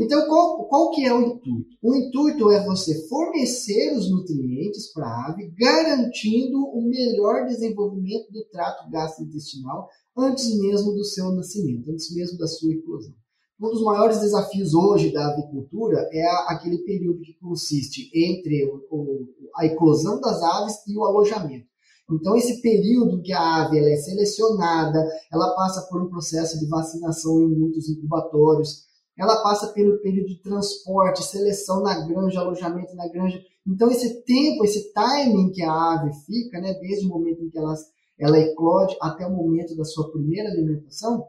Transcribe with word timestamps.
Então, 0.00 0.26
qual, 0.26 0.66
qual 0.66 0.90
que 0.92 1.04
é 1.04 1.12
o 1.12 1.20
intuito? 1.20 1.76
O 1.82 1.94
intuito 1.94 2.50
é 2.50 2.64
você 2.64 3.06
fornecer 3.06 3.94
os 3.94 4.10
nutrientes 4.10 4.90
para 4.94 5.06
a 5.06 5.30
ave, 5.30 5.52
garantindo 5.58 6.56
o 6.58 6.80
melhor 6.88 7.44
desenvolvimento 7.44 8.32
do 8.32 8.42
trato 8.46 8.90
gastrointestinal 8.90 9.88
antes 10.16 10.58
mesmo 10.58 10.92
do 10.92 11.04
seu 11.04 11.30
nascimento, 11.32 11.90
antes 11.90 12.14
mesmo 12.14 12.38
da 12.38 12.46
sua 12.46 12.72
eclosão. 12.72 13.14
Um 13.60 13.68
dos 13.68 13.82
maiores 13.82 14.20
desafios 14.20 14.72
hoje 14.72 15.12
da 15.12 15.34
avicultura 15.34 16.08
é 16.10 16.26
aquele 16.46 16.78
período 16.78 17.20
que 17.20 17.34
consiste 17.34 18.10
entre 18.14 18.64
o, 18.90 19.26
a 19.54 19.66
eclosão 19.66 20.18
das 20.18 20.42
aves 20.42 20.76
e 20.88 20.96
o 20.96 21.04
alojamento. 21.04 21.68
Então, 22.10 22.34
esse 22.34 22.62
período 22.62 23.20
que 23.20 23.32
a 23.32 23.66
ave 23.66 23.78
é 23.78 23.96
selecionada, 23.96 25.06
ela 25.30 25.54
passa 25.54 25.86
por 25.90 26.02
um 26.02 26.08
processo 26.08 26.58
de 26.58 26.66
vacinação 26.66 27.42
em 27.42 27.54
muitos 27.54 27.88
incubatórios, 27.88 28.88
ela 29.18 29.42
passa 29.42 29.72
pelo 29.72 30.00
período 30.00 30.28
de 30.28 30.42
transporte, 30.42 31.22
seleção 31.22 31.82
na 31.82 32.06
granja, 32.06 32.40
alojamento 32.40 32.94
na 32.94 33.08
granja. 33.08 33.40
Então, 33.66 33.90
esse 33.90 34.22
tempo, 34.22 34.64
esse 34.64 34.92
timing 34.92 35.52
que 35.52 35.62
a 35.62 35.72
ave 35.72 36.12
fica, 36.24 36.60
né, 36.60 36.74
desde 36.74 37.06
o 37.06 37.10
momento 37.10 37.42
em 37.42 37.50
que 37.50 37.58
ela, 37.58 37.74
ela 38.18 38.38
eclode 38.38 38.96
até 39.00 39.26
o 39.26 39.30
momento 39.30 39.76
da 39.76 39.84
sua 39.84 40.10
primeira 40.10 40.48
alimentação, 40.48 41.26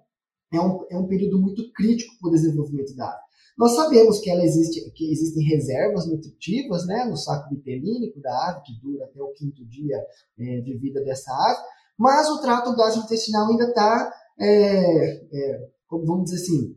é 0.54 0.60
um, 0.60 0.86
é 0.90 0.98
um 0.98 1.08
período 1.08 1.40
muito 1.40 1.72
crítico 1.74 2.14
para 2.20 2.30
o 2.30 2.32
desenvolvimento 2.32 2.96
da 2.96 3.06
ave. 3.06 3.22
Nós 3.58 3.76
sabemos 3.76 4.20
que, 4.20 4.30
ela 4.30 4.44
existe, 4.44 4.90
que 4.92 5.12
existem 5.12 5.44
reservas 5.44 6.08
nutritivas 6.08 6.86
né, 6.88 7.06
no 7.06 7.18
saco 7.18 7.50
vitelínico 7.50 8.20
da 8.22 8.50
ave, 8.50 8.64
que 8.64 8.82
dura 8.82 9.06
até 9.06 9.22
o 9.22 9.34
quinto 9.34 9.66
dia 9.66 9.98
é, 10.40 10.62
de 10.62 10.78
vida 10.78 11.04
dessa 11.04 11.32
ave, 11.32 11.62
mas 11.98 12.28
o 12.30 12.42
trato 12.42 12.76
gastrointestinal 12.76 13.50
ainda 13.50 13.66
está, 13.66 14.14
é, 14.40 15.16
é, 15.32 15.70
vamos 15.90 16.24
dizer 16.32 16.38
assim, 16.38 16.76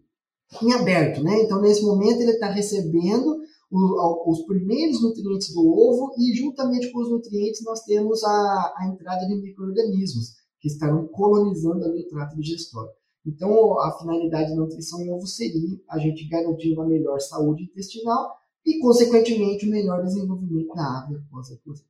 em 0.62 0.72
aberto. 0.72 1.22
Né? 1.22 1.42
Então, 1.42 1.60
nesse 1.60 1.82
momento, 1.84 2.20
ele 2.20 2.32
está 2.32 2.48
recebendo 2.48 3.36
o, 3.70 4.30
os 4.30 4.44
primeiros 4.46 5.02
nutrientes 5.02 5.52
do 5.52 5.60
ovo 5.60 6.14
e, 6.18 6.34
juntamente 6.34 6.90
com 6.90 7.00
os 7.00 7.10
nutrientes, 7.10 7.64
nós 7.64 7.82
temos 7.82 8.22
a, 8.22 8.74
a 8.76 8.88
entrada 8.88 9.26
de 9.26 9.34
micro-organismos 9.34 10.34
que 10.60 10.68
estarão 10.68 11.06
colonizando 11.08 11.84
ali 11.84 12.02
o 12.02 12.08
trato 12.08 12.36
digestório. 12.36 12.90
Então, 13.26 13.80
a 13.80 13.90
finalidade 13.98 14.50
da 14.50 14.56
nutrição 14.56 15.00
em 15.00 15.10
ovo 15.10 15.26
seria 15.26 15.80
a 15.88 15.98
gente 15.98 16.28
garantir 16.28 16.74
uma 16.74 16.86
melhor 16.86 17.18
saúde 17.20 17.64
intestinal 17.64 18.36
e, 18.64 18.78
consequentemente, 18.78 19.64
o 19.64 19.68
um 19.68 19.72
melhor 19.72 20.02
desenvolvimento 20.04 20.74
da 20.74 21.00
ave 21.00 21.16
após 21.16 21.50
a 21.50 21.54
eclosão. 21.54 21.86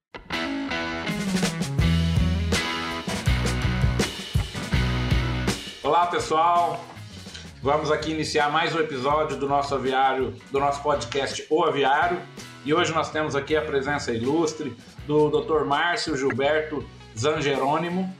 Olá, 5.83 6.07
pessoal. 6.07 6.94
Vamos 7.65 7.91
aqui 7.91 8.11
iniciar 8.11 8.53
mais 8.53 8.75
um 8.75 8.79
episódio 8.79 9.39
do 9.39 9.49
nosso 9.49 9.75
aviário, 9.75 10.33
do 10.53 10.61
nosso 10.61 10.83
podcast 10.83 11.47
O 11.49 11.65
Aviário. 11.65 12.21
E 12.63 12.75
hoje 12.75 12.93
nós 12.93 13.11
temos 13.11 13.35
aqui 13.35 13.57
a 13.57 13.63
presença 13.63 14.13
ilustre 14.13 14.77
do 15.07 15.31
Dr. 15.31 15.65
Márcio 15.65 16.15
Gilberto 16.15 16.87
Zangerônimo, 17.19 18.15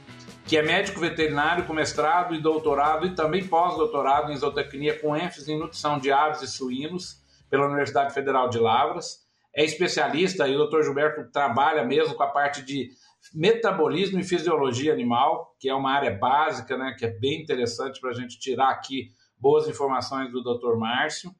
que 0.47 0.57
é 0.57 0.63
médico 0.63 0.99
veterinário 0.99 1.63
com 1.65 1.73
mestrado 1.73 2.33
e 2.33 2.41
doutorado 2.41 3.05
e 3.05 3.13
também 3.13 3.47
pós-doutorado 3.47 4.31
em 4.31 4.35
zootecnia 4.35 4.97
com 4.99 5.15
ênfase 5.15 5.51
em 5.51 5.59
nutrição 5.59 5.99
de 5.99 6.11
aves 6.11 6.41
e 6.41 6.47
suínos 6.47 7.21
pela 7.47 7.67
Universidade 7.67 8.15
Federal 8.15 8.49
de 8.49 8.57
Lavras. 8.57 9.27
É 9.55 9.63
especialista 9.63 10.47
e 10.47 10.55
o 10.55 10.65
Dr. 10.65 10.81
Gilberto 10.81 11.31
trabalha 11.31 11.83
mesmo 11.83 12.15
com 12.15 12.23
a 12.23 12.31
parte 12.31 12.63
de 12.63 12.89
metabolismo 13.31 14.19
e 14.19 14.23
fisiologia 14.23 14.91
animal, 14.91 15.55
que 15.59 15.69
é 15.69 15.73
uma 15.75 15.91
área 15.91 16.17
básica, 16.17 16.75
né, 16.75 16.95
que 16.97 17.05
é 17.05 17.11
bem 17.11 17.43
interessante 17.43 18.01
para 18.01 18.09
a 18.09 18.13
gente 18.13 18.39
tirar 18.39 18.71
aqui 18.71 19.13
boas 19.39 19.67
informações 19.67 20.31
do 20.31 20.41
Dr. 20.41 20.75
Márcio. 20.77 21.33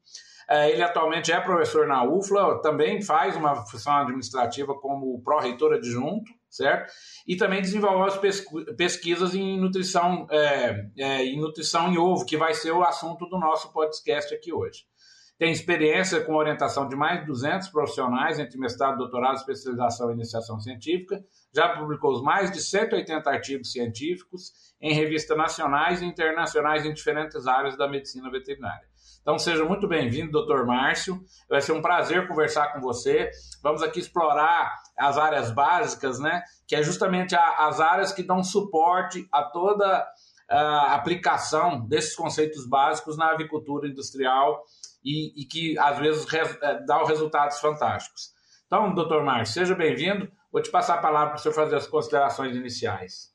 É, 0.47 0.69
ele 0.69 0.83
atualmente 0.83 1.31
é 1.31 1.39
professor 1.41 1.87
na 1.87 2.03
UFLA, 2.03 2.61
também 2.61 3.01
faz 3.01 3.35
uma 3.35 3.65
função 3.65 3.93
administrativa 3.95 4.75
como 4.75 5.19
pró-reitor 5.23 5.73
adjunto 5.73 6.31
certo? 6.55 6.91
E 7.27 7.35
também 7.35 7.61
desenvolveu 7.61 8.05
as 8.05 8.17
pesquisas 8.77 9.35
em 9.35 9.59
nutrição, 9.59 10.25
é, 10.31 10.85
é, 10.97 11.25
em 11.25 11.39
nutrição 11.39 11.91
em 11.91 11.97
ovo, 11.97 12.25
que 12.25 12.37
vai 12.37 12.53
ser 12.53 12.71
o 12.71 12.83
assunto 12.83 13.25
do 13.27 13.37
nosso 13.37 13.71
podcast 13.73 14.33
aqui 14.33 14.53
hoje. 14.53 14.85
Tem 15.37 15.51
experiência 15.51 16.23
com 16.23 16.33
orientação 16.33 16.87
de 16.87 16.95
mais 16.95 17.19
de 17.19 17.25
200 17.25 17.67
profissionais 17.67 18.39
entre 18.39 18.57
mestrado, 18.57 18.97
doutorado, 18.97 19.35
especialização 19.35 20.09
e 20.09 20.13
iniciação 20.13 20.59
científica. 20.61 21.21
Já 21.53 21.75
publicou 21.77 22.23
mais 22.23 22.49
de 22.49 22.61
180 22.61 23.29
artigos 23.29 23.71
científicos 23.71 24.53
em 24.81 24.93
revistas 24.93 25.37
nacionais 25.37 26.01
e 26.01 26.05
internacionais 26.05 26.85
em 26.85 26.93
diferentes 26.93 27.47
áreas 27.47 27.75
da 27.75 27.85
medicina 27.85 28.31
veterinária. 28.31 28.87
Então 29.21 29.37
seja 29.37 29.65
muito 29.65 29.89
bem-vindo, 29.89 30.31
doutor 30.31 30.65
Márcio. 30.65 31.19
Vai 31.49 31.59
ser 31.59 31.73
um 31.73 31.81
prazer 31.81 32.27
conversar 32.27 32.71
com 32.71 32.79
você. 32.79 33.29
Vamos 33.61 33.81
aqui 33.81 33.99
explorar 33.99 34.73
as 34.97 35.17
áreas 35.17 35.51
básicas, 35.51 36.17
né? 36.17 36.43
Que 36.65 36.77
é 36.77 36.83
justamente 36.83 37.35
a, 37.35 37.67
as 37.67 37.81
áreas 37.81 38.13
que 38.13 38.23
dão 38.23 38.41
suporte 38.41 39.27
a 39.31 39.43
toda 39.43 40.07
a 40.47 40.93
aplicação 40.93 41.85
desses 41.87 42.15
conceitos 42.15 42.67
básicos 42.67 43.17
na 43.17 43.31
avicultura 43.31 43.87
industrial 43.87 44.63
e, 45.05 45.41
e 45.41 45.45
que 45.45 45.77
às 45.77 45.99
vezes 45.99 46.25
é, 46.33 46.83
dá 46.83 47.05
resultados 47.05 47.59
fantásticos. 47.59 48.33
Então, 48.65 48.93
doutor 48.95 49.23
Márcio, 49.23 49.53
seja 49.53 49.75
bem-vindo. 49.75 50.27
Vou 50.51 50.61
te 50.61 50.71
passar 50.71 50.95
a 50.95 51.01
palavra 51.01 51.29
para 51.29 51.39
o 51.39 51.41
senhor 51.41 51.53
fazer 51.53 51.75
as 51.75 51.85
considerações 51.85 52.55
iniciais. 52.55 53.29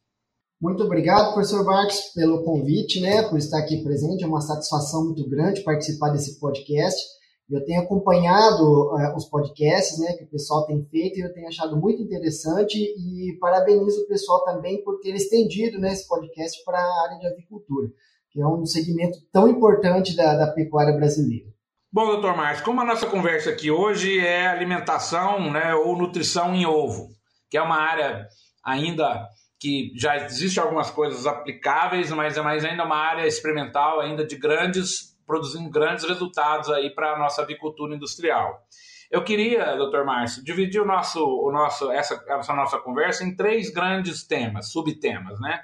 Muito 0.61 0.83
obrigado, 0.83 1.33
professor 1.33 1.65
Marques, 1.65 2.13
pelo 2.13 2.43
convite, 2.43 3.01
né, 3.01 3.23
por 3.29 3.39
estar 3.39 3.59
aqui 3.59 3.83
presente. 3.83 4.25
É 4.25 4.27
uma 4.27 4.41
satisfação 4.41 5.05
muito 5.05 5.27
grande 5.29 5.63
participar 5.63 6.11
desse 6.11 6.39
podcast. 6.39 7.01
Eu 7.49 7.65
tenho 7.65 7.83
acompanhado 7.83 8.63
uh, 8.63 9.17
os 9.17 9.25
podcasts 9.25 9.99
né, 9.99 10.13
que 10.15 10.25
o 10.25 10.29
pessoal 10.29 10.67
tem 10.67 10.85
feito 10.85 11.19
e 11.19 11.23
eu 11.23 11.33
tenho 11.33 11.49
achado 11.49 11.77
muito 11.77 12.03
interessante 12.03 12.77
e 12.79 13.37
parabenizo 13.41 14.03
o 14.03 14.07
pessoal 14.07 14.45
também 14.45 14.85
por 14.85 15.01
ter 15.01 15.15
estendido 15.15 15.79
né, 15.79 15.93
esse 15.93 16.07
podcast 16.07 16.63
para 16.65 16.79
a 16.79 17.03
área 17.05 17.19
de 17.19 17.27
avicultura, 17.27 17.89
que 18.31 18.41
é 18.41 18.47
um 18.47 18.65
segmento 18.67 19.19
tão 19.33 19.49
importante 19.49 20.15
da, 20.15 20.37
da 20.37 20.53
pecuária 20.53 20.95
brasileira. 20.95 21.51
Bom, 21.93 22.07
doutor 22.07 22.37
Marcos, 22.37 22.63
como 22.63 22.81
a 22.81 22.85
nossa 22.85 23.09
conversa 23.09 23.51
aqui 23.51 23.69
hoje 23.69 24.21
é 24.21 24.47
alimentação 24.47 25.51
né, 25.51 25.75
ou 25.75 25.99
nutrição 25.99 26.55
em 26.55 26.65
ovo, 26.65 27.09
que 27.51 27.59
é 27.59 27.63
uma 27.63 27.79
área 27.79 28.29
ainda 28.65 29.27
que 29.59 29.91
já 29.97 30.17
existe 30.17 30.61
algumas 30.61 30.89
coisas 30.89 31.27
aplicáveis, 31.27 32.13
mas 32.13 32.37
é 32.37 32.43
mais 32.43 32.65
ainda 32.65 32.85
uma 32.85 32.95
área 32.95 33.27
experimental, 33.27 33.99
ainda 33.99 34.25
de 34.25 34.37
grandes, 34.37 35.17
produzindo 35.27 35.69
grandes 35.69 36.05
resultados 36.05 36.71
aí 36.71 36.95
para 36.95 37.15
a 37.15 37.19
nossa 37.19 37.43
avicultura 37.43 37.93
industrial. 37.93 38.63
Eu 39.11 39.25
queria, 39.25 39.75
doutor 39.75 40.05
Márcio, 40.05 40.45
dividir 40.45 40.81
o 40.81 40.87
nosso, 40.87 41.19
o 41.21 41.51
nosso, 41.51 41.91
essa, 41.91 42.25
essa 42.29 42.55
nossa 42.55 42.79
conversa 42.79 43.25
em 43.25 43.35
três 43.35 43.69
grandes 43.69 44.25
temas, 44.25 44.71
subtemas, 44.71 45.41
né? 45.41 45.61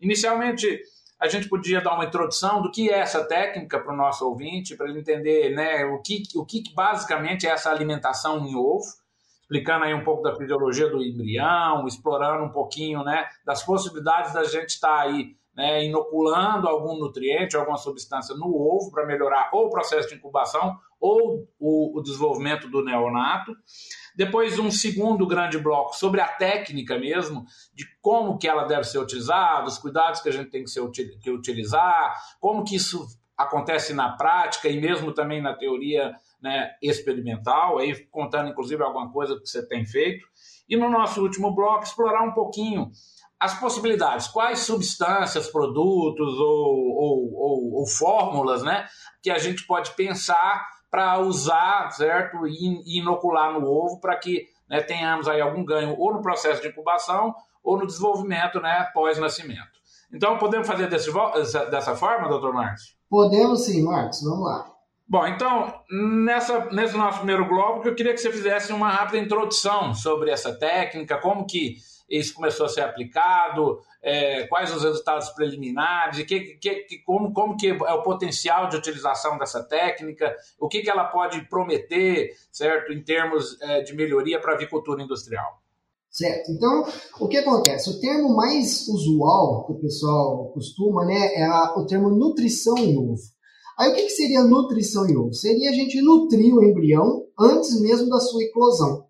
Inicialmente, 0.00 0.80
a 1.20 1.28
gente 1.28 1.48
podia 1.48 1.80
dar 1.80 1.94
uma 1.94 2.04
introdução 2.04 2.60
do 2.60 2.70
que 2.70 2.90
é 2.90 2.98
essa 2.98 3.24
técnica 3.24 3.80
para 3.80 3.92
o 3.92 3.96
nosso 3.96 4.26
ouvinte, 4.28 4.76
para 4.76 4.88
ele 4.88 5.00
entender 5.00 5.54
né, 5.54 5.84
o, 5.86 6.00
que, 6.02 6.22
o 6.34 6.44
que 6.44 6.62
basicamente 6.74 7.46
é 7.46 7.50
essa 7.50 7.70
alimentação 7.70 8.46
em 8.46 8.54
ovo 8.54 8.84
explicando 9.46 9.84
aí 9.84 9.94
um 9.94 10.02
pouco 10.02 10.24
da 10.24 10.34
fisiologia 10.34 10.90
do 10.90 11.00
embrião, 11.00 11.86
explorando 11.86 12.44
um 12.44 12.50
pouquinho 12.50 13.04
né, 13.04 13.26
das 13.44 13.62
possibilidades 13.62 14.34
da 14.34 14.42
gente 14.42 14.70
estar 14.70 14.88
tá 14.88 15.02
aí 15.02 15.36
né, 15.54 15.84
inoculando 15.84 16.68
algum 16.68 16.98
nutriente, 16.98 17.56
alguma 17.56 17.78
substância 17.78 18.34
no 18.34 18.46
ovo 18.54 18.90
para 18.90 19.06
melhorar 19.06 19.48
ou 19.52 19.66
o 19.66 19.70
processo 19.70 20.08
de 20.08 20.16
incubação 20.16 20.76
ou 21.00 21.48
o, 21.58 21.98
o, 21.98 22.02
desenvolvimento 22.02 22.68
do 22.68 22.84
neonato. 22.84 23.52
Depois 24.16 24.58
um 24.58 24.70
segundo 24.70 25.26
grande 25.26 25.58
bloco 25.58 25.94
sobre 25.94 26.20
a 26.20 26.26
técnica 26.26 26.98
mesmo, 26.98 27.44
de 27.74 27.84
como 28.00 28.38
que 28.38 28.48
ela 28.48 28.64
deve 28.64 28.84
ser 28.84 28.98
utilizada, 28.98 29.68
os 29.68 29.78
cuidados 29.78 30.20
que 30.20 30.28
a 30.28 30.32
gente 30.32 30.50
tem 30.50 30.64
que, 30.64 30.70
ser, 30.70 30.88
que 30.90 31.30
utilizar, 31.30 32.14
como 32.40 32.64
que 32.64 32.76
isso 32.76 33.06
acontece 33.36 33.92
na 33.92 34.16
prática 34.16 34.68
e 34.68 34.80
mesmo 34.80 35.12
também 35.12 35.42
na 35.42 35.54
teoria 35.54 36.16
né, 36.40 36.70
experimental, 36.82 37.78
aí 37.78 37.94
contando 38.06 38.48
inclusive 38.48 38.82
alguma 38.82 39.12
coisa 39.12 39.38
que 39.38 39.46
você 39.46 39.66
tem 39.66 39.84
feito. 39.84 40.26
E 40.68 40.76
no 40.76 40.88
nosso 40.88 41.20
último 41.22 41.54
bloco, 41.54 41.84
explorar 41.84 42.22
um 42.22 42.32
pouquinho 42.32 42.90
as 43.38 43.58
possibilidades, 43.60 44.28
quais 44.28 44.60
substâncias, 44.60 45.48
produtos 45.48 46.38
ou, 46.38 46.94
ou, 46.96 47.34
ou, 47.34 47.74
ou 47.74 47.86
fórmulas 47.86 48.62
né, 48.62 48.86
que 49.22 49.30
a 49.30 49.36
gente 49.36 49.66
pode 49.66 49.90
pensar 49.90 50.66
para 50.96 51.18
usar, 51.20 51.90
certo? 51.90 52.46
E 52.46 52.98
inocular 52.98 53.52
no 53.52 53.66
ovo 53.66 54.00
para 54.00 54.16
que 54.16 54.46
né, 54.66 54.80
tenhamos 54.80 55.28
aí 55.28 55.42
algum 55.42 55.62
ganho 55.62 55.94
ou 55.98 56.14
no 56.14 56.22
processo 56.22 56.62
de 56.62 56.68
incubação 56.68 57.34
ou 57.62 57.76
no 57.76 57.86
desenvolvimento 57.86 58.58
né, 58.62 58.88
pós-nascimento. 58.94 59.76
Então, 60.10 60.38
podemos 60.38 60.66
fazer 60.66 60.88
desse, 60.88 61.12
dessa 61.70 61.94
forma, 61.94 62.30
doutor 62.30 62.54
Márcio? 62.54 62.94
Podemos 63.10 63.66
sim, 63.66 63.82
Marcos. 63.82 64.22
Vamos 64.22 64.46
lá. 64.46 64.75
Bom, 65.08 65.24
então, 65.24 65.72
nessa, 66.24 66.64
nesse 66.72 66.96
nosso 66.96 67.18
primeiro 67.18 67.48
bloco, 67.48 67.86
eu 67.86 67.94
queria 67.94 68.12
que 68.12 68.18
você 68.18 68.30
fizesse 68.30 68.72
uma 68.72 68.90
rápida 68.90 69.18
introdução 69.18 69.94
sobre 69.94 70.30
essa 70.32 70.52
técnica, 70.52 71.20
como 71.20 71.46
que 71.46 71.76
isso 72.08 72.34
começou 72.34 72.66
a 72.66 72.68
ser 72.68 72.80
aplicado, 72.80 73.78
é, 74.02 74.46
quais 74.48 74.74
os 74.74 74.82
resultados 74.82 75.28
preliminares, 75.30 76.24
que, 76.24 76.40
que, 76.56 76.74
que, 76.74 76.98
como, 77.04 77.32
como 77.32 77.56
que 77.56 77.68
é 77.68 77.92
o 77.92 78.02
potencial 78.02 78.68
de 78.68 78.76
utilização 78.76 79.38
dessa 79.38 79.62
técnica, 79.62 80.34
o 80.58 80.68
que, 80.68 80.82
que 80.82 80.90
ela 80.90 81.04
pode 81.04 81.48
prometer, 81.48 82.30
certo, 82.50 82.92
em 82.92 83.02
termos 83.02 83.60
é, 83.60 83.82
de 83.82 83.94
melhoria 83.94 84.40
para 84.40 84.52
a 84.52 84.54
avicultura 84.56 85.02
industrial. 85.02 85.62
Certo. 86.10 86.50
Então, 86.50 86.84
o 87.20 87.28
que 87.28 87.36
acontece? 87.36 87.90
O 87.90 88.00
termo 88.00 88.34
mais 88.34 88.88
usual 88.88 89.66
que 89.66 89.72
o 89.72 89.80
pessoal 89.80 90.50
costuma, 90.52 91.04
né, 91.04 91.34
é 91.34 91.44
a, 91.44 91.74
o 91.76 91.86
termo 91.86 92.08
nutrição 92.10 92.76
em 92.78 92.96
ovo. 92.96 93.35
Aí, 93.78 93.90
o 93.90 93.94
que, 93.94 94.04
que 94.04 94.10
seria 94.10 94.42
nutrição 94.42 95.06
em 95.06 95.16
ovo? 95.16 95.34
Seria 95.34 95.70
a 95.70 95.74
gente 95.74 96.00
nutrir 96.00 96.54
o 96.54 96.64
embrião 96.64 97.24
antes 97.38 97.80
mesmo 97.80 98.08
da 98.08 98.18
sua 98.18 98.42
eclosão. 98.42 99.04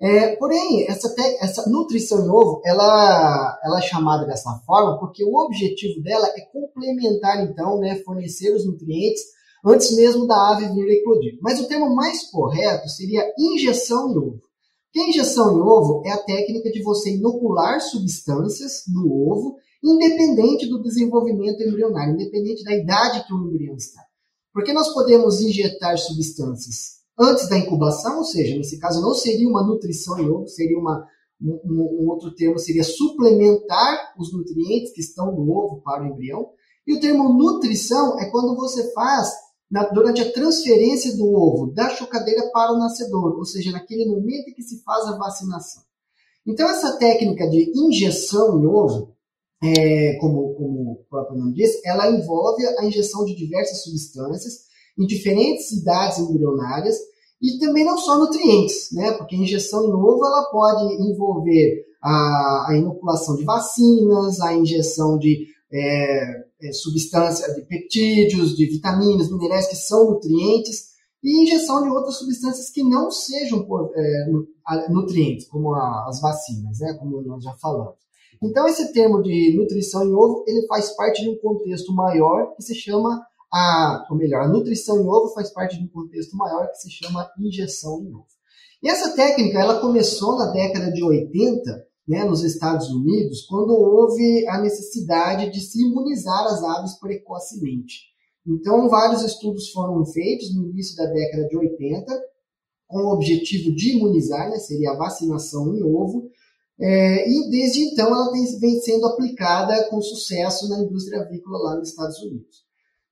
É, 0.00 0.36
porém, 0.36 0.86
essa, 0.88 1.12
essa 1.40 1.68
nutrição 1.68 2.24
em 2.24 2.28
ovo, 2.28 2.62
ela, 2.64 3.58
ela 3.64 3.78
é 3.78 3.82
chamada 3.82 4.24
dessa 4.26 4.50
forma 4.64 4.98
porque 4.98 5.24
o 5.24 5.34
objetivo 5.34 6.00
dela 6.02 6.28
é 6.28 6.40
complementar, 6.52 7.44
então, 7.44 7.80
né, 7.80 7.96
fornecer 8.04 8.54
os 8.54 8.64
nutrientes 8.64 9.22
antes 9.66 9.94
mesmo 9.96 10.26
da 10.26 10.52
ave 10.52 10.72
vir 10.72 11.00
eclodir. 11.00 11.38
Mas 11.42 11.60
o 11.60 11.66
termo 11.66 11.94
mais 11.94 12.30
correto 12.30 12.88
seria 12.88 13.28
injeção 13.36 14.12
em 14.12 14.18
ovo. 14.18 14.40
Que 14.92 15.00
injeção 15.00 15.58
em 15.58 15.60
ovo 15.60 16.02
é 16.06 16.12
a 16.12 16.22
técnica 16.22 16.70
de 16.70 16.82
você 16.82 17.10
inocular 17.10 17.80
substâncias 17.80 18.84
no 18.86 19.12
ovo, 19.30 19.56
independente 19.82 20.68
do 20.68 20.82
desenvolvimento 20.82 21.62
embrionário, 21.62 22.14
independente 22.14 22.64
da 22.64 22.74
idade 22.74 23.26
que 23.26 23.32
o 23.32 23.46
embrião 23.46 23.76
está. 23.76 24.02
Porque 24.52 24.72
nós 24.72 24.92
podemos 24.92 25.40
injetar 25.40 25.96
substâncias 25.98 26.98
antes 27.18 27.48
da 27.48 27.58
incubação, 27.58 28.18
ou 28.18 28.24
seja, 28.24 28.56
nesse 28.56 28.78
caso 28.78 29.00
não 29.00 29.14
seria 29.14 29.48
uma 29.48 29.66
nutrição 29.66 30.18
em 30.18 30.28
ovo, 30.28 30.46
seria 30.46 30.78
uma, 30.78 31.04
um, 31.40 31.60
um, 31.64 32.08
outro 32.08 32.34
termo 32.34 32.58
seria 32.58 32.84
suplementar 32.84 34.14
os 34.18 34.32
nutrientes 34.32 34.92
que 34.92 35.00
estão 35.00 35.32
no 35.32 35.50
ovo 35.50 35.80
para 35.82 36.04
o 36.04 36.06
embrião. 36.06 36.50
E 36.86 36.94
o 36.94 37.00
termo 37.00 37.32
nutrição 37.32 38.18
é 38.18 38.30
quando 38.30 38.56
você 38.56 38.92
faz 38.92 39.30
na, 39.70 39.84
durante 39.90 40.22
a 40.22 40.32
transferência 40.32 41.16
do 41.16 41.26
ovo 41.26 41.72
da 41.72 41.90
chocadeira 41.90 42.50
para 42.52 42.72
o 42.72 42.78
nascedor, 42.78 43.36
ou 43.36 43.44
seja, 43.44 43.72
naquele 43.72 44.06
momento 44.06 44.48
em 44.48 44.54
que 44.54 44.62
se 44.62 44.82
faz 44.82 45.04
a 45.06 45.16
vacinação. 45.16 45.82
Então, 46.46 46.68
essa 46.70 46.96
técnica 46.96 47.46
de 47.48 47.70
injeção 47.76 48.58
em 48.58 48.66
ovo, 48.66 49.14
é, 49.62 50.16
como, 50.20 50.54
como 50.54 50.92
o 50.92 51.04
próprio 51.10 51.38
nome 51.38 51.54
diz, 51.54 51.84
ela 51.84 52.10
envolve 52.10 52.64
a 52.78 52.84
injeção 52.84 53.24
de 53.24 53.34
diversas 53.34 53.82
substâncias 53.82 54.68
em 54.98 55.06
diferentes 55.06 55.72
idades 55.72 56.18
embrionárias 56.18 56.96
e 57.40 57.58
também 57.58 57.84
não 57.84 57.98
só 57.98 58.18
nutrientes, 58.18 58.88
né? 58.92 59.12
Porque 59.12 59.36
a 59.36 59.38
injeção 59.38 59.84
em 59.84 59.92
ovo 59.92 60.26
ela 60.26 60.44
pode 60.50 60.94
envolver 61.02 61.84
a, 62.02 62.66
a 62.68 62.76
inoculação 62.76 63.36
de 63.36 63.44
vacinas, 63.44 64.40
a 64.40 64.54
injeção 64.54 65.18
de 65.18 65.46
é, 65.72 66.44
é, 66.62 66.72
substâncias, 66.72 67.54
de 67.54 67.62
peptídeos, 67.62 68.56
de 68.56 68.66
vitaminas, 68.66 69.30
minerais 69.30 69.68
que 69.68 69.76
são 69.76 70.10
nutrientes 70.10 70.88
e 71.22 71.42
injeção 71.42 71.82
de 71.82 71.88
outras 71.88 72.16
substâncias 72.16 72.70
que 72.70 72.82
não 72.82 73.10
sejam 73.10 73.66
é, 73.94 74.88
nutrientes, 74.88 75.46
como 75.48 75.74
a, 75.74 76.06
as 76.08 76.20
vacinas, 76.20 76.78
né? 76.80 76.94
Como 76.94 77.22
nós 77.22 77.42
já 77.42 77.54
falamos. 77.54 78.07
Então 78.42 78.66
esse 78.68 78.92
termo 78.92 79.22
de 79.22 79.56
nutrição 79.56 80.04
em 80.04 80.12
ovo 80.12 80.44
ele 80.46 80.66
faz 80.66 80.94
parte 80.96 81.22
de 81.22 81.30
um 81.30 81.38
contexto 81.38 81.92
maior 81.92 82.54
que 82.54 82.62
se 82.62 82.74
chama 82.74 83.20
a, 83.52 84.06
ou 84.10 84.16
melhor, 84.16 84.42
a 84.42 84.48
nutrição 84.48 85.00
em 85.00 85.06
ovo 85.06 85.32
faz 85.32 85.50
parte 85.50 85.78
de 85.78 85.84
um 85.84 85.88
contexto 85.88 86.36
maior 86.36 86.68
que 86.70 86.78
se 86.78 86.90
chama 86.90 87.30
injeção 87.38 88.02
em 88.02 88.12
ovo. 88.12 88.26
E 88.82 88.88
essa 88.88 89.16
técnica 89.16 89.58
ela 89.58 89.80
começou 89.80 90.36
na 90.36 90.52
década 90.52 90.92
de 90.92 91.02
80, 91.02 91.86
né, 92.06 92.24
nos 92.24 92.44
Estados 92.44 92.88
Unidos, 92.90 93.44
quando 93.46 93.70
houve 93.70 94.46
a 94.48 94.60
necessidade 94.60 95.50
de 95.50 95.60
se 95.60 95.82
imunizar 95.82 96.44
as 96.44 96.62
aves 96.62 96.98
precocemente. 96.98 98.08
Então, 98.46 98.88
vários 98.88 99.22
estudos 99.22 99.70
foram 99.70 100.04
feitos 100.06 100.54
no 100.54 100.70
início 100.70 100.96
da 100.96 101.06
década 101.06 101.48
de 101.48 101.56
80, 101.56 102.22
com 102.86 102.98
o 103.00 103.12
objetivo 103.12 103.74
de 103.74 103.96
imunizar, 103.96 104.48
né, 104.48 104.58
seria 104.58 104.92
a 104.92 104.96
vacinação 104.96 105.74
em 105.74 105.82
ovo, 105.82 106.30
é, 106.80 107.28
e 107.28 107.50
desde 107.50 107.80
então 107.80 108.06
ela 108.06 108.30
vem, 108.30 108.58
vem 108.58 108.80
sendo 108.80 109.06
aplicada 109.06 109.88
com 109.90 110.00
sucesso 110.00 110.68
na 110.68 110.80
indústria 110.80 111.22
avícola 111.22 111.58
lá 111.58 111.76
nos 111.76 111.88
Estados 111.88 112.18
Unidos. 112.22 112.68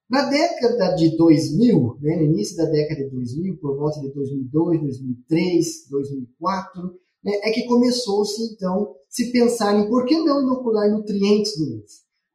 Na 0.09 0.23
década 0.31 0.95
de 0.95 1.17
2000, 1.17 1.99
né, 2.01 2.17
no 2.17 2.23
início 2.23 2.57
da 2.57 2.67
década 2.67 3.03
de 3.03 3.11
2000, 3.11 3.59
por 3.59 3.77
volta 3.77 4.01
de 4.01 4.13
2002, 4.13 4.81
2003, 4.81 5.67
2004, 5.91 6.83
né, 7.25 7.33
é 7.43 7.51
que 7.51 7.67
começou-se, 7.67 8.41
então, 8.53 8.95
se 9.09 9.33
pensar 9.33 9.77
em 9.77 9.89
por 9.89 10.05
que 10.05 10.17
não 10.19 10.43
inocular 10.43 10.89
nutrientes 10.93 11.59
no 11.59 11.79
ovo. 11.79 11.85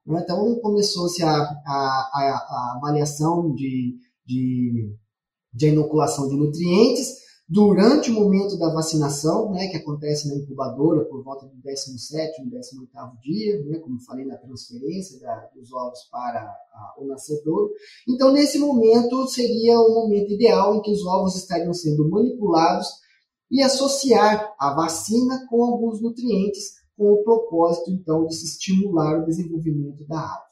Né? 0.06 0.22
Então, 0.22 0.60
começou-se 0.60 1.24
a, 1.24 1.30
a, 1.30 1.34
a, 1.34 2.46
a, 2.50 2.74
avaliação 2.76 3.54
de, 3.54 3.96
de, 4.26 4.94
de 5.54 5.68
inoculação 5.68 6.28
de 6.28 6.36
nutrientes, 6.36 7.21
durante 7.52 8.10
o 8.10 8.14
momento 8.14 8.58
da 8.58 8.74
vacinação, 8.74 9.52
né, 9.52 9.68
que 9.68 9.76
acontece 9.76 10.30
na 10.30 10.36
incubadora 10.36 11.04
por 11.04 11.22
volta 11.22 11.46
do 11.46 11.56
17 11.62 12.46
18 12.46 12.90
dia, 13.22 13.62
né, 13.66 13.78
como 13.80 14.00
falei 14.00 14.26
na 14.26 14.38
transferência 14.38 15.20
da, 15.20 15.50
dos 15.54 15.74
ovos 15.74 16.00
para 16.10 16.40
a, 16.40 16.96
o 16.98 17.08
nascedor. 17.08 17.70
Então, 18.08 18.32
nesse 18.32 18.58
momento, 18.58 19.28
seria 19.28 19.78
o 19.82 19.94
momento 19.94 20.32
ideal 20.32 20.76
em 20.76 20.82
que 20.82 20.94
os 20.94 21.06
ovos 21.06 21.36
estariam 21.36 21.74
sendo 21.74 22.10
manipulados 22.10 22.88
e 23.52 23.62
associar 23.62 24.56
a 24.58 24.74
vacina 24.74 25.46
com 25.50 25.62
alguns 25.62 26.02
nutrientes, 26.02 26.76
com 26.98 27.12
o 27.12 27.22
propósito, 27.22 27.92
então, 27.92 28.26
de 28.28 28.34
se 28.34 28.46
estimular 28.46 29.20
o 29.20 29.26
desenvolvimento 29.26 30.08
da 30.08 30.20
ave. 30.20 30.51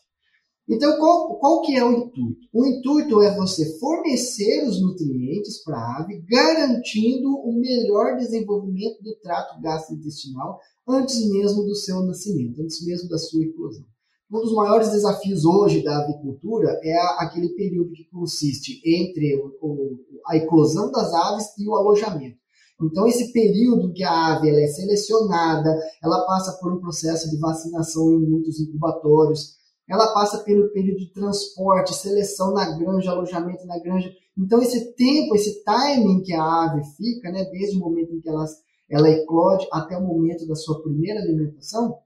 Então, 0.69 0.97
qual, 0.99 1.39
qual 1.39 1.61
que 1.61 1.75
é 1.75 1.83
o 1.83 1.91
intuito? 1.91 2.47
O 2.53 2.63
intuito 2.63 3.21
é 3.23 3.35
você 3.35 3.79
fornecer 3.79 4.67
os 4.67 4.79
nutrientes 4.79 5.63
para 5.63 5.75
a 5.75 6.01
ave, 6.01 6.23
garantindo 6.29 7.27
o 7.27 7.59
melhor 7.59 8.15
desenvolvimento 8.17 9.01
do 9.01 9.15
trato 9.15 9.59
gastrointestinal 9.61 10.59
antes 10.87 11.27
mesmo 11.27 11.63
do 11.63 11.73
seu 11.73 12.03
nascimento, 12.03 12.61
antes 12.61 12.85
mesmo 12.85 13.09
da 13.09 13.17
sua 13.17 13.43
eclosão. 13.43 13.83
Um 14.31 14.41
dos 14.41 14.53
maiores 14.53 14.91
desafios 14.91 15.43
hoje 15.43 15.83
da 15.83 16.03
avicultura 16.03 16.79
é 16.83 16.95
aquele 17.17 17.49
período 17.49 17.91
que 17.91 18.07
consiste 18.11 18.79
entre 18.85 19.41
o, 19.59 19.97
a 20.27 20.37
eclosão 20.37 20.91
das 20.91 21.11
aves 21.11 21.45
e 21.57 21.67
o 21.67 21.75
alojamento. 21.75 22.37
Então, 22.81 23.07
esse 23.07 23.33
período 23.33 23.91
que 23.91 24.03
a 24.03 24.35
ave 24.35 24.49
é 24.49 24.67
selecionada, 24.67 25.75
ela 26.01 26.25
passa 26.27 26.57
por 26.61 26.71
um 26.71 26.79
processo 26.79 27.29
de 27.29 27.39
vacinação 27.39 28.13
em 28.13 28.29
muitos 28.29 28.59
incubatórios, 28.59 29.58
ela 29.89 30.13
passa 30.13 30.43
pelo 30.43 30.71
período 30.71 30.99
de 30.99 31.11
transporte, 31.11 31.95
seleção 31.95 32.53
na 32.53 32.77
granja, 32.77 33.09
alojamento 33.09 33.65
na 33.65 33.79
granja. 33.79 34.11
Então, 34.37 34.61
esse 34.61 34.93
tempo, 34.93 35.35
esse 35.35 35.63
timing 35.63 36.21
que 36.21 36.33
a 36.33 36.43
ave 36.43 36.83
fica, 36.95 37.31
né, 37.31 37.43
desde 37.45 37.77
o 37.77 37.79
momento 37.79 38.13
em 38.13 38.21
que 38.21 38.29
ela, 38.29 38.45
ela 38.89 39.09
eclode 39.09 39.67
até 39.73 39.97
o 39.97 40.05
momento 40.05 40.47
da 40.47 40.55
sua 40.55 40.81
primeira 40.81 41.19
alimentação, 41.19 41.97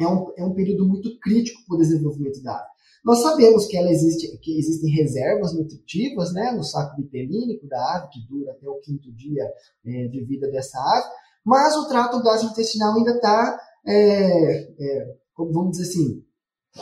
é 0.00 0.08
um, 0.08 0.32
é 0.36 0.44
um 0.44 0.54
período 0.54 0.86
muito 0.86 1.18
crítico 1.20 1.60
para 1.66 1.76
o 1.76 1.78
desenvolvimento 1.78 2.42
da 2.42 2.52
ave. 2.52 2.76
Nós 3.04 3.20
sabemos 3.20 3.66
que, 3.66 3.76
ela 3.76 3.90
existe, 3.90 4.36
que 4.38 4.58
existem 4.58 4.90
reservas 4.90 5.54
nutritivas 5.54 6.32
né, 6.32 6.52
no 6.52 6.64
saco 6.64 7.00
bitelínico 7.00 7.68
da 7.68 7.96
ave, 7.96 8.08
que 8.08 8.26
dura 8.26 8.50
até 8.50 8.68
o 8.68 8.80
quinto 8.80 9.12
dia 9.12 9.44
é, 9.84 10.08
de 10.08 10.24
vida 10.24 10.50
dessa 10.50 10.78
ave, 10.78 11.06
mas 11.44 11.76
o 11.76 11.86
trato 11.86 12.20
gastrointestinal 12.22 12.96
ainda 12.96 13.12
está, 13.12 13.60
é, 13.86 14.62
é, 14.62 15.14
vamos 15.38 15.76
dizer 15.76 15.84
assim, 15.84 16.25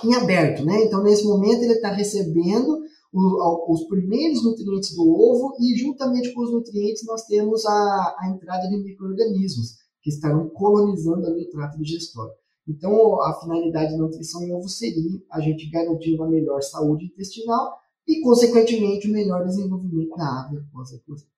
em 0.03 0.15
aberto, 0.15 0.65
né? 0.65 0.83
Então, 0.85 1.03
nesse 1.03 1.25
momento, 1.25 1.63
ele 1.63 1.75
está 1.75 1.91
recebendo 1.91 2.83
o, 3.13 3.73
os 3.73 3.85
primeiros 3.87 4.43
nutrientes 4.43 4.95
do 4.97 5.03
ovo 5.03 5.55
e, 5.61 5.77
juntamente 5.79 6.33
com 6.33 6.43
os 6.43 6.53
nutrientes, 6.53 7.05
nós 7.07 7.25
temos 7.27 7.65
a, 7.65 8.17
a 8.19 8.31
entrada 8.35 8.69
de 8.69 8.77
micro-organismos 8.77 9.77
que 10.03 10.11
estarão 10.11 10.49
colonizando 10.49 11.27
ali 11.27 11.45
o 11.45 11.51
trato 11.51 11.79
digestório. 11.79 12.33
Então, 12.67 13.23
a 13.23 13.35
finalidade 13.41 13.93
da 13.93 13.99
nutrição 13.99 14.43
em 14.43 14.53
ovo 14.53 14.69
seria 14.69 15.21
a 15.31 15.41
gente 15.41 15.71
garantir 15.71 16.15
uma 16.15 16.29
melhor 16.29 16.63
saúde 16.63 17.07
intestinal 17.07 17.79
e, 18.07 18.21
consequentemente, 18.21 19.07
o 19.07 19.11
um 19.11 19.13
melhor 19.13 19.45
desenvolvimento 19.45 20.17
da 20.17 20.45
ave 20.47 20.59
após 20.59 20.93
a 20.93 20.97
eclosão. 20.97 21.29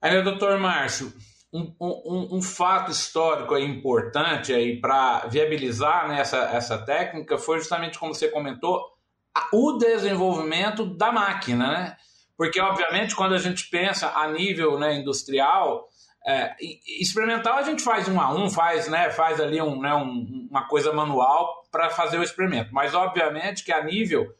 Aí, 0.00 0.22
doutor 0.24 0.58
Márcio, 0.58 1.12
um, 1.52 1.74
um, 1.78 2.36
um, 2.36 2.42
fato 2.42 2.90
histórico 2.90 3.54
aí 3.54 3.64
importante 3.64 4.54
aí 4.54 4.80
para 4.80 5.26
viabilizar 5.26 6.08
né, 6.08 6.20
essa, 6.20 6.38
essa 6.38 6.78
técnica 6.78 7.36
foi 7.36 7.58
justamente 7.58 7.98
como 7.98 8.14
você 8.14 8.28
comentou 8.28 8.82
o 9.52 9.72
desenvolvimento 9.74 10.86
da 10.86 11.12
máquina, 11.12 11.70
né? 11.70 11.96
Porque 12.36 12.60
obviamente 12.60 13.14
quando 13.14 13.34
a 13.34 13.38
gente 13.38 13.68
pensa 13.68 14.10
a 14.14 14.28
nível 14.28 14.78
né, 14.78 14.94
industrial 14.94 15.86
é, 16.26 16.54
experimental 17.00 17.58
a 17.58 17.62
gente 17.62 17.82
faz 17.82 18.08
um 18.08 18.20
a 18.20 18.32
um, 18.32 18.48
faz 18.48 18.88
né, 18.88 19.10
faz 19.10 19.40
ali 19.40 19.60
um, 19.60 19.80
né, 19.80 19.92
um, 19.94 20.48
uma 20.50 20.66
coisa 20.66 20.92
manual 20.92 21.64
para 21.70 21.90
fazer 21.90 22.18
o 22.18 22.22
experimento, 22.22 22.72
mas 22.72 22.94
obviamente 22.94 23.64
que 23.64 23.72
a 23.72 23.82
nível 23.84 24.32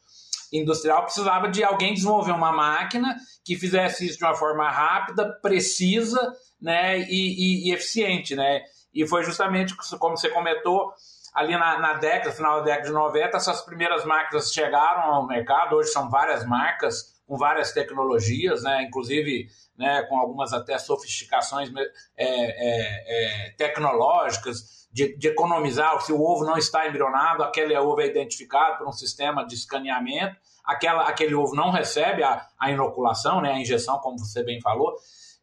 industrial 0.53 1.05
precisava 1.05 1.49
de 1.49 1.65
alguém 1.65 1.95
desenvolver 1.95 2.33
uma 2.33 2.53
máquina 2.53 3.17
que 3.45 3.57
fizesse 3.57 4.07
isso 4.07 4.19
de 4.19 4.25
uma 4.25 4.35
forma 4.35 4.69
rápida, 4.69 5.33
precisa 5.41 6.35
né, 6.61 7.01
e, 7.01 7.07
e, 7.09 7.69
e 7.69 7.73
eficiente. 7.73 8.37
Né? 8.37 8.63
E 8.95 9.07
foi 9.07 9.23
justamente 9.25 9.75
como 9.99 10.17
você 10.17 10.29
comentou, 10.29 10.93
ali 11.33 11.57
na, 11.57 11.79
na, 11.79 11.95
década, 11.95 12.33
final 12.33 12.59
da 12.59 12.65
década 12.65 12.89
de 12.89 12.93
90, 12.93 13.37
essas 13.37 13.63
primeiras 13.63 14.05
máquinas 14.05 14.53
chegaram 14.53 15.15
ao 15.15 15.27
mercado, 15.27 15.77
hoje 15.77 15.91
são 15.91 16.11
várias 16.11 16.45
marcas 16.47 17.13
com 17.27 17.39
várias 17.39 17.73
tecnologias, 17.73 18.63
né, 18.63 18.83
inclusive 18.83 19.47
né, 19.79 20.03
com 20.03 20.19
algumas 20.19 20.53
até 20.53 20.77
sofisticações 20.79 21.71
é, 22.17 22.27
é, 22.27 23.47
é, 23.47 23.51
tecnológicas, 23.57 24.82
de, 24.93 25.17
de, 25.17 25.29
economizar, 25.29 26.01
se 26.03 26.13
o 26.13 26.21
ovo 26.21 26.45
não 26.45 26.57
está 26.57 26.87
embrionado, 26.87 27.43
aquele 27.43 27.77
ovo 27.77 28.01
é 28.01 28.07
identificado 28.07 28.79
por 28.79 28.89
um 28.89 28.93
sistema 28.93 29.45
de 29.47 29.55
escaneamento, 29.55 30.37
aquela, 30.65 31.05
aquele 31.09 31.35
ovo 31.35 31.55
não 31.55 31.71
recebe 31.71 32.23
a, 32.23 32.47
a 32.59 32.71
inoculação, 32.71 33.41
né, 33.41 33.53
a 33.53 33.59
injeção, 33.59 33.99
como 33.99 34.19
você 34.19 34.45
bem 34.45 34.61
falou, 34.61 34.95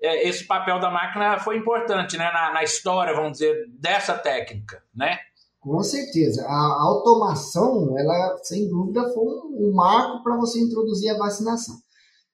é, 0.01 0.27
esse 0.27 0.45
papel 0.45 0.79
da 0.79 0.89
máquina 0.89 1.39
foi 1.39 1.57
importante 1.57 2.17
né, 2.17 2.31
na, 2.31 2.53
na, 2.53 2.63
história, 2.63 3.13
vamos 3.13 3.33
dizer, 3.33 3.65
dessa 3.79 4.17
técnica, 4.17 4.81
né? 4.95 5.19
Com 5.59 5.83
certeza. 5.83 6.45
A 6.47 6.81
automação, 6.81 7.97
ela, 7.97 8.37
sem 8.43 8.69
dúvida, 8.69 9.01
foi 9.13 9.25
um, 9.25 9.73
marco 9.75 10.23
para 10.23 10.37
você 10.37 10.59
introduzir 10.61 11.09
a 11.13 11.17
vacinação. 11.17 11.75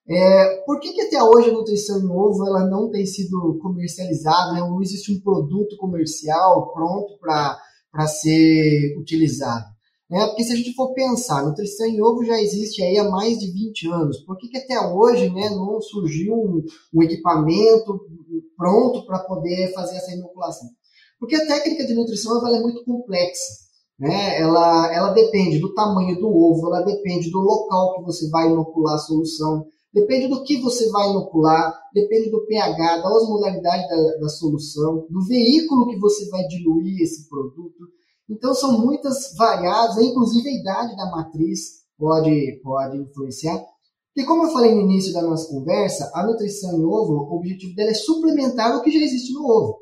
É, 0.07 0.63
por 0.65 0.79
que, 0.79 0.93
que 0.93 1.01
até 1.01 1.21
hoje 1.23 1.49
a 1.49 1.53
nutrição 1.53 1.99
em 1.99 2.07
ovo 2.07 2.45
ela 2.45 2.69
não 2.69 2.91
tem 2.91 3.05
sido 3.05 3.57
comercializada, 3.59 4.53
né? 4.53 4.59
não 4.59 4.81
existe 4.81 5.11
um 5.11 5.19
produto 5.19 5.75
comercial 5.77 6.71
pronto 6.73 7.17
para 7.19 8.07
ser 8.07 8.95
utilizado? 8.99 9.65
É, 10.11 10.27
porque 10.27 10.43
se 10.43 10.53
a 10.53 10.55
gente 10.55 10.75
for 10.75 10.93
pensar, 10.93 11.43
nutrição 11.43 11.87
em 11.87 11.99
ovo 11.99 12.23
já 12.23 12.39
existe 12.39 12.83
aí 12.83 12.99
há 12.99 13.09
mais 13.09 13.39
de 13.39 13.51
20 13.51 13.87
anos. 13.87 14.23
Por 14.23 14.37
que, 14.37 14.47
que 14.47 14.57
até 14.57 14.79
hoje 14.79 15.27
né, 15.31 15.49
não 15.49 15.81
surgiu 15.81 16.35
um, 16.35 16.63
um 16.93 17.01
equipamento 17.01 17.99
pronto 18.55 19.03
para 19.07 19.19
poder 19.19 19.73
fazer 19.73 19.95
essa 19.95 20.13
inoculação? 20.13 20.69
Porque 21.19 21.35
a 21.35 21.47
técnica 21.47 21.87
de 21.87 21.95
nutrição 21.95 22.37
ela 22.45 22.57
é 22.57 22.61
muito 22.61 22.83
complexa. 22.85 23.65
Né? 23.99 24.39
Ela, 24.39 24.93
ela 24.93 25.13
depende 25.13 25.57
do 25.57 25.73
tamanho 25.73 26.19
do 26.19 26.27
ovo, 26.27 26.67
ela 26.67 26.81
depende 26.81 27.31
do 27.31 27.39
local 27.39 27.95
que 27.95 28.03
você 28.03 28.29
vai 28.29 28.47
inocular 28.47 28.95
a 28.95 28.99
solução, 28.99 29.65
depende 29.95 30.27
do 30.27 30.43
que 30.43 30.61
você 30.61 30.89
vai 30.89 31.09
inocular, 31.09 31.73
depende 31.93 32.29
do 32.29 32.45
pH, 32.45 32.97
da 32.97 33.09
osmolaridade 33.09 33.87
da, 33.87 34.17
da 34.17 34.27
solução, 34.27 35.07
do 35.09 35.21
veículo 35.25 35.87
que 35.87 35.97
você 35.97 36.29
vai 36.29 36.45
diluir 36.47 37.01
esse 37.01 37.29
produto. 37.29 37.87
Então 38.29 38.53
são 38.53 38.77
muitas 38.85 39.33
variáveis, 39.37 40.05
inclusive 40.05 40.49
a 40.49 40.59
idade 40.59 40.97
da 40.97 41.09
matriz 41.09 41.85
pode, 41.97 42.59
pode 42.61 42.97
influenciar. 42.97 43.63
E 44.17 44.23
como 44.25 44.43
eu 44.43 44.51
falei 44.51 44.75
no 44.75 44.81
início 44.81 45.13
da 45.13 45.21
nossa 45.21 45.49
conversa, 45.49 46.11
a 46.13 46.25
nutrição 46.25 46.77
em 46.77 46.83
ovo, 46.83 47.13
o 47.13 47.37
objetivo 47.37 47.73
dela 47.73 47.91
é 47.91 47.93
suplementar 47.93 48.75
o 48.75 48.81
que 48.81 48.91
já 48.91 48.99
existe 48.99 49.31
no 49.33 49.45
ovo. 49.45 49.77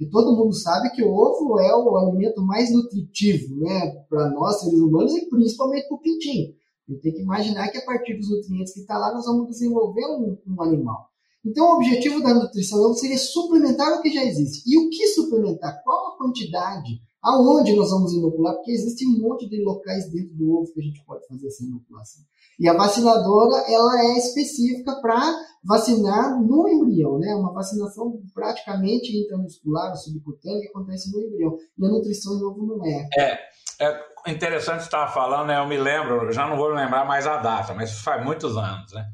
E 0.00 0.06
todo 0.08 0.36
mundo 0.36 0.54
sabe 0.54 0.90
que 0.90 1.02
o 1.02 1.12
ovo 1.12 1.58
é 1.60 1.74
o 1.74 1.96
alimento 1.96 2.40
mais 2.40 2.72
nutritivo 2.72 3.54
né, 3.56 3.90
para 4.08 4.30
nós, 4.30 4.60
seres 4.60 4.78
humanos, 4.78 5.14
e 5.14 5.28
principalmente 5.28 5.88
para 5.88 5.96
o 5.96 6.00
pintinho. 6.00 6.54
Tem 6.96 7.12
que 7.12 7.20
imaginar 7.20 7.68
que 7.68 7.78
a 7.78 7.84
partir 7.84 8.14
dos 8.14 8.30
nutrientes 8.30 8.72
que 8.72 8.80
está 8.80 8.96
lá, 8.96 9.12
nós 9.12 9.26
vamos 9.26 9.48
desenvolver 9.48 10.06
um, 10.06 10.38
um, 10.46 10.62
animal. 10.62 11.08
Então, 11.44 11.66
o 11.66 11.76
objetivo 11.76 12.22
da 12.22 12.34
nutrição 12.34 12.92
seria 12.94 13.18
suplementar 13.18 13.92
o 13.98 14.02
que 14.02 14.10
já 14.10 14.24
existe. 14.24 14.62
E 14.66 14.78
o 14.78 14.88
que 14.90 15.06
suplementar? 15.08 15.82
Qual 15.84 16.14
a 16.14 16.18
quantidade? 16.18 17.00
Aonde 17.22 17.74
nós 17.74 17.90
vamos 17.90 18.12
inocular? 18.12 18.54
Porque 18.54 18.70
existe 18.70 19.06
um 19.06 19.20
monte 19.20 19.48
de 19.48 19.62
locais 19.62 20.10
dentro 20.10 20.34
do 20.34 20.52
ovo 20.52 20.72
que 20.72 20.80
a 20.80 20.84
gente 20.84 21.04
pode 21.04 21.26
fazer 21.26 21.46
essa 21.46 21.64
inoculação. 21.64 22.22
E 22.58 22.68
a 22.68 22.74
vacinadora, 22.74 23.64
ela 23.68 24.00
é 24.02 24.18
específica 24.18 25.00
para 25.00 25.20
vacinar 25.62 26.42
no 26.42 26.68
embrião, 26.68 27.18
né? 27.18 27.34
Uma 27.34 27.52
vacinação 27.52 28.20
praticamente 28.34 29.16
intramuscular, 29.16 29.96
subcutânea, 29.96 30.60
que 30.62 30.68
acontece 30.68 31.12
no 31.12 31.20
embrião. 31.20 31.56
E 31.78 31.84
a 31.84 31.88
nutrição 31.88 32.36
em 32.36 32.42
ovo 32.42 32.66
não 32.66 32.84
é. 32.84 33.08
É, 33.16 33.38
é 33.80 34.30
interessante 34.30 34.80
estar 34.80 35.06
falando, 35.08 35.48
né? 35.48 35.58
Eu 35.58 35.66
me 35.66 35.76
lembro, 35.76 36.32
já 36.32 36.46
não 36.46 36.56
vou 36.56 36.68
lembrar 36.68 37.04
mais 37.04 37.26
a 37.26 37.36
data, 37.36 37.74
mas 37.74 38.00
faz 38.00 38.22
muitos 38.24 38.56
anos, 38.56 38.92
né? 38.92 39.06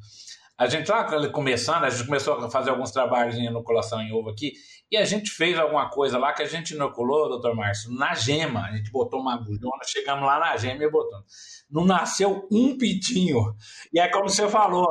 A 0.57 0.69
gente 0.69 0.89
lá 0.89 1.05
começando, 1.31 1.83
a 1.83 1.91
gente 1.91 2.07
começou 2.07 2.35
a 2.35 2.49
fazer 2.49 2.71
alguns 2.71 2.93
trabalhos 2.93 3.35
em 3.37 3.47
inoculação 3.47 4.01
em 4.01 4.13
ovo 4.13 4.31
aqui, 4.31 4.53
e 4.89 4.97
a 4.97 5.05
gente 5.05 5.31
fez 5.31 5.59
alguma 5.59 5.91
coisa 5.91 6.17
lá 6.17 6.33
que 6.33 6.43
a 6.45 6.47
gente 6.47 6.75
inoculou, 6.75 7.29
doutor 7.29 7.57
Márcio, 7.57 7.91
na 7.93 8.15
gema. 8.15 8.61
A 8.61 8.77
gente 8.77 8.93
botou 8.93 9.21
uma 9.21 9.35
agulhona, 9.35 9.83
chegamos 9.85 10.25
lá 10.25 10.39
na 10.39 10.57
gema 10.57 10.85
e 10.85 10.89
botamos. 10.89 11.25
Não 11.69 11.85
nasceu 11.85 12.47
um 12.53 12.79
pitinho. 12.79 13.57
E 13.93 13.99
é 13.99 14.07
como 14.07 14.29
você 14.29 14.49
falou, 14.49 14.87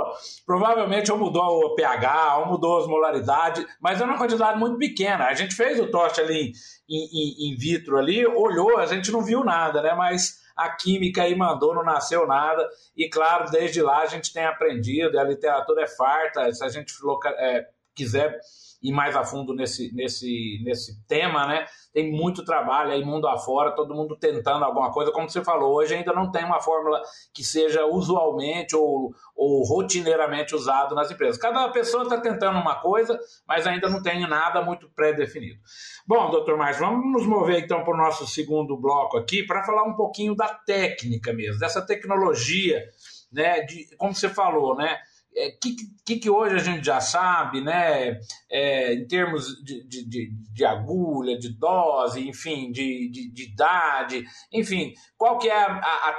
provavelmente 0.46 1.10
ou 1.10 1.18
mudou 1.18 1.68
o 1.68 1.76
pH, 1.76 2.40
ou 2.40 2.48
mudou 2.48 2.74
a 2.74 2.80
osmolaridade, 2.80 3.66
mas 3.80 4.02
é 4.02 4.04
uma 4.04 4.18
quantidade 4.18 4.60
muito 4.60 4.78
pequena. 4.78 5.28
A 5.28 5.34
gente 5.34 5.56
fez 5.56 5.80
o 5.80 5.90
toste 5.90 6.20
ali 6.20 6.52
em 6.90 7.56
vitro 7.56 7.98
ali, 7.98 8.26
olhou, 8.26 8.78
a 8.80 8.86
gente 8.86 9.10
não 9.10 9.22
viu 9.22 9.46
nada, 9.46 9.82
né? 9.82 9.94
Mas 9.96 10.43
a 10.56 10.70
química 10.70 11.24
aí 11.24 11.36
mandou, 11.36 11.74
não 11.74 11.84
nasceu 11.84 12.28
nada. 12.28 12.68
E 12.96 13.10
claro, 13.10 13.50
desde 13.52 13.82
lá 13.82 14.02
a 14.02 14.06
gente 14.06 14.34
tem 14.34 14.46
aprendido, 14.46 15.20
a 15.20 15.24
literatura 15.24 15.84
é 15.84 15.88
farta, 15.88 16.52
se 16.52 16.64
a 16.64 16.70
gente 16.70 16.94
é, 17.38 17.68
quiser 17.96 18.40
ir 18.84 18.92
mais 18.92 19.16
a 19.16 19.24
fundo 19.24 19.54
nesse, 19.54 19.94
nesse, 19.96 20.62
nesse 20.64 21.02
tema, 21.08 21.48
né? 21.48 21.66
Tem 21.94 22.12
muito 22.12 22.44
trabalho 22.44 22.92
aí 22.92 23.04
mundo 23.04 23.28
afora, 23.28 23.72
todo 23.72 23.96
mundo 23.96 24.18
tentando 24.18 24.66
alguma 24.66 24.92
coisa. 24.92 25.12
Como 25.12 25.30
você 25.30 25.42
falou, 25.42 25.74
hoje 25.74 25.96
ainda 25.96 26.12
não 26.12 26.30
tem 26.30 26.44
uma 26.44 26.60
fórmula 26.60 27.02
que 27.34 27.44
seja 27.44 27.86
usualmente 27.86 28.76
ou, 28.76 29.16
ou 29.36 29.64
rotineiramente 29.64 30.54
usado 30.54 30.94
nas 30.94 31.10
empresas. 31.10 31.38
Cada 31.38 31.70
pessoa 31.70 32.04
está 32.04 32.20
tentando 32.20 32.60
uma 32.60 32.76
coisa, 32.76 33.18
mas 33.48 33.66
ainda 33.66 33.90
não 33.90 34.04
tem 34.04 34.28
nada 34.28 34.62
muito 34.62 34.90
pré-definido. 34.90 35.60
Bom, 36.06 36.30
doutor 36.30 36.58
Márcio, 36.58 36.86
vamos 36.86 37.10
nos 37.10 37.26
mover 37.26 37.64
então 37.64 37.84
para 37.86 37.94
o 37.94 37.98
nosso 37.98 38.28
segundo 38.28 38.76
bloco 38.76 39.18
aqui 39.18 39.44
para 39.44 39.64
falar 39.64 39.84
um 39.84 39.96
pouquinho 39.96 40.36
da 40.36 40.50
técnica 40.50 41.32
mesmo, 41.32 41.60
dessa 41.60 41.82
tecnologia, 41.86 42.84
né? 43.32 43.62
De, 43.62 43.96
como 43.96 44.14
você 44.14 44.28
falou, 44.28 44.76
né? 44.76 45.00
É, 45.36 45.52
que, 45.52 45.76
que, 46.06 46.18
que, 46.18 46.30
hoje 46.30 46.56
a 46.56 46.60
gente 46.60 46.86
já 46.86 47.00
sabe, 47.00 47.62
né, 47.62 48.20
é, 48.50 48.94
em 48.94 49.08
termos 49.08 49.48
de, 49.64 49.84
de, 49.88 50.32
de, 50.32 50.66
agulha, 50.66 51.38
de 51.38 51.50
dose, 51.58 52.28
enfim, 52.28 52.72
de, 52.72 53.10
de, 53.10 53.32
de 53.32 53.44
idade, 53.52 54.24
enfim, 54.52 54.94
qual 55.18 55.38
que 55.38 55.48
é 55.48 55.56
a, 55.56 55.66
a, 55.66 56.10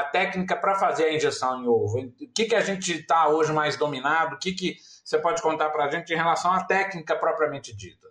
a 0.00 0.04
técnica 0.04 0.56
para 0.56 0.74
fazer 0.76 1.04
a 1.04 1.14
injeção 1.14 1.62
em 1.62 1.66
ovo? 1.66 1.98
O 2.00 2.32
que, 2.34 2.46
que 2.46 2.54
a 2.54 2.60
gente 2.60 2.92
está 2.92 3.28
hoje 3.28 3.52
mais 3.52 3.76
dominado? 3.76 4.36
O 4.36 4.38
que, 4.38 4.52
que 4.52 4.76
você 5.04 5.18
pode 5.18 5.40
contar 5.42 5.70
para 5.70 5.86
a 5.86 5.90
gente 5.90 6.12
em 6.12 6.16
relação 6.16 6.52
à 6.52 6.64
técnica 6.64 7.16
propriamente 7.16 7.74
dita? 7.76 8.08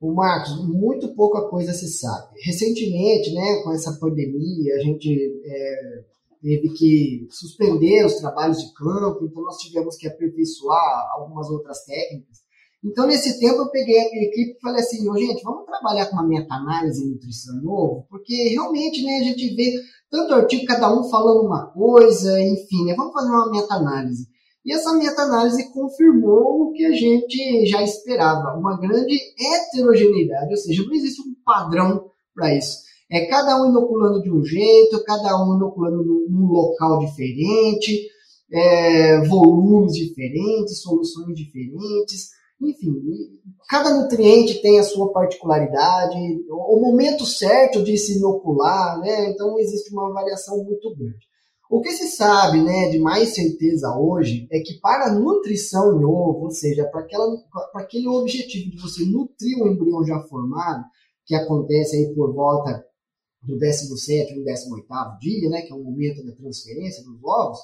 O 0.00 0.12
Marcos, 0.12 0.62
muito 0.68 1.14
pouca 1.14 1.48
coisa 1.48 1.72
se 1.72 1.88
sabe. 1.88 2.38
Recentemente, 2.44 3.32
né, 3.32 3.62
com 3.62 3.72
essa 3.72 3.98
pandemia, 3.98 4.74
a 4.76 4.80
gente 4.80 5.42
é, 5.46 6.04
teve 6.44 6.68
que 6.74 7.26
suspender 7.30 8.04
os 8.04 8.16
trabalhos 8.16 8.58
de 8.58 8.70
campo, 8.74 9.24
então 9.24 9.42
nós 9.42 9.56
tivemos 9.56 9.96
que 9.96 10.06
aperfeiçoar 10.06 11.08
algumas 11.16 11.48
outras 11.48 11.82
técnicas. 11.86 12.44
Então, 12.84 13.06
nesse 13.06 13.40
tempo, 13.40 13.62
eu 13.62 13.70
peguei 13.70 13.98
a 13.98 14.04
equipe 14.04 14.50
e 14.50 14.60
falei 14.60 14.82
assim, 14.82 15.08
oh, 15.08 15.16
gente, 15.16 15.42
vamos 15.42 15.64
trabalhar 15.64 16.04
com 16.04 16.16
uma 16.16 16.28
meta-análise 16.28 17.02
em 17.02 17.12
nutrição 17.12 17.62
novo, 17.62 18.06
porque 18.10 18.50
realmente 18.50 19.02
né, 19.02 19.20
a 19.20 19.22
gente 19.22 19.56
vê 19.56 19.72
tanto 20.10 20.34
artigo, 20.34 20.66
cada 20.66 20.94
um 20.94 21.08
falando 21.08 21.46
uma 21.46 21.72
coisa, 21.72 22.38
enfim, 22.38 22.84
né, 22.84 22.94
vamos 22.94 23.14
fazer 23.14 23.30
uma 23.30 23.50
meta-análise. 23.50 24.28
E 24.66 24.72
essa 24.74 24.92
meta-análise 24.92 25.72
confirmou 25.72 26.68
o 26.68 26.72
que 26.72 26.84
a 26.84 26.92
gente 26.92 27.64
já 27.64 27.82
esperava, 27.82 28.58
uma 28.58 28.78
grande 28.78 29.18
heterogeneidade, 29.38 30.50
ou 30.50 30.56
seja, 30.58 30.84
não 30.84 30.92
existe 30.92 31.22
um 31.22 31.34
padrão 31.42 32.10
para 32.34 32.54
isso. 32.54 32.83
É 33.10 33.26
cada 33.26 33.62
um 33.62 33.70
inoculando 33.70 34.22
de 34.22 34.32
um 34.32 34.44
jeito, 34.44 35.04
cada 35.04 35.36
um 35.44 35.56
inoculando 35.56 36.02
num 36.28 36.46
local 36.46 36.98
diferente, 36.98 38.08
é, 38.50 39.20
volumes 39.26 39.92
diferentes, 39.92 40.80
soluções 40.80 41.34
diferentes, 41.36 42.30
enfim, 42.62 42.94
cada 43.68 43.94
nutriente 43.94 44.62
tem 44.62 44.78
a 44.78 44.84
sua 44.84 45.12
particularidade, 45.12 46.16
o 46.48 46.80
momento 46.80 47.26
certo 47.26 47.82
de 47.82 47.96
se 47.98 48.18
inocular, 48.18 49.00
né? 49.00 49.30
Então 49.30 49.58
existe 49.58 49.92
uma 49.92 50.12
variação 50.12 50.62
muito 50.64 50.94
grande. 50.96 51.26
O 51.70 51.80
que 51.80 51.90
se 51.90 52.08
sabe, 52.08 52.62
né, 52.62 52.90
de 52.90 52.98
mais 52.98 53.34
certeza 53.34 53.96
hoje, 53.98 54.46
é 54.52 54.60
que 54.60 54.78
para 54.80 55.06
a 55.06 55.14
nutrição 55.14 55.98
em 55.98 56.04
ovo, 56.04 56.44
ou 56.44 56.50
seja, 56.50 56.84
para 56.84 57.04
aquele 57.82 58.06
objetivo 58.06 58.70
de 58.70 58.80
você 58.80 59.04
nutrir 59.04 59.58
o 59.60 59.66
embrião 59.66 60.04
já 60.04 60.20
formado, 60.20 60.84
que 61.26 61.34
acontece 61.34 61.96
aí 61.96 62.14
por 62.14 62.32
volta 62.32 62.84
do 63.46 63.58
17 63.58 64.32
e 64.32 64.44
18 64.44 64.86
dia, 65.20 65.50
né, 65.50 65.62
que 65.62 65.72
é 65.72 65.74
o 65.74 65.82
momento 65.82 66.24
da 66.24 66.32
transferência 66.32 67.04
dos 67.04 67.22
ovos, 67.22 67.58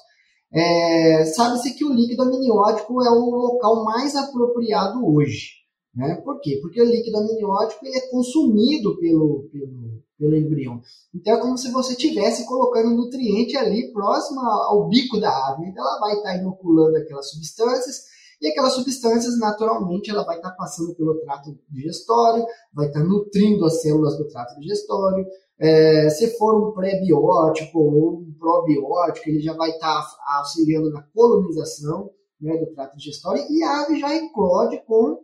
é, 0.53 1.25
sabe-se 1.27 1.75
que 1.75 1.85
o 1.85 1.93
líquido 1.93 2.23
amniótico 2.23 3.03
é 3.03 3.11
o 3.11 3.31
local 3.31 3.85
mais 3.85 4.17
apropriado 4.17 5.07
hoje. 5.07 5.61
Né? 5.95 6.21
Por 6.25 6.41
quê? 6.41 6.59
Porque 6.61 6.81
o 6.81 6.85
líquido 6.85 7.19
amniótico 7.19 7.87
ele 7.87 7.97
é 7.97 8.11
consumido 8.11 8.99
pelo, 8.99 9.49
pelo, 9.53 10.03
pelo 10.19 10.37
embrião. 10.37 10.81
Então 11.15 11.35
é 11.35 11.41
como 11.41 11.57
se 11.57 11.71
você 11.71 11.93
estivesse 11.93 12.47
colocando 12.47 12.97
nutriente 12.97 13.57
ali 13.57 13.93
próximo 13.93 14.41
ao 14.41 14.89
bico 14.89 15.19
da 15.21 15.31
ave. 15.49 15.67
Então 15.67 15.85
ela 15.85 16.01
vai 16.01 16.15
estar 16.15 16.37
inoculando 16.37 16.97
aquelas 16.97 17.31
substâncias 17.31 18.10
e 18.41 18.49
aquelas 18.49 18.73
substâncias, 18.73 19.39
naturalmente, 19.39 20.11
ela 20.11 20.25
vai 20.25 20.37
estar 20.37 20.53
passando 20.53 20.95
pelo 20.95 21.21
trato 21.21 21.59
digestório, 21.69 22.45
vai 22.73 22.87
estar 22.87 23.05
nutrindo 23.05 23.67
as 23.67 23.83
células 23.83 24.17
do 24.17 24.27
trato 24.29 24.59
digestório. 24.59 25.27
É, 25.59 26.09
se 26.09 26.39
for 26.39 26.69
um 26.69 26.73
pré-biótico 26.73 27.79
ou 27.79 28.21
um 28.21 28.35
probiótico, 28.39 29.29
ele 29.29 29.41
já 29.41 29.53
vai 29.53 29.71
estar 29.71 30.07
auxiliando 30.39 30.91
na 30.91 31.03
colonização 31.15 32.11
né, 32.41 32.57
do 32.57 32.73
trato 32.73 32.97
digestório 32.97 33.45
e 33.51 33.63
a 33.63 33.83
ave 33.83 34.01
já 34.01 34.15
eclode 34.15 34.83
com, 34.87 35.19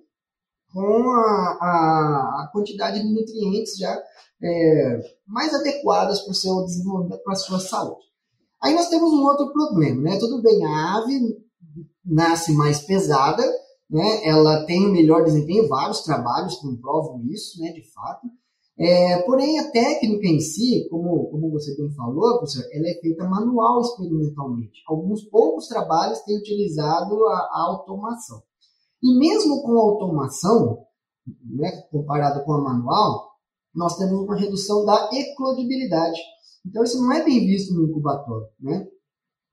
com 0.75 1.11
a, 1.11 1.59
a, 1.59 2.43
a 2.43 2.51
quantidade 2.53 3.01
de 3.01 3.15
nutrientes 3.15 3.79
já 3.79 3.99
é, 4.43 5.01
mais 5.27 5.55
adequadas 5.55 6.21
para 6.21 6.33
o 6.33 6.35
seu 6.35 6.65
desenvolvimento, 6.67 7.23
para 7.23 7.33
a 7.33 7.37
sua 7.37 7.59
saúde. 7.59 8.05
Aí 8.63 8.75
nós 8.75 8.91
temos 8.91 9.11
um 9.11 9.25
outro 9.25 9.51
problema, 9.53 10.03
né? 10.03 10.19
Tudo 10.19 10.43
bem, 10.43 10.63
a 10.67 10.97
ave 10.97 11.46
nasce 12.07 12.53
mais 12.53 12.81
pesada, 12.81 13.43
né? 13.91 14.27
Ela 14.27 14.65
tem 14.65 14.87
um 14.87 14.93
melhor 14.93 15.25
desempenho, 15.25 15.69
vários 15.69 16.03
trabalhos 16.03 16.57
comprovam 16.57 17.23
isso, 17.27 17.61
né? 17.61 17.73
De 17.73 17.83
fato. 17.93 18.27
É, 18.79 19.23
porém, 19.23 19.59
a 19.59 19.71
técnica 19.71 20.27
em 20.27 20.39
si, 20.39 20.87
como, 20.91 21.31
como 21.31 21.51
você 21.51 21.75
bem 21.77 21.91
falou, 21.95 22.37
professor, 22.37 22.65
ela 22.73 22.89
é 22.89 23.01
feita 23.01 23.27
manual 23.27 23.81
experimentalmente. 23.81 24.83
Alguns 24.87 25.25
poucos 25.25 25.67
trabalhos 25.67 26.21
têm 26.21 26.39
utilizado 26.39 27.27
a, 27.27 27.39
a 27.39 27.65
automação. 27.71 28.43
E 29.03 29.19
mesmo 29.19 29.63
com 29.63 29.79
a 29.79 29.81
automação, 29.81 30.85
né, 31.43 31.71
comparado 31.91 32.45
com 32.45 32.53
a 32.53 32.61
manual, 32.61 33.31
nós 33.75 33.97
temos 33.97 34.21
uma 34.21 34.37
redução 34.37 34.85
da 34.85 35.09
eclodibilidade. 35.11 36.21
Então, 36.67 36.83
isso 36.83 37.01
não 37.01 37.13
é 37.13 37.25
bem 37.25 37.47
visto 37.47 37.73
no 37.73 37.89
incubatório. 37.89 38.49
Né? 38.61 38.87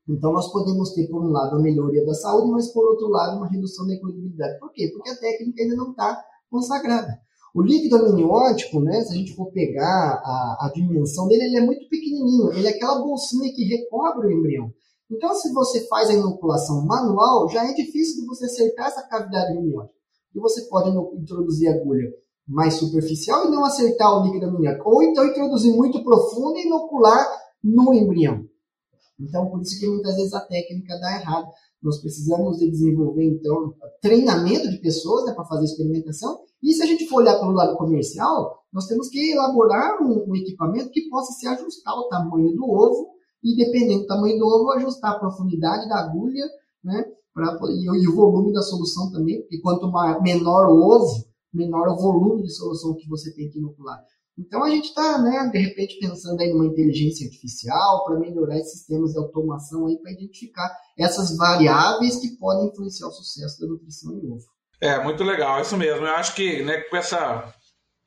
Então, 0.08 0.34
nós 0.34 0.52
podemos 0.52 0.94
ter, 0.94 1.08
por 1.08 1.24
um 1.24 1.32
lado, 1.32 1.56
a 1.56 1.62
melhoria 1.62 2.06
da 2.06 2.14
saúde, 2.14 2.52
mas, 2.52 2.72
por 2.74 2.86
outro 2.86 3.08
lado, 3.08 3.38
uma 3.38 3.48
redução 3.48 3.88
da 3.88 3.94
eclodibilidade. 3.94 4.60
Por 4.60 4.72
quê? 4.72 4.90
Porque 4.94 5.10
a 5.10 5.18
técnica 5.18 5.64
ainda 5.64 5.76
não 5.76 5.92
está 5.92 6.22
consagrada. 6.50 7.20
O 7.56 7.62
líquido 7.62 7.96
amniótico, 7.98 8.82
né, 8.82 9.02
se 9.02 9.14
a 9.14 9.16
gente 9.16 9.36
for 9.36 9.52
pegar 9.52 10.22
a, 10.26 10.66
a 10.66 10.72
dimensão 10.74 11.28
dele, 11.28 11.44
ele 11.44 11.58
é 11.58 11.66
muito 11.66 11.88
pequenininho. 11.88 12.52
Ele 12.52 12.68
é 12.68 12.72
aquela 12.72 13.00
bolsinha 13.00 13.54
que 13.54 13.64
recobre 13.64 14.28
o 14.28 14.32
embrião. 14.32 14.72
Então, 15.10 15.34
se 15.36 15.54
você 15.54 15.88
faz 15.88 16.10
a 16.10 16.14
inoculação 16.14 16.84
manual, 16.86 17.48
já 17.50 17.64
é 17.64 17.74
difícil 17.74 18.22
de 18.22 18.28
você 18.28 18.46
acertar 18.46 18.88
essa 18.88 19.08
cavidade 19.08 19.56
amniótica. 19.56 19.94
E 20.36 20.40
você 20.40 20.64
pode 20.64 20.90
introduzir 21.16 21.70
agulha 21.70 22.10
mais 22.48 22.74
superficial 22.74 23.46
e 23.46 23.52
não 23.52 23.64
acertar 23.64 24.20
o 24.20 24.26
líquido 24.26 24.48
amniótico. 24.48 24.90
Ou 24.90 25.04
então 25.04 25.26
introduzir 25.28 25.76
muito 25.76 26.04
profundo 26.04 26.58
e 26.58 26.66
inocular 26.66 27.26
no 27.64 27.94
embrião. 27.94 28.44
Então, 29.20 29.50
por 29.50 29.62
isso 29.62 29.80
que 29.80 29.88
muitas 29.88 30.16
vezes 30.16 30.34
a 30.34 30.42
técnica 30.42 31.00
dá 31.00 31.20
errado. 31.20 31.48
Nós 31.82 32.00
precisamos 32.00 32.58
de 32.58 32.70
desenvolver, 32.70 33.26
então, 33.26 33.74
treinamento 34.02 34.70
de 34.70 34.78
pessoas 34.78 35.26
né, 35.26 35.34
para 35.34 35.46
fazer 35.46 35.66
experimentação. 35.66 36.40
E 36.62 36.74
se 36.74 36.82
a 36.82 36.86
gente 36.86 37.08
for 37.08 37.18
olhar 37.18 37.38
pelo 37.40 37.52
lado 37.52 37.76
comercial, 37.78 38.64
nós 38.72 38.88
temos 38.88 39.10
que 39.10 39.32
elaborar 39.32 40.02
um, 40.02 40.26
um 40.30 40.36
equipamento 40.36 40.90
que 40.92 41.10
possa 41.10 41.34
se 41.34 41.46
ajustar 41.48 41.94
ao 41.94 42.08
tamanho 42.08 42.56
do 42.56 42.64
ovo 42.64 43.10
e, 43.44 43.56
dependendo 43.56 44.02
do 44.02 44.08
tamanho 44.08 44.40
do 44.40 44.46
ovo, 44.46 44.72
ajustar 44.72 45.12
a 45.12 45.20
profundidade 45.20 45.88
da 45.90 46.00
agulha 46.00 46.46
né, 46.84 47.04
pra, 47.34 47.60
e, 47.70 48.04
e 48.04 48.08
o 48.08 48.16
volume 48.16 48.54
da 48.54 48.62
solução 48.62 49.12
também, 49.12 49.42
porque 49.42 49.60
quanto 49.60 49.92
maior, 49.92 50.22
menor 50.22 50.70
o 50.70 50.80
ovo, 50.80 51.26
menor 51.54 51.90
o 51.90 51.98
volume 51.98 52.44
de 52.44 52.54
solução 52.54 52.96
que 52.96 53.08
você 53.10 53.34
tem 53.36 53.50
que 53.50 53.60
inocular. 53.60 54.02
Então 54.38 54.64
a 54.64 54.70
gente 54.70 54.86
está, 54.86 55.20
né, 55.20 55.50
de 55.52 55.60
repente, 55.60 56.00
pensando 56.00 56.42
aí 56.42 56.52
numa 56.52 56.66
inteligência 56.66 57.28
artificial 57.28 58.04
para 58.04 58.20
melhorar 58.20 58.58
esses 58.58 58.80
sistemas 58.80 59.12
de 59.12 59.20
automação 59.20 59.86
aí 59.86 59.98
para 60.02 60.12
identificar 60.12 60.76
essas 60.98 61.38
variáveis 61.38 62.20
que 62.20 62.36
podem 62.38 62.70
influenciar 62.70 63.08
o 63.08 63.12
sucesso 63.12 63.60
da 63.60 63.68
nutrição 63.68 64.14
em 64.14 64.32
ovo. 64.32 64.46
É, 64.82 65.02
muito 65.04 65.24
legal, 65.24 65.62
isso 65.62 65.78
mesmo. 65.78 66.06
Eu 66.06 66.16
acho 66.16 66.36
que 66.36 66.64
né, 66.64 66.82
com 66.82 66.98
essa 66.98 67.54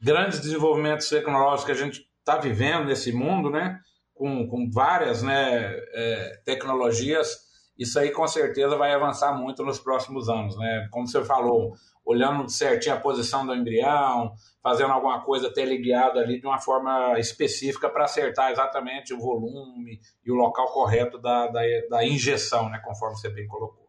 grandes 0.00 0.40
desenvolvimentos 0.40 1.08
tecnológicos 1.08 1.64
que 1.64 1.72
a 1.72 1.84
gente 1.84 2.02
está 2.18 2.38
vivendo 2.38 2.86
nesse 2.86 3.12
mundo, 3.12 3.48
né, 3.48 3.78
com, 4.12 4.48
com 4.48 4.68
várias 4.70 5.22
né, 5.22 5.72
é, 5.94 6.42
tecnologias, 6.44 7.45
isso 7.78 7.98
aí 7.98 8.10
com 8.10 8.26
certeza 8.26 8.76
vai 8.76 8.92
avançar 8.92 9.34
muito 9.34 9.62
nos 9.62 9.78
próximos 9.78 10.28
anos, 10.28 10.56
né? 10.56 10.88
Como 10.90 11.06
você 11.06 11.22
falou, 11.24 11.74
olhando 12.04 12.48
certinho 12.48 12.94
a 12.94 13.00
posição 13.00 13.44
do 13.44 13.54
embrião, 13.54 14.32
fazendo 14.62 14.92
alguma 14.92 15.20
coisa 15.22 15.52
teleguiado 15.52 16.18
ali 16.18 16.40
de 16.40 16.46
uma 16.46 16.58
forma 16.58 17.18
específica 17.18 17.90
para 17.90 18.04
acertar 18.04 18.50
exatamente 18.50 19.12
o 19.12 19.18
volume 19.18 20.00
e 20.24 20.30
o 20.30 20.34
local 20.36 20.72
correto 20.72 21.18
da, 21.18 21.48
da, 21.48 21.60
da, 21.90 22.04
injeção, 22.04 22.70
né? 22.70 22.80
Conforme 22.84 23.16
você 23.16 23.28
bem 23.28 23.46
colocou. 23.46 23.86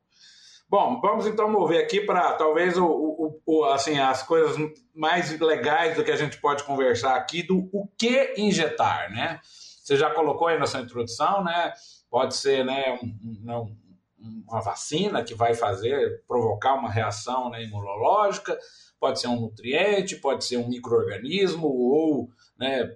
Bom, 0.69 0.99
vamos 0.99 1.25
então 1.25 1.49
mover 1.49 1.81
aqui 1.81 2.01
para 2.01 2.33
talvez 2.33 2.77
o, 2.77 2.85
o, 2.85 3.41
o, 3.45 3.65
assim, 3.65 3.97
as 3.99 4.21
coisas 4.23 4.57
mais 4.93 5.39
legais 5.39 5.95
do 5.95 6.03
que 6.03 6.11
a 6.11 6.17
gente 6.17 6.41
pode 6.41 6.63
conversar 6.63 7.15
aqui 7.15 7.41
do 7.41 7.69
o 7.71 7.87
que 7.97 8.33
injetar, 8.37 9.09
né? 9.11 9.39
Você 9.43 9.95
já 9.95 10.09
colocou 10.09 10.47
aí 10.47 10.59
na 10.59 10.65
sua 10.65 10.81
introdução, 10.81 11.41
né? 11.43 11.71
Pode 12.09 12.35
ser 12.35 12.63
né, 12.65 12.97
um, 13.01 13.75
um, 14.19 14.43
uma 14.47 14.61
vacina 14.61 15.23
que 15.23 15.33
vai 15.33 15.53
fazer, 15.53 16.23
provocar 16.27 16.75
uma 16.75 16.89
reação 16.89 17.49
né, 17.49 17.63
imunológica, 17.63 18.57
pode 18.99 19.19
ser 19.19 19.27
um 19.27 19.39
nutriente, 19.39 20.15
pode 20.15 20.45
ser 20.45 20.57
um 20.57 20.69
microorganismo 20.69 21.67
ou 21.67 22.29
né, 22.57 22.95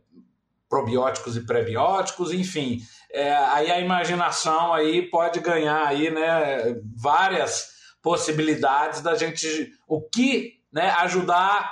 probióticos 0.70 1.36
e 1.36 1.46
prebióticos, 1.46 2.32
enfim. 2.32 2.80
É, 3.12 3.34
aí 3.34 3.70
a 3.70 3.80
imaginação 3.80 4.74
aí 4.74 5.02
pode 5.10 5.40
ganhar 5.42 5.86
aí, 5.86 6.10
né, 6.10 6.82
várias 6.96 7.72
possibilidades 8.02 9.02
da 9.02 9.16
gente 9.16 9.72
o 9.88 10.02
que 10.02 10.60
né, 10.72 10.90
ajudar 10.92 11.72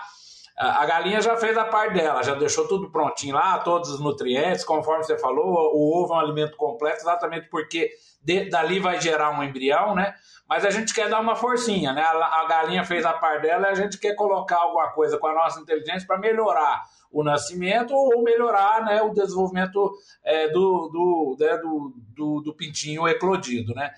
a 0.59 0.85
galinha 0.85 1.21
já 1.21 1.37
fez 1.37 1.57
a 1.57 1.63
parte 1.63 1.93
dela, 1.93 2.21
já 2.21 2.35
deixou 2.35 2.67
tudo 2.67 2.91
prontinho 2.91 3.33
lá, 3.33 3.59
todos 3.59 3.89
os 3.89 3.99
nutrientes, 4.01 4.65
conforme 4.65 5.05
você 5.05 5.17
falou, 5.17 5.73
o 5.73 6.03
ovo 6.03 6.13
é 6.13 6.17
um 6.17 6.19
alimento 6.19 6.57
completo, 6.57 6.97
exatamente 6.97 7.47
porque 7.49 7.89
de, 8.21 8.49
dali 8.49 8.77
vai 8.77 8.99
gerar 8.99 9.31
um 9.31 9.41
embrião, 9.41 9.95
né? 9.95 10.13
Mas 10.49 10.65
a 10.65 10.69
gente 10.69 10.93
quer 10.93 11.09
dar 11.09 11.21
uma 11.21 11.35
forcinha, 11.35 11.93
né? 11.93 12.01
A, 12.01 12.41
a 12.41 12.47
galinha 12.47 12.83
fez 12.83 13.05
a 13.05 13.13
parte 13.13 13.43
dela 13.43 13.69
e 13.69 13.71
a 13.71 13.75
gente 13.75 13.97
quer 13.97 14.15
colocar 14.15 14.57
alguma 14.57 14.91
coisa 14.91 15.17
com 15.17 15.27
a 15.27 15.33
nossa 15.33 15.61
inteligência 15.61 16.05
para 16.05 16.17
melhorar 16.17 16.83
o 17.11 17.23
nascimento 17.23 17.93
ou 17.93 18.21
melhorar 18.21 18.83
né, 18.83 19.01
o 19.01 19.13
desenvolvimento 19.13 19.91
é, 20.23 20.47
do, 20.49 20.89
do, 20.89 21.37
né, 21.39 21.57
do, 21.57 21.93
do, 22.15 22.41
do 22.41 22.53
pintinho 22.53 23.07
eclodido, 23.07 23.73
né? 23.73 23.93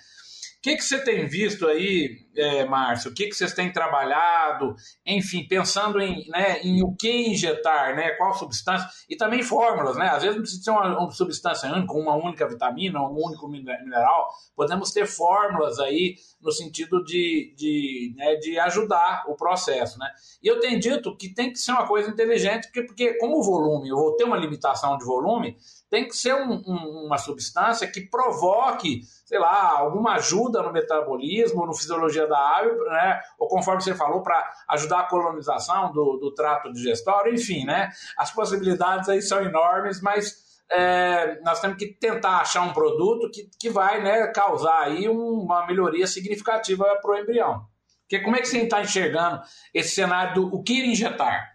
O 0.61 0.63
que, 0.63 0.75
que 0.75 0.83
você 0.83 1.03
tem 1.03 1.25
visto 1.27 1.65
aí, 1.65 2.19
é, 2.37 2.63
Márcio? 2.65 3.09
O 3.09 3.13
que, 3.15 3.25
que 3.25 3.33
vocês 3.33 3.51
têm 3.51 3.73
trabalhado? 3.73 4.75
Enfim, 5.03 5.47
pensando 5.47 5.99
em, 5.99 6.29
né, 6.29 6.61
em 6.61 6.83
o 6.83 6.95
que 6.95 7.09
injetar, 7.09 7.95
né? 7.95 8.11
Qual 8.11 8.31
substância? 8.35 8.87
E 9.09 9.15
também 9.15 9.41
fórmulas, 9.41 9.97
né? 9.97 10.09
Às 10.09 10.21
vezes 10.21 10.35
não 10.35 10.43
precisa 10.43 10.61
ser 10.61 10.69
uma, 10.69 10.99
uma 10.99 11.09
substância 11.09 11.67
única, 11.67 11.91
uma 11.93 12.15
única 12.15 12.47
vitamina, 12.47 13.01
um 13.01 13.25
único 13.25 13.47
mineral. 13.47 14.29
Podemos 14.55 14.91
ter 14.91 15.07
fórmulas 15.07 15.79
aí 15.79 16.13
no 16.39 16.51
sentido 16.51 17.03
de, 17.03 17.55
de, 17.57 18.13
né, 18.15 18.35
de 18.35 18.59
ajudar 18.59 19.23
o 19.27 19.35
processo, 19.35 19.97
né? 19.97 20.11
E 20.43 20.47
eu 20.47 20.59
tenho 20.59 20.79
dito 20.79 21.17
que 21.17 21.33
tem 21.33 21.51
que 21.51 21.57
ser 21.57 21.71
uma 21.71 21.87
coisa 21.87 22.07
inteligente, 22.07 22.65
porque, 22.65 22.83
porque 22.83 23.13
como 23.17 23.39
o 23.39 23.43
volume, 23.43 23.89
eu 23.89 23.95
vou 23.95 24.15
ter 24.15 24.25
uma 24.25 24.37
limitação 24.37 24.95
de 24.95 25.05
volume, 25.05 25.57
tem 25.91 26.07
que 26.07 26.15
ser 26.15 26.33
um, 26.33 26.63
um, 26.65 27.05
uma 27.05 27.17
substância 27.17 27.85
que 27.85 27.99
provoque, 27.99 29.01
sei 29.25 29.37
lá, 29.37 29.77
alguma 29.77 30.13
ajuda 30.13 30.63
no 30.63 30.71
metabolismo, 30.71 31.65
no 31.65 31.75
fisiologia 31.75 32.25
da 32.25 32.39
ave, 32.57 32.71
né? 32.85 33.19
Ou 33.37 33.49
conforme 33.49 33.81
você 33.81 33.93
falou, 33.93 34.23
para 34.23 34.41
ajudar 34.69 35.01
a 35.01 35.07
colonização 35.09 35.91
do, 35.91 36.17
do 36.17 36.33
trato 36.33 36.71
digestório, 36.71 37.33
enfim, 37.33 37.65
né? 37.65 37.89
As 38.17 38.31
possibilidades 38.31 39.09
aí 39.09 39.21
são 39.21 39.41
enormes, 39.41 40.01
mas 40.01 40.61
é, 40.71 41.41
nós 41.41 41.59
temos 41.59 41.77
que 41.77 41.87
tentar 41.87 42.37
achar 42.37 42.61
um 42.61 42.71
produto 42.71 43.29
que, 43.29 43.49
que 43.59 43.69
vai 43.69 44.01
né, 44.01 44.27
causar 44.27 44.83
aí 44.83 45.09
uma 45.09 45.67
melhoria 45.67 46.07
significativa 46.07 46.85
para 47.01 47.11
o 47.11 47.17
embrião. 47.17 47.65
Porque 48.03 48.23
como 48.23 48.37
é 48.37 48.39
que 48.39 48.47
você 48.47 48.59
está 48.59 48.81
enxergando 48.81 49.41
esse 49.73 49.93
cenário 49.93 50.35
do 50.35 50.55
o 50.55 50.63
que 50.63 50.85
injetar? 50.85 51.51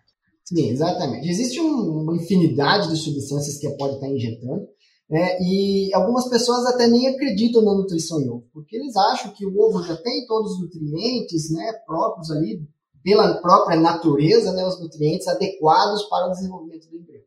Sim, 0.47 0.71
exatamente. 0.71 1.29
Existe 1.29 1.61
um, 1.61 2.03
uma 2.03 2.15
infinidade 2.15 2.89
de 2.89 2.97
substâncias 2.97 3.59
que 3.59 3.69
pode 3.77 3.95
estar 3.95 4.09
injetando, 4.09 4.65
né, 5.11 5.39
e 5.41 5.93
algumas 5.95 6.29
pessoas 6.29 6.65
até 6.67 6.87
nem 6.87 7.09
acreditam 7.09 7.63
na 7.63 7.75
nutrição 7.75 8.21
em 8.21 8.29
ovo, 8.29 8.45
porque 8.53 8.77
eles 8.77 8.97
acham 8.97 9.33
que 9.33 9.47
o 9.47 9.57
ovo 9.59 9.83
já 9.83 9.97
tem 9.97 10.27
todos 10.27 10.53
os 10.53 10.61
nutrientes 10.63 11.53
né, 11.53 11.73
próprios 11.85 12.31
ali, 12.31 12.61
pela 13.03 13.41
própria 13.41 13.79
natureza, 13.79 14.53
né, 14.53 14.67
os 14.67 14.81
nutrientes 14.81 15.29
adequados 15.29 16.05
para 16.05 16.27
o 16.27 16.31
desenvolvimento 16.31 16.89
do 16.89 16.97
embrião. 16.97 17.23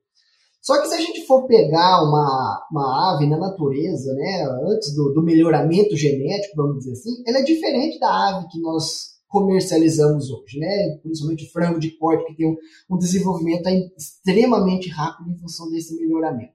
Só 0.62 0.82
que 0.82 0.88
se 0.88 0.93
a 0.93 1.01
gente 1.01 1.25
for 1.25 1.45
pegar 1.47 2.03
uma, 2.03 2.67
uma 2.69 3.13
ave 3.15 3.27
na 3.27 3.38
natureza, 3.38 4.13
né, 4.13 4.45
antes 4.71 4.93
do, 4.93 5.13
do 5.13 5.23
melhoramento 5.23 5.95
genético, 5.95 6.55
vamos 6.55 6.79
dizer 6.79 6.91
assim, 6.91 7.23
ela 7.25 7.39
é 7.39 7.43
diferente 7.43 7.97
da 7.97 8.29
ave 8.29 8.47
que 8.49 8.60
nós 8.60 9.18
comercializamos 9.30 10.30
hoje, 10.30 10.60
né? 10.60 10.98
principalmente 11.02 11.50
frango 11.52 11.80
de 11.80 11.92
corte, 11.98 12.26
que 12.26 12.36
tem 12.36 12.48
um, 12.48 12.58
um 12.89 12.98
desenvolvimento 12.98 13.70
extremamente 13.98 14.89
rápido 14.89 15.30
em 15.30 15.38
função 15.38 15.70
desse 15.70 15.96
melhoramento. 15.96 16.54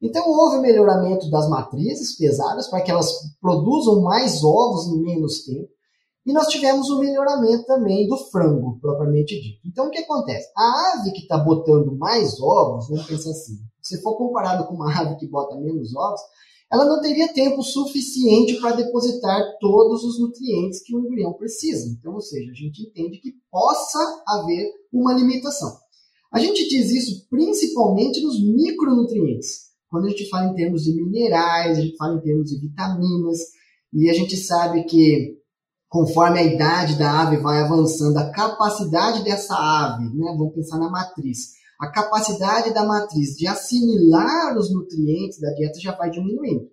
Então, 0.00 0.28
houve 0.28 0.58
melhoramento 0.58 1.30
das 1.30 1.48
matrizes 1.48 2.16
pesadas 2.16 2.68
para 2.68 2.80
que 2.82 2.90
elas 2.90 3.12
produzam 3.40 4.02
mais 4.02 4.44
ovos 4.44 4.86
em 4.88 5.02
menos 5.02 5.44
tempo. 5.44 5.68
E 6.26 6.32
nós 6.32 6.46
tivemos 6.48 6.90
um 6.90 7.00
melhoramento 7.00 7.64
também 7.64 8.06
do 8.06 8.16
frango, 8.30 8.78
propriamente 8.80 9.40
dito. 9.40 9.60
Então, 9.66 9.86
o 9.86 9.90
que 9.90 9.98
acontece? 9.98 10.46
A 10.56 10.92
ave 10.92 11.12
que 11.12 11.22
está 11.22 11.38
botando 11.38 11.96
mais 11.96 12.38
ovos, 12.40 12.88
vamos 12.88 13.06
pensar 13.06 13.30
assim, 13.30 13.58
se 13.80 14.00
for 14.02 14.16
comparado 14.16 14.66
com 14.66 14.74
uma 14.74 14.92
ave 14.92 15.16
que 15.16 15.26
bota 15.26 15.56
menos 15.56 15.94
ovos, 15.96 16.20
ela 16.70 16.84
não 16.84 17.00
teria 17.00 17.32
tempo 17.32 17.62
suficiente 17.62 18.60
para 18.60 18.76
depositar 18.76 19.40
todos 19.58 20.04
os 20.04 20.20
nutrientes 20.20 20.82
que 20.82 20.94
o 20.94 21.00
embrião 21.00 21.32
precisa. 21.32 21.88
Então, 21.88 22.14
ou 22.14 22.20
seja, 22.20 22.50
a 22.50 22.54
gente 22.54 22.82
entende 22.82 23.18
que 23.18 23.32
possa 23.50 23.98
haver 24.26 24.70
uma 24.92 25.14
limitação. 25.14 25.78
A 26.30 26.38
gente 26.38 26.68
diz 26.68 26.90
isso 26.90 27.26
principalmente 27.30 28.20
nos 28.20 28.38
micronutrientes. 28.42 29.68
Quando 29.88 30.06
a 30.06 30.10
gente 30.10 30.28
fala 30.28 30.50
em 30.50 30.54
termos 30.54 30.82
de 30.82 30.94
minerais, 30.94 31.78
a 31.78 31.80
gente 31.80 31.96
fala 31.96 32.16
em 32.16 32.20
termos 32.20 32.50
de 32.50 32.60
vitaminas, 32.60 33.38
e 33.92 34.10
a 34.10 34.12
gente 34.12 34.36
sabe 34.36 34.84
que 34.84 35.38
conforme 35.88 36.38
a 36.38 36.42
idade 36.42 36.98
da 36.98 37.22
ave 37.22 37.38
vai 37.38 37.62
avançando, 37.62 38.18
a 38.18 38.30
capacidade 38.30 39.24
dessa 39.24 39.54
ave, 39.54 40.04
né, 40.14 40.34
vamos 40.36 40.54
pensar 40.54 40.78
na 40.78 40.90
matriz, 40.90 41.52
a 41.78 41.90
capacidade 41.90 42.74
da 42.74 42.84
matriz 42.84 43.36
de 43.36 43.46
assimilar 43.46 44.56
os 44.56 44.72
nutrientes 44.72 45.40
da 45.40 45.50
dieta 45.50 45.78
já 45.78 45.94
vai 45.96 46.10
diminuindo. 46.10 46.68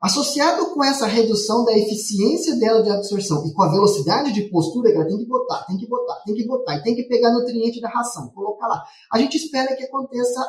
Associado 0.00 0.74
com 0.74 0.84
essa 0.84 1.06
redução 1.06 1.64
da 1.64 1.76
eficiência 1.76 2.56
dela 2.56 2.82
de 2.82 2.90
absorção 2.90 3.44
e 3.46 3.52
com 3.52 3.62
a 3.62 3.70
velocidade 3.70 4.32
de 4.32 4.42
postura 4.48 4.90
que 4.90 4.96
ela 4.96 5.08
tem 5.08 5.18
que 5.18 5.26
botar, 5.26 5.64
tem 5.64 5.76
que 5.76 5.88
botar, 5.88 6.22
tem 6.24 6.34
que 6.34 6.46
botar 6.46 6.76
e 6.76 6.82
tem 6.82 6.94
que 6.94 7.04
pegar 7.04 7.32
nutriente 7.32 7.80
da 7.80 7.88
ração, 7.88 8.28
colocar 8.28 8.68
lá, 8.68 8.84
a 9.12 9.18
gente 9.18 9.36
espera 9.36 9.74
que 9.74 9.82
aconteça 9.82 10.40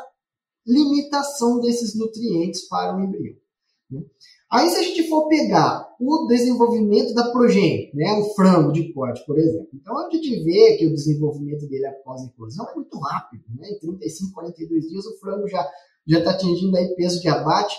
limitação 0.67 1.59
desses 1.59 1.97
nutrientes 1.97 2.67
para 2.67 2.95
o 2.95 3.01
embrião. 3.01 3.35
Né? 3.89 4.01
Aí, 4.51 4.67
se 4.69 4.77
a 4.77 4.81
gente 4.81 5.07
for 5.07 5.27
pegar 5.27 5.88
o 5.99 6.25
desenvolvimento 6.25 7.13
da 7.13 7.31
progênie, 7.31 7.91
né, 7.93 8.13
o 8.13 8.33
frango 8.33 8.71
de 8.71 8.91
corte, 8.93 9.23
por 9.25 9.38
exemplo, 9.38 9.69
então 9.73 9.95
a 9.97 10.09
gente 10.09 10.43
vê 10.43 10.75
que 10.75 10.88
o 10.88 10.93
desenvolvimento 10.93 11.67
dele 11.67 11.85
após 11.85 12.21
a 12.21 12.25
eclosão 12.25 12.67
é 12.67 12.75
muito 12.75 12.97
rápido. 12.97 13.43
Né? 13.55 13.69
Em 13.69 13.79
35, 13.79 14.33
42 14.33 14.88
dias, 14.88 15.05
o 15.05 15.19
frango 15.19 15.47
já 15.47 15.69
está 16.07 16.31
atingindo 16.31 16.75
aí 16.77 16.95
peso 16.95 17.21
de 17.21 17.27
abate. 17.27 17.75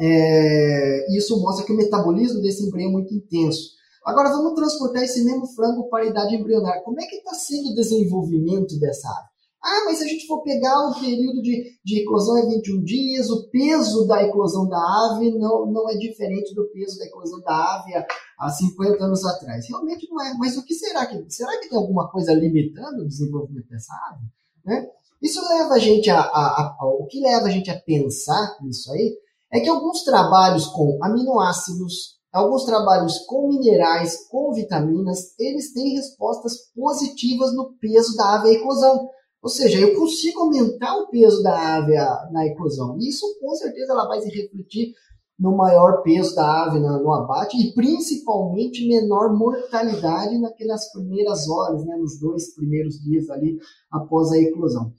É, 0.00 1.16
isso 1.16 1.40
mostra 1.40 1.64
que 1.64 1.72
o 1.72 1.76
metabolismo 1.76 2.42
desse 2.42 2.66
embrião 2.66 2.88
é 2.88 2.92
muito 2.92 3.14
intenso. 3.14 3.74
Agora, 4.04 4.30
vamos 4.30 4.54
transportar 4.54 5.04
esse 5.04 5.24
mesmo 5.24 5.46
frango 5.46 5.88
para 5.88 6.02
a 6.02 6.06
idade 6.08 6.34
embrionária. 6.34 6.82
Como 6.82 7.00
é 7.00 7.06
que 7.06 7.16
está 7.16 7.34
sendo 7.34 7.70
o 7.70 7.74
desenvolvimento 7.74 8.78
dessa 8.80 9.08
ave? 9.08 9.33
Ah, 9.64 9.84
mas 9.86 9.96
se 9.96 10.04
a 10.04 10.06
gente 10.06 10.26
for 10.26 10.42
pegar 10.42 10.90
o 10.90 11.00
período 11.00 11.40
de, 11.40 11.78
de 11.82 12.02
eclosão 12.02 12.36
é 12.36 12.46
21 12.46 12.84
dias, 12.84 13.30
o 13.30 13.48
peso 13.48 14.06
da 14.06 14.22
eclosão 14.22 14.68
da 14.68 14.76
ave 14.76 15.30
não, 15.38 15.64
não 15.72 15.88
é 15.88 15.96
diferente 15.96 16.54
do 16.54 16.68
peso 16.68 16.98
da 16.98 17.06
eclosão 17.06 17.40
da 17.40 17.76
ave 17.76 17.94
há, 17.94 18.06
há 18.40 18.50
50 18.50 19.02
anos 19.02 19.24
atrás. 19.24 19.66
Realmente 19.66 20.06
não 20.10 20.20
é. 20.20 20.34
Mas 20.34 20.58
o 20.58 20.64
que 20.66 20.74
será 20.74 21.06
que. 21.06 21.24
Será 21.30 21.58
que 21.58 21.70
tem 21.70 21.78
alguma 21.78 22.10
coisa 22.10 22.34
limitando 22.34 23.02
o 23.02 23.08
desenvolvimento 23.08 23.66
dessa 23.70 23.94
ave? 24.10 24.24
Né? 24.66 24.86
Isso 25.22 25.40
leva 25.40 25.72
a 25.72 25.78
gente 25.78 26.10
a, 26.10 26.20
a, 26.20 26.76
a, 26.78 26.86
O 27.00 27.06
que 27.06 27.18
leva 27.20 27.46
a 27.46 27.50
gente 27.50 27.70
a 27.70 27.80
pensar 27.80 28.58
nisso 28.60 28.92
aí 28.92 29.16
é 29.50 29.60
que 29.60 29.68
alguns 29.70 30.04
trabalhos 30.04 30.66
com 30.66 30.98
aminoácidos, 31.02 32.18
alguns 32.30 32.64
trabalhos 32.64 33.20
com 33.20 33.48
minerais, 33.48 34.28
com 34.28 34.52
vitaminas, 34.52 35.34
eles 35.38 35.72
têm 35.72 35.94
respostas 35.94 36.70
positivas 36.76 37.54
no 37.54 37.72
peso 37.80 38.14
da 38.14 38.34
ave 38.34 38.50
à 38.50 38.52
eclosão. 38.52 39.08
Ou 39.44 39.50
seja, 39.50 39.78
eu 39.78 39.94
consigo 39.94 40.40
aumentar 40.40 40.96
o 40.96 41.08
peso 41.08 41.42
da 41.42 41.76
ave 41.76 41.92
na 42.32 42.46
eclosão. 42.46 42.96
Isso, 42.98 43.26
com 43.38 43.54
certeza, 43.54 43.92
ela 43.92 44.08
vai 44.08 44.18
se 44.22 44.30
refletir 44.30 44.94
no 45.38 45.54
maior 45.54 46.00
peso 46.02 46.34
da 46.34 46.64
ave 46.64 46.78
no 46.78 47.12
abate 47.12 47.54
e 47.58 47.74
principalmente 47.74 48.88
menor 48.88 49.36
mortalidade 49.36 50.38
naquelas 50.38 50.90
primeiras 50.92 51.46
horas, 51.46 51.84
né, 51.84 51.94
nos 51.96 52.18
dois 52.18 52.54
primeiros 52.54 52.94
dias 53.02 53.28
ali 53.28 53.58
após 53.92 54.32
a 54.32 54.38
eclosão. 54.38 54.90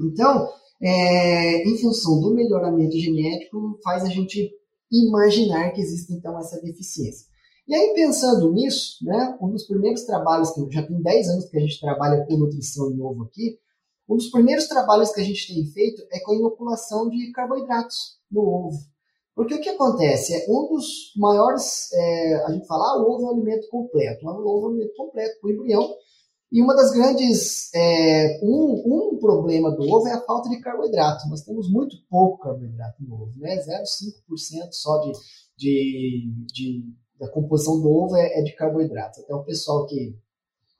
Então, 0.00 0.48
é, 0.80 1.62
em 1.68 1.76
função 1.76 2.18
do 2.18 2.32
melhoramento 2.32 2.96
genético, 2.96 3.78
faz 3.84 4.04
a 4.04 4.08
gente 4.08 4.50
imaginar 4.90 5.70
que 5.72 5.82
existe 5.82 6.14
então 6.14 6.38
essa 6.38 6.58
deficiência. 6.62 7.26
E 7.68 7.74
aí, 7.74 7.92
pensando 7.94 8.50
nisso, 8.52 9.04
né, 9.04 9.36
um 9.38 9.50
dos 9.50 9.66
primeiros 9.66 10.04
trabalhos, 10.04 10.50
que 10.52 10.66
já 10.70 10.82
tem 10.82 10.98
10 11.02 11.28
anos 11.28 11.44
que 11.50 11.58
a 11.58 11.60
gente 11.60 11.78
trabalha 11.78 12.24
com 12.24 12.38
nutrição 12.38 12.90
em 12.90 12.98
ovo 12.98 13.24
aqui, 13.24 13.58
um 14.08 14.16
dos 14.16 14.30
primeiros 14.30 14.66
trabalhos 14.66 15.12
que 15.12 15.20
a 15.20 15.24
gente 15.24 15.52
tem 15.52 15.64
feito 15.66 16.02
é 16.10 16.20
com 16.20 16.32
a 16.32 16.36
inoculação 16.36 17.08
de 17.08 17.30
carboidratos 17.32 18.18
no 18.30 18.42
ovo. 18.42 18.92
Porque 19.34 19.54
o 19.54 19.60
que 19.60 19.70
acontece? 19.70 20.34
É 20.34 20.46
um 20.48 20.68
dos 20.68 21.12
maiores, 21.16 21.90
é, 21.92 22.44
a 22.44 22.52
gente 22.52 22.66
fala, 22.66 22.84
ah, 22.84 23.02
o 23.02 23.10
ovo 23.10 23.22
é 23.22 23.26
um 23.26 23.30
alimento 23.30 23.68
completo. 23.68 24.26
O 24.26 24.30
ovo 24.30 24.42
é 24.42 24.68
um 24.68 24.70
alimento 24.72 24.94
completo 24.94 25.40
para 25.40 25.48
o 25.48 25.52
embrião. 25.52 25.94
E 26.50 26.60
uma 26.60 26.74
das 26.74 26.90
grandes, 26.90 27.74
é, 27.74 28.38
um, 28.42 28.82
um 28.84 29.18
problema 29.18 29.70
do 29.70 29.82
ovo 29.90 30.06
é 30.06 30.12
a 30.12 30.20
falta 30.20 30.50
de 30.50 30.60
carboidrato. 30.60 31.26
Nós 31.30 31.40
temos 31.42 31.70
muito 31.70 31.96
pouco 32.10 32.42
carboidrato 32.42 33.02
no 33.02 33.22
ovo, 33.22 33.32
né? 33.38 33.56
0,5% 33.56 34.72
só 34.72 34.98
de, 34.98 35.12
de, 35.56 36.30
de, 36.52 36.84
da 37.18 37.26
composição 37.30 37.80
do 37.80 37.88
ovo 37.88 38.16
é, 38.16 38.38
é 38.38 38.42
de 38.42 38.54
carboidrato. 38.54 39.22
Até 39.22 39.34
o 39.34 39.44
pessoal 39.44 39.86
que, 39.86 40.14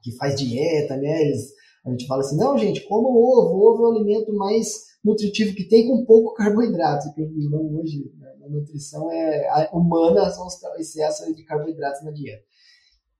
que 0.02 0.12
faz 0.12 0.38
dieta, 0.38 0.94
né? 0.98 1.22
Eles 1.22 1.54
a 1.84 1.90
gente 1.90 2.06
fala 2.06 2.20
assim, 2.20 2.36
não, 2.36 2.56
gente, 2.56 2.86
como 2.86 3.08
o 3.08 3.38
ovo. 3.38 3.56
O 3.56 3.72
ovo 3.72 3.84
é 3.84 3.88
o 3.88 3.92
alimento 3.92 4.32
mais 4.34 4.92
nutritivo 5.04 5.54
que 5.54 5.68
tem 5.68 5.88
com 5.88 6.04
pouco 6.04 6.34
carboidrato. 6.34 7.06
Porque 7.14 7.48
não, 7.50 7.80
hoje, 7.80 8.10
né, 8.18 8.34
na 8.40 8.48
nutrição 8.48 9.10
é 9.10 9.68
humana, 9.72 10.30
são 10.30 10.46
os 10.46 10.58
excessos 10.78 11.34
de 11.34 11.44
carboidratos 11.44 12.04
na 12.04 12.12
dieta. 12.12 12.44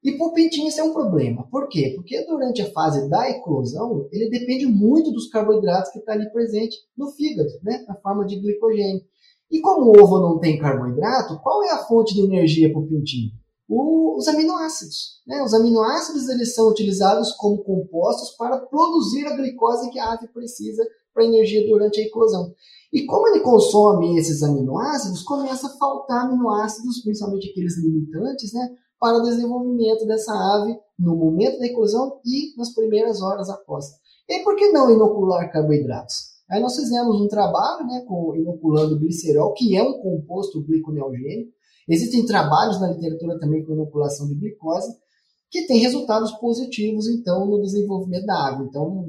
E 0.05 0.13
para 0.19 0.27
o 0.27 0.33
pintinho 0.33 0.69
isso 0.69 0.81
é 0.81 0.85
um 0.85 0.93
problema. 0.93 1.47
Por 1.49 1.69
quê? 1.69 1.93
Porque 1.95 2.25
durante 2.27 2.61
a 2.61 2.71
fase 2.73 3.09
da 3.09 3.31
eclosão, 3.31 4.09
ele 4.11 4.31
depende 4.31 4.67
muito 4.67 5.13
dos 5.13 5.29
carboidratos 5.29 5.93
que 5.93 5.99
estão 6.01 6.15
tá 6.15 6.21
ali 6.21 6.31
presente 6.33 6.77
no 6.97 7.09
fígado, 7.13 7.51
né? 7.63 7.85
na 7.87 7.95
forma 7.95 8.27
de 8.27 8.41
glicogênio. 8.41 9.01
E 9.49 9.61
como 9.61 9.87
o 9.87 10.03
ovo 10.03 10.19
não 10.19 10.41
tem 10.41 10.59
carboidrato, 10.59 11.39
qual 11.41 11.63
é 11.63 11.71
a 11.71 11.85
fonte 11.85 12.15
de 12.15 12.23
energia 12.23 12.73
para 12.73 12.81
o 12.81 12.87
pintinho? 12.87 13.31
Os 13.69 14.29
aminoácidos. 14.29 15.21
Né? 15.27 15.43
Os 15.43 15.55
aminoácidos 15.55 16.29
eles 16.29 16.55
são 16.55 16.69
utilizados 16.69 17.33
como 17.33 17.63
compostos 17.63 18.37
para 18.37 18.59
produzir 18.59 19.27
a 19.27 19.37
glicose 19.37 19.91
que 19.91 19.99
a 19.99 20.13
ave 20.13 20.29
precisa 20.29 20.85
para 21.15 21.25
energia 21.25 21.67
durante 21.69 22.01
a 22.01 22.05
eclosão. 22.05 22.53
E 22.93 23.07
como 23.07 23.29
ele 23.29 23.41
consome 23.41 24.19
esses 24.19 24.43
aminoácidos, 24.43 25.23
começa 25.23 25.67
a 25.67 25.77
faltar 25.79 26.27
aminoácidos, 26.27 27.03
principalmente 27.03 27.51
aqueles 27.51 27.79
limitantes, 27.79 28.53
né, 28.53 28.69
para 29.01 29.19
o 29.19 29.23
desenvolvimento 29.23 30.07
dessa 30.07 30.33
ave 30.33 30.77
no 30.99 31.17
momento 31.17 31.59
da 31.59 31.67
eclosão 31.67 32.21
e 32.25 32.57
nas 32.57 32.75
primeiras 32.75 33.21
horas 33.21 33.49
após. 33.49 33.87
E 34.29 34.41
por 34.41 34.55
que 34.57 34.71
não 34.71 34.91
inocular 34.91 35.51
carboidratos? 35.51 36.33
Aí 36.51 36.61
nós 36.61 36.77
fizemos 36.77 37.21
um 37.21 37.29
trabalho 37.29 37.87
né, 37.87 38.05
com 38.07 38.37
inoculando 38.37 38.99
glicerol, 38.99 39.55
que 39.55 39.77
é 39.77 39.83
um 39.83 40.01
composto 40.01 40.63
gliconeogênico, 40.63 41.51
Existem 41.89 42.25
trabalhos 42.27 42.81
na 42.81 42.93
literatura 42.93 43.39
também 43.39 43.65
com 43.65 43.73
inoculação 43.73 44.29
de 44.29 44.35
glicose 44.35 44.93
que 45.51 45.67
têm 45.67 45.81
resultados 45.81 46.33
positivos, 46.33 47.07
então, 47.09 47.47
no 47.47 47.61
desenvolvimento 47.61 48.25
da 48.25 48.47
água. 48.47 48.67
Então, 48.67 49.05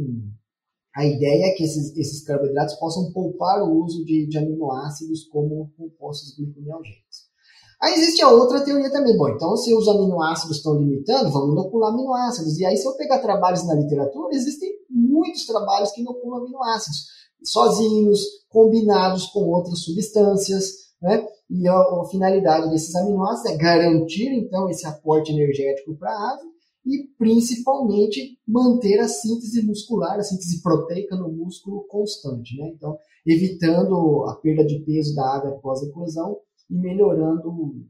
a 0.95 1.05
ideia 1.05 1.45
é 1.45 1.51
que 1.51 1.63
esses, 1.63 1.95
esses 1.95 2.23
carboidratos 2.23 2.75
possam 2.75 3.11
poupar 3.13 3.63
o 3.63 3.83
uso 3.83 4.03
de, 4.03 4.27
de 4.27 4.37
aminoácidos 4.37 5.23
como 5.29 5.71
compostos 5.77 6.35
gliconeogênicos. 6.35 7.33
Aí 7.81 7.95
existe 7.95 8.21
a 8.21 8.29
outra 8.29 8.63
teoria 8.63 8.91
também. 8.91 9.17
Bom, 9.17 9.29
então 9.29 9.57
se 9.57 9.73
os 9.73 9.87
aminoácidos 9.87 10.57
estão 10.57 10.77
limitando, 10.77 11.31
vamos 11.31 11.53
inocular 11.53 11.91
aminoácidos. 11.91 12.57
E 12.59 12.65
aí, 12.65 12.77
se 12.77 12.87
eu 12.87 12.95
pegar 12.95 13.19
trabalhos 13.19 13.65
na 13.65 13.73
literatura, 13.73 14.35
existem 14.35 14.69
muitos 14.89 15.45
trabalhos 15.45 15.91
que 15.91 16.01
inoculam 16.01 16.43
aminoácidos, 16.43 17.07
sozinhos, 17.43 18.21
combinados 18.49 19.25
com 19.27 19.49
outras 19.49 19.79
substâncias. 19.79 20.65
Né? 21.01 21.27
E 21.55 21.67
a, 21.67 21.73
a, 21.75 22.05
finalidade 22.09 22.71
desses 22.71 22.95
aminoácidos 22.95 23.51
é 23.51 23.57
garantir, 23.57 24.27
então, 24.33 24.67
esse 24.71 24.87
aporte 24.87 25.31
energético 25.31 25.95
para 25.95 26.09
a 26.09 26.31
ave 26.31 26.47
e, 26.83 27.07
principalmente, 27.15 28.39
manter 28.47 28.99
a 28.99 29.07
síntese 29.07 29.63
muscular, 29.63 30.17
a 30.17 30.23
síntese 30.23 30.63
proteica 30.63 31.15
no 31.15 31.31
músculo 31.31 31.85
constante. 31.87 32.57
Né? 32.57 32.73
Então, 32.75 32.97
evitando 33.23 34.25
a 34.27 34.35
perda 34.37 34.65
de 34.65 34.79
peso 34.79 35.13
da 35.13 35.35
ave 35.35 35.49
após 35.49 35.83
a 35.83 35.85
eclosão 35.85 36.39
e 36.71 36.75
melhorando 36.75 37.49
o 37.49 37.85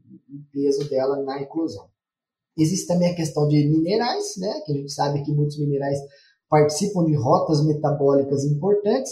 peso 0.52 0.86
dela 0.90 1.22
na 1.22 1.40
eclosão. 1.40 1.88
Existe 2.58 2.86
também 2.86 3.10
a 3.10 3.16
questão 3.16 3.48
de 3.48 3.66
minerais, 3.66 4.36
né? 4.36 4.60
que 4.66 4.72
a 4.72 4.74
gente 4.76 4.92
sabe 4.92 5.22
que 5.22 5.32
muitos 5.32 5.58
minerais 5.58 5.98
participam 6.50 7.02
de 7.06 7.14
rotas 7.16 7.64
metabólicas 7.64 8.44
importantes, 8.44 9.10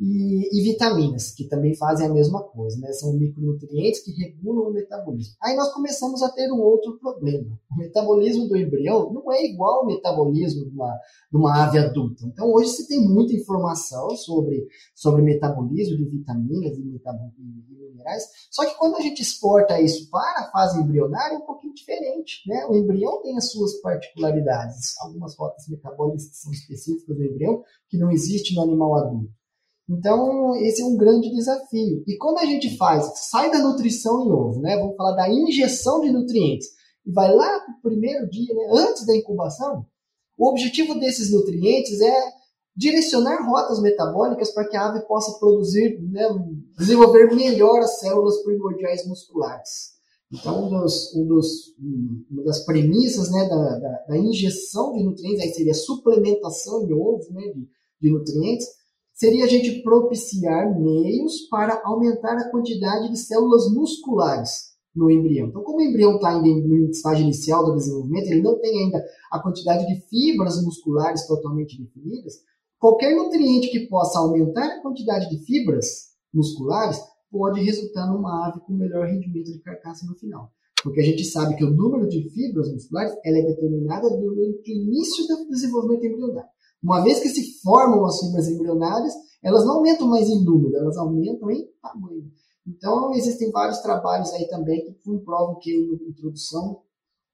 e, 0.00 0.48
e, 0.58 0.62
vitaminas, 0.62 1.30
que 1.32 1.46
também 1.46 1.76
fazem 1.76 2.06
a 2.06 2.12
mesma 2.12 2.42
coisa, 2.42 2.80
né? 2.80 2.90
São 2.92 3.12
micronutrientes 3.12 4.02
que 4.02 4.12
regulam 4.12 4.70
o 4.70 4.72
metabolismo. 4.72 5.34
Aí 5.42 5.54
nós 5.54 5.70
começamos 5.74 6.22
a 6.22 6.30
ter 6.30 6.50
um 6.50 6.58
outro 6.58 6.98
problema. 6.98 7.60
O 7.70 7.76
metabolismo 7.76 8.48
do 8.48 8.56
embrião 8.56 9.12
não 9.12 9.30
é 9.30 9.44
igual 9.44 9.80
ao 9.80 9.86
metabolismo 9.86 10.64
de 10.64 10.74
uma, 10.74 10.98
de 11.30 11.36
uma 11.36 11.64
ave 11.64 11.78
adulta. 11.78 12.24
Então 12.24 12.50
hoje 12.50 12.70
se 12.70 12.88
tem 12.88 13.06
muita 13.06 13.34
informação 13.34 14.08
sobre, 14.16 14.66
sobre 14.94 15.20
metabolismo 15.20 15.98
de 15.98 16.04
vitaminas 16.06 16.78
e, 16.78 16.80
e 16.80 17.90
minerais, 17.90 18.24
só 18.50 18.64
que 18.64 18.78
quando 18.78 18.96
a 18.96 19.02
gente 19.02 19.20
exporta 19.20 19.78
isso 19.82 20.08
para 20.08 20.40
a 20.40 20.50
fase 20.50 20.80
embrionária 20.80 21.34
é 21.34 21.38
um 21.38 21.44
pouquinho 21.46 21.74
diferente, 21.74 22.40
né? 22.46 22.64
O 22.70 22.74
embrião 22.74 23.20
tem 23.20 23.36
as 23.36 23.50
suas 23.50 23.78
particularidades, 23.82 24.98
algumas 25.00 25.36
rotas 25.36 25.68
metabólicas 25.68 26.26
que 26.26 26.36
são 26.36 26.50
específicas 26.52 27.14
do 27.14 27.22
embrião, 27.22 27.62
que 27.90 27.98
não 27.98 28.10
existe 28.10 28.54
no 28.54 28.62
animal 28.62 28.96
adulto. 28.96 29.39
Então, 29.90 30.54
esse 30.54 30.82
é 30.82 30.84
um 30.84 30.96
grande 30.96 31.28
desafio. 31.30 32.04
E 32.06 32.16
quando 32.16 32.38
a 32.38 32.46
gente 32.46 32.76
faz, 32.76 33.10
sai 33.28 33.50
da 33.50 33.58
nutrição 33.58 34.24
em 34.24 34.30
ovo, 34.30 34.60
né? 34.60 34.76
Vamos 34.76 34.96
falar 34.96 35.16
da 35.16 35.28
injeção 35.28 36.00
de 36.00 36.12
nutrientes, 36.12 36.68
e 37.04 37.10
vai 37.10 37.34
lá 37.34 37.60
para 37.60 37.74
o 37.74 37.82
primeiro 37.82 38.28
dia, 38.30 38.54
né? 38.54 38.68
antes 38.72 39.04
da 39.04 39.16
incubação, 39.16 39.84
o 40.38 40.48
objetivo 40.48 40.98
desses 41.00 41.32
nutrientes 41.32 42.00
é 42.00 42.40
direcionar 42.76 43.44
rotas 43.46 43.82
metabólicas 43.82 44.52
para 44.52 44.68
que 44.68 44.76
a 44.76 44.88
ave 44.88 45.00
possa 45.06 45.38
produzir, 45.38 46.00
né, 46.00 46.22
desenvolver 46.78 47.34
melhor 47.34 47.80
as 47.80 47.98
células 47.98 48.42
primordiais 48.42 49.06
musculares. 49.06 49.98
Então, 50.32 50.66
um 50.66 50.70
dos, 50.70 51.14
um 51.14 51.26
dos, 51.26 51.74
uma 52.30 52.44
das 52.44 52.64
premissas 52.64 53.30
né, 53.30 53.48
da, 53.48 53.78
da, 53.78 54.04
da, 54.08 54.16
injeção 54.16 54.92
de 54.92 55.02
nutrientes, 55.02 55.42
aí 55.42 55.52
seria 55.52 55.72
a 55.72 55.74
suplementação 55.74 56.84
em 56.84 56.92
ovo 56.92 57.32
né, 57.32 57.42
de, 57.52 57.68
de 58.00 58.10
nutrientes, 58.10 58.66
seria 59.20 59.44
a 59.44 59.48
gente 59.48 59.82
propiciar 59.82 60.80
meios 60.80 61.46
para 61.50 61.82
aumentar 61.84 62.38
a 62.38 62.50
quantidade 62.50 63.10
de 63.10 63.18
células 63.18 63.70
musculares 63.70 64.70
no 64.96 65.10
embrião. 65.10 65.48
Então, 65.48 65.62
como 65.62 65.76
o 65.76 65.82
embrião 65.82 66.14
está 66.14 66.30
ainda 66.30 66.66
no 66.66 66.88
estágio 66.88 67.24
inicial 67.24 67.66
do 67.66 67.74
desenvolvimento, 67.74 68.28
ele 68.28 68.40
não 68.40 68.58
tem 68.58 68.84
ainda 68.84 69.04
a 69.30 69.38
quantidade 69.38 69.86
de 69.86 70.00
fibras 70.08 70.64
musculares 70.64 71.26
totalmente 71.26 71.78
definidas, 71.78 72.32
qualquer 72.78 73.14
nutriente 73.14 73.70
que 73.70 73.86
possa 73.88 74.20
aumentar 74.20 74.64
a 74.64 74.80
quantidade 74.80 75.28
de 75.28 75.44
fibras 75.44 76.14
musculares 76.32 76.98
pode 77.30 77.60
resultar 77.60 78.06
numa 78.06 78.48
ave 78.48 78.60
com 78.60 78.72
melhor 78.72 79.06
rendimento 79.06 79.52
de 79.52 79.60
carcaça 79.60 80.06
no 80.06 80.16
final. 80.16 80.50
Porque 80.82 81.00
a 81.00 81.04
gente 81.04 81.24
sabe 81.24 81.56
que 81.56 81.64
o 81.64 81.70
número 81.70 82.08
de 82.08 82.26
fibras 82.30 82.72
musculares 82.72 83.12
é 83.22 83.32
determinada 83.32 84.08
durante 84.08 84.72
o 84.72 84.82
início 84.82 85.26
do 85.26 85.46
desenvolvimento 85.50 86.06
embrionário. 86.06 86.48
Uma 86.82 87.02
vez 87.02 87.20
que 87.20 87.28
se 87.28 87.60
formam 87.60 88.04
as 88.06 88.20
fibras 88.20 88.48
embrionárias, 88.48 89.12
elas 89.42 89.64
não 89.64 89.76
aumentam 89.76 90.08
mais 90.08 90.28
em 90.28 90.44
número, 90.44 90.76
elas 90.76 90.96
aumentam 90.96 91.50
em 91.50 91.68
tamanho. 91.82 92.30
Então, 92.66 93.12
existem 93.14 93.50
vários 93.50 93.78
trabalhos 93.80 94.32
aí 94.32 94.48
também 94.48 94.84
que 94.84 94.92
comprovam 95.04 95.58
que 95.58 95.70
a 95.70 96.10
introdução 96.10 96.82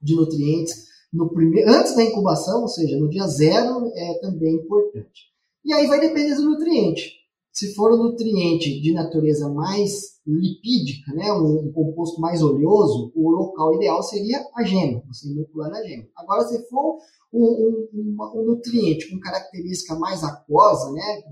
de 0.01 0.15
nutrientes 0.15 0.87
no 1.13 1.33
primeiro, 1.33 1.71
antes 1.71 1.95
da 1.95 2.05
incubação, 2.05 2.63
ou 2.63 2.69
seja, 2.69 2.97
no 2.97 3.09
dia 3.09 3.27
zero, 3.27 3.91
é 3.95 4.19
também 4.21 4.57
importante. 4.57 5.33
E 5.65 5.73
aí 5.73 5.87
vai 5.87 6.01
depender 6.01 6.35
do 6.35 6.51
nutriente. 6.51 7.13
Se 7.53 7.75
for 7.75 7.93
um 7.93 7.97
nutriente 7.97 8.81
de 8.81 8.93
natureza 8.93 9.49
mais 9.49 10.16
lipídica, 10.27 11.13
né, 11.13 11.33
um, 11.33 11.69
um 11.69 11.73
composto 11.73 12.21
mais 12.21 12.43
oleoso, 12.43 13.13
o 13.15 13.31
local 13.31 13.75
ideal 13.75 14.03
seria 14.03 14.45
a 14.55 14.65
gema, 14.65 15.03
você 15.07 15.29
inocular 15.29 15.71
na 15.71 15.83
gema. 15.83 16.05
Agora, 16.17 16.43
se 16.45 16.69
for 16.69 16.99
um, 17.33 17.87
um, 17.95 18.17
um 18.35 18.45
nutriente 18.45 19.09
com 19.09 19.21
característica 19.21 19.95
mais 19.95 20.25
aquosa, 20.25 20.93
né, 20.93 21.23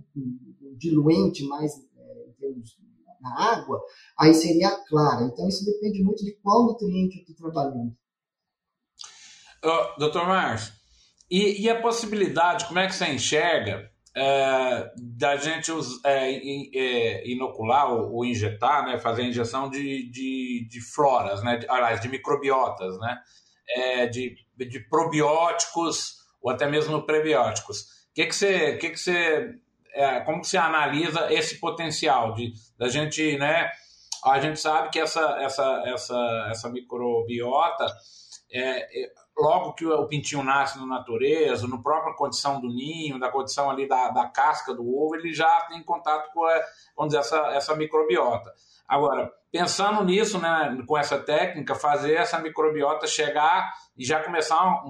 diluente 0.77 1.45
mais 1.47 1.73
é, 1.99 2.53
na 3.21 3.53
água, 3.53 3.81
aí 4.19 4.35
seria 4.35 4.69
a 4.69 4.85
clara. 4.87 5.25
Então 5.25 5.49
isso 5.49 5.65
depende 5.65 6.03
muito 6.03 6.25
de 6.25 6.37
qual 6.43 6.67
nutriente 6.67 7.17
eu 7.17 7.23
estou 7.23 7.37
trabalhando. 7.37 7.93
Oh, 9.65 9.99
doutor 9.99 10.27
Márcio, 10.27 10.75
e, 11.31 11.63
e, 11.63 11.71
a 11.71 11.81
possibilidade, 11.81 12.67
como 12.67 12.79
é 12.79 12.87
que 12.87 12.95
você 12.95 13.07
enxerga 13.07 13.91
é, 14.17 14.93
da 14.97 15.37
gente 15.37 15.73
é, 16.05 16.31
é, 16.79 17.29
inocular 17.29 17.93
ou, 17.93 18.13
ou, 18.13 18.25
injetar, 18.25 18.85
né, 18.87 18.99
fazer 18.99 19.23
a 19.23 19.27
injeção 19.27 19.69
de, 19.69 20.09
de, 20.11 20.69
de 20.69 20.81
floras, 20.81 21.43
né, 21.43 21.57
de, 21.57 21.69
aliás, 21.69 22.01
de 22.01 22.09
microbiotas, 22.09 22.99
né, 22.99 23.19
é, 23.69 24.07
de, 24.07 24.37
de 24.57 24.81
probióticos 24.89 26.25
ou 26.41 26.51
até 26.51 26.69
mesmo 26.69 27.03
prebióticos. 27.05 27.93
Que, 28.15 28.27
que 28.27 28.35
você, 28.35 28.77
que 28.77 28.91
que 28.91 28.99
você 28.99 29.59
é, 29.95 30.21
como 30.21 30.41
que 30.41 30.49
você 30.49 30.59
analisa 30.59 31.33
esse 31.33 31.59
potencial 31.59 32.35
de 32.35 32.53
da 32.79 32.89
gente, 32.89 33.37
né? 33.39 33.71
A 34.25 34.41
gente 34.41 34.61
sabe 34.61 34.91
que 34.91 34.99
essa 34.99 35.39
essa 35.41 35.83
essa 35.87 36.49
essa 36.51 36.69
microbiota 36.69 37.87
é, 38.53 39.05
é, 39.05 39.13
logo 39.37 39.75
que 39.75 39.85
o 39.85 40.07
pintinho 40.07 40.43
nasce 40.43 40.79
na 40.79 40.87
natureza, 40.87 41.67
no 41.67 41.83
própria 41.83 42.15
condição 42.15 42.61
do 42.61 42.69
ninho, 42.69 43.19
da 43.19 43.31
condição 43.31 43.71
ali 43.71 43.89
da, 43.89 44.11
da 44.11 44.27
casca 44.29 44.73
do 44.73 44.83
ovo, 44.83 45.17
ele 45.17 45.33
já 45.33 45.63
tem 45.69 45.83
contato 45.83 46.33
com, 46.33 46.45
a, 46.45 46.61
vamos 46.97 47.13
dizer, 47.13 47.19
essa, 47.19 47.39
essa 47.49 47.77
microbiota. 47.77 48.53
Agora, 48.87 49.33
pensando 49.51 50.05
nisso, 50.05 50.39
né, 50.39 50.79
com 50.87 50.97
essa 50.97 51.19
técnica, 51.19 51.75
fazer 51.75 52.15
essa 52.15 52.39
microbiota 52.39 53.07
chegar 53.07 53.73
e 53.97 54.05
já 54.05 54.23
começar, 54.23 54.83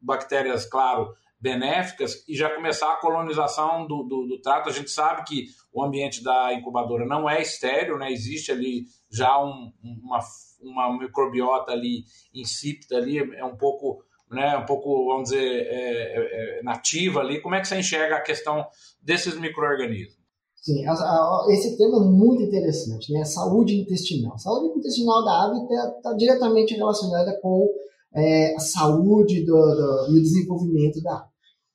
bactérias, 0.00 0.64
claro, 0.66 1.14
benéficas 1.40 2.24
e 2.28 2.36
já 2.36 2.50
começar 2.50 2.92
a 2.92 2.96
colonização 2.96 3.86
do, 3.86 4.02
do, 4.02 4.26
do, 4.26 4.40
trato. 4.40 4.68
A 4.68 4.72
gente 4.72 4.90
sabe 4.90 5.24
que 5.24 5.46
o 5.72 5.82
ambiente 5.82 6.22
da 6.22 6.52
incubadora 6.52 7.06
não 7.06 7.28
é 7.28 7.40
estéreo, 7.40 7.96
né? 7.96 8.10
existe 8.10 8.50
ali 8.50 8.84
já 9.10 9.38
um, 9.42 9.72
uma, 9.82 10.18
uma 10.60 10.98
microbiota 10.98 11.72
ali 11.72 12.04
insípida 12.34 12.96
ali, 12.96 13.18
é 13.18 13.44
um 13.44 13.56
pouco, 13.56 14.02
né, 14.30 14.56
um 14.56 14.66
pouco, 14.66 15.06
vamos 15.06 15.30
dizer, 15.30 15.42
é, 15.42 16.58
é, 16.58 16.58
é 16.58 16.62
nativa 16.62 17.20
ali. 17.20 17.40
Como 17.40 17.54
é 17.54 17.60
que 17.60 17.68
você 17.68 17.78
enxerga 17.78 18.16
a 18.16 18.22
questão 18.22 18.66
desses 19.02 19.38
micro-organismos? 19.38 20.18
Sim, 20.56 20.84
a, 20.86 20.92
a, 20.92 21.46
esse 21.50 21.76
tema 21.78 21.96
é 21.96 22.08
muito 22.08 22.42
interessante, 22.42 23.12
né? 23.12 23.24
Saúde 23.24 23.80
intestinal. 23.80 24.34
A 24.34 24.38
saúde 24.38 24.78
intestinal 24.78 25.24
da 25.24 25.44
ave 25.44 25.62
está 25.62 25.90
tá 26.02 26.12
diretamente 26.14 26.74
relacionada 26.74 27.38
com 27.40 27.72
é, 28.12 28.54
a 28.54 28.58
saúde 28.58 29.46
do, 29.46 29.54
do, 29.54 30.06
e 30.10 30.18
o 30.18 30.22
desenvolvimento 30.22 31.00
da 31.02 31.14
ave. 31.14 31.28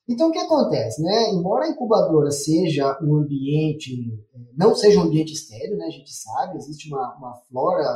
Então, 0.07 0.29
o 0.29 0.31
que 0.31 0.39
acontece? 0.39 1.01
Né? 1.01 1.31
Embora 1.31 1.65
a 1.65 1.69
incubadora 1.69 2.29
seja 2.29 2.99
um 3.01 3.15
ambiente, 3.15 4.21
não 4.55 4.75
seja 4.75 4.99
um 4.99 5.03
ambiente 5.03 5.31
estéreo, 5.31 5.77
né? 5.77 5.85
a 5.85 5.89
gente 5.89 6.13
sabe, 6.13 6.57
existe 6.57 6.89
uma, 6.89 7.15
uma 7.15 7.33
flora 7.49 7.87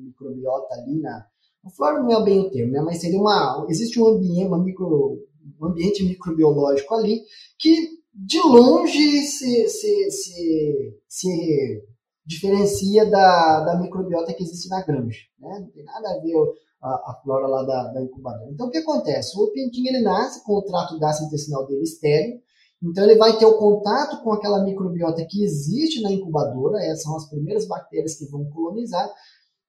microbiota 0.00 0.74
ali 0.74 1.00
na. 1.00 1.26
A 1.64 1.70
flora 1.70 2.02
não 2.02 2.12
é 2.12 2.24
bem 2.24 2.40
o 2.40 2.50
termo, 2.50 2.72
né? 2.72 2.82
mas 2.82 3.00
seria 3.00 3.18
uma. 3.18 3.66
Existe 3.68 4.00
um 4.00 4.06
ambiente, 4.08 4.46
uma 4.46 4.62
micro, 4.62 5.18
um 5.60 5.66
ambiente 5.66 6.04
microbiológico 6.04 6.94
ali 6.94 7.22
que 7.58 8.04
de 8.14 8.40
longe 8.40 9.22
se, 9.22 9.68
se, 9.68 10.10
se, 10.10 11.00
se 11.08 11.82
diferencia 12.24 13.10
da, 13.10 13.64
da 13.64 13.80
microbiota 13.80 14.32
que 14.32 14.42
existe 14.44 14.68
na 14.68 14.82
granja. 14.82 15.18
Né? 15.38 15.58
Não 15.60 15.70
tem 15.70 15.84
nada 15.84 16.10
a 16.10 16.20
ver 16.20 16.34
a, 16.80 17.10
a 17.10 17.20
flora 17.22 17.46
lá 17.46 17.62
da, 17.64 17.92
da, 17.92 18.02
incubadora. 18.02 18.50
Então, 18.52 18.68
o 18.68 18.70
que 18.70 18.78
acontece? 18.78 19.38
O 19.38 19.50
pintinho 19.50 19.88
ele 19.88 20.02
nasce 20.02 20.44
com 20.44 20.52
o 20.54 20.62
trato 20.62 20.98
gastrointestinal 20.98 21.66
dele 21.66 21.82
estéreo, 21.82 22.40
então 22.82 23.04
ele 23.04 23.16
vai 23.16 23.36
ter 23.38 23.46
o 23.46 23.56
contato 23.56 24.22
com 24.22 24.32
aquela 24.32 24.62
microbiota 24.62 25.24
que 25.24 25.42
existe 25.42 26.02
na 26.02 26.12
incubadora, 26.12 26.84
essas 26.84 27.02
são 27.02 27.16
as 27.16 27.28
primeiras 27.28 27.66
bactérias 27.66 28.14
que 28.14 28.26
vão 28.26 28.44
colonizar, 28.50 29.10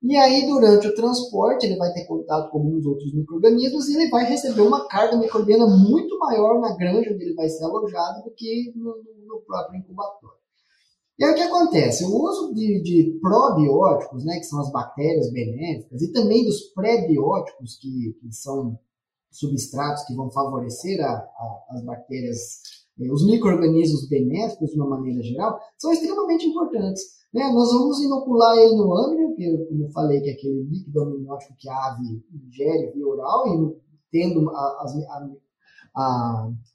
e 0.07 0.15
aí 0.17 0.45
durante 0.45 0.87
o 0.87 0.93
transporte 0.93 1.65
ele 1.65 1.77
vai 1.77 1.91
ter 1.91 2.05
contato 2.05 2.51
com 2.51 2.59
alguns 2.59 2.85
outros 2.85 3.13
micro-organismos 3.13 3.87
e 3.89 3.95
ele 3.95 4.09
vai 4.09 4.23
receber 4.25 4.61
uma 4.61 4.87
carga 4.87 5.17
microbiana 5.17 5.65
muito 5.65 6.19
maior 6.19 6.59
na 6.59 6.75
granja 6.75 7.11
onde 7.11 7.23
ele 7.23 7.33
vai 7.33 7.49
ser 7.49 7.63
alojado 7.63 8.23
do 8.23 8.31
que 8.31 8.71
no, 8.75 8.95
no 9.25 9.41
próprio 9.47 9.79
incubatório. 9.79 10.45
E 11.17 11.23
aí 11.23 11.31
o 11.31 11.35
que 11.35 11.41
acontece? 11.41 12.03
O 12.03 12.09
uso 12.09 12.53
de, 12.53 12.81
de, 12.83 13.19
probióticos, 13.21 14.25
né, 14.25 14.37
que 14.37 14.43
são 14.43 14.59
as 14.59 14.71
bactérias 14.71 15.31
benéficas, 15.31 16.01
e 16.01 16.11
também 16.11 16.45
dos 16.45 16.61
prebióticos, 16.73 17.77
que, 17.79 18.17
que 18.19 18.33
são 18.33 18.77
substratos 19.31 20.03
que 20.03 20.13
vão 20.13 20.29
favorecer 20.29 21.03
a, 21.03 21.13
a, 21.13 21.65
as 21.69 21.83
bactérias, 21.83 22.59
eh, 22.99 23.11
os 23.11 23.25
micro-organismos 23.25 24.07
benéficos 24.09 24.71
de 24.71 24.75
uma 24.75 24.89
maneira 24.89 25.23
geral, 25.23 25.57
são 25.77 25.91
extremamente 25.91 26.47
importantes. 26.47 27.01
Né? 27.35 27.51
Nós 27.51 27.69
vamos 27.69 27.99
inocular 27.99 28.57
ele 28.57 28.77
no 28.77 28.95
âmbito, 28.95 29.35
que 29.35 29.65
como 29.67 29.83
eu 29.83 29.91
falei, 29.91 30.21
que 30.21 30.29
é 30.29 30.33
aquele 30.33 30.63
líquido 30.63 31.01
amniótico 31.01 31.53
que 31.59 31.69
a 31.69 31.87
ave 31.87 32.23
ingere 32.33 32.93
via 32.93 33.05
oral, 33.05 33.45
e 33.45 33.75
tendo 34.09 34.49
as, 34.49 34.95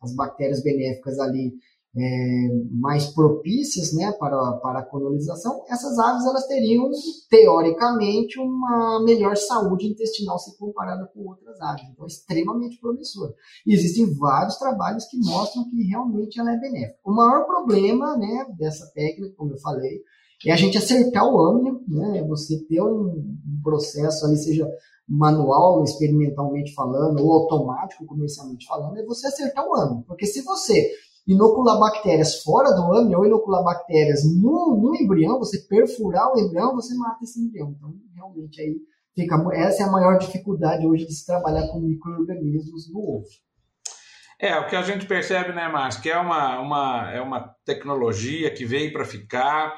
as 0.02 0.14
bactérias 0.14 0.62
benéficas 0.62 1.18
ali 1.18 1.54
é, 1.96 2.48
mais 2.72 3.06
propícias 3.06 3.94
né, 3.94 4.12
para, 4.12 4.52
para 4.58 4.80
a 4.80 4.84
colonização, 4.84 5.64
essas 5.66 5.98
aves 5.98 6.26
elas 6.26 6.46
teriam, 6.46 6.90
teoricamente, 7.30 8.38
uma 8.38 9.02
melhor 9.02 9.38
saúde 9.38 9.86
intestinal 9.86 10.38
se 10.38 10.58
comparada 10.58 11.10
com 11.14 11.26
outras 11.26 11.58
aves. 11.62 11.84
Então, 11.90 12.04
é 12.04 12.08
extremamente 12.08 12.78
promissor. 12.78 13.32
E 13.66 13.72
existem 13.72 14.14
vários 14.14 14.58
trabalhos 14.58 15.06
que 15.06 15.16
mostram 15.16 15.70
que 15.70 15.82
realmente 15.84 16.38
ela 16.38 16.52
é 16.52 16.58
benéfica. 16.58 17.00
O 17.02 17.12
maior 17.14 17.46
problema 17.46 18.14
né, 18.18 18.44
dessa 18.58 18.92
técnica, 18.92 19.34
como 19.38 19.52
eu 19.52 19.58
falei, 19.58 20.02
é 20.48 20.52
a 20.52 20.56
gente 20.56 20.78
acertar 20.78 21.24
o 21.24 21.38
âmbito, 21.46 21.84
né, 21.88 22.24
você 22.26 22.58
ter 22.66 22.80
um 22.82 23.36
processo 23.62 24.24
ali, 24.24 24.36
seja 24.36 24.66
manual, 25.06 25.82
experimentalmente 25.82 26.72
falando, 26.72 27.20
ou 27.20 27.32
automático, 27.32 28.06
comercialmente 28.06 28.66
falando, 28.66 28.96
é 28.96 29.04
você 29.04 29.26
acertar 29.26 29.66
o 29.66 29.76
âmbito. 29.76 30.06
Porque 30.06 30.24
se 30.24 30.42
você 30.42 30.90
inocular 31.26 31.78
bactérias 31.78 32.42
fora 32.42 32.70
do 32.72 32.92
âmio 32.94 33.18
ou 33.18 33.26
inocular 33.26 33.62
bactérias 33.62 34.22
no, 34.24 34.78
no 34.80 34.94
embrião, 34.94 35.38
você 35.38 35.58
perfurar 35.68 36.32
o 36.32 36.38
embrião, 36.38 36.74
você 36.74 36.94
mata 36.94 37.22
esse 37.22 37.40
embrião. 37.40 37.74
Então, 37.76 37.92
realmente, 38.14 38.60
aí 38.60 38.76
fica, 39.14 39.36
essa 39.52 39.82
é 39.82 39.86
a 39.86 39.90
maior 39.90 40.16
dificuldade 40.18 40.86
hoje 40.86 41.06
de 41.06 41.14
se 41.14 41.26
trabalhar 41.26 41.68
com 41.68 41.80
micro-organismos 41.80 42.90
no 42.92 43.00
ovo. 43.00 43.26
É, 44.40 44.58
o 44.58 44.66
que 44.66 44.74
a 44.74 44.80
gente 44.80 45.06
percebe, 45.06 45.52
né, 45.52 45.68
Márcio, 45.68 46.00
que 46.00 46.08
é 46.08 46.16
uma, 46.16 46.60
uma, 46.60 47.12
é 47.12 47.20
uma 47.20 47.54
tecnologia 47.64 48.50
que 48.50 48.64
veio 48.64 48.90
para 48.90 49.04
ficar, 49.04 49.76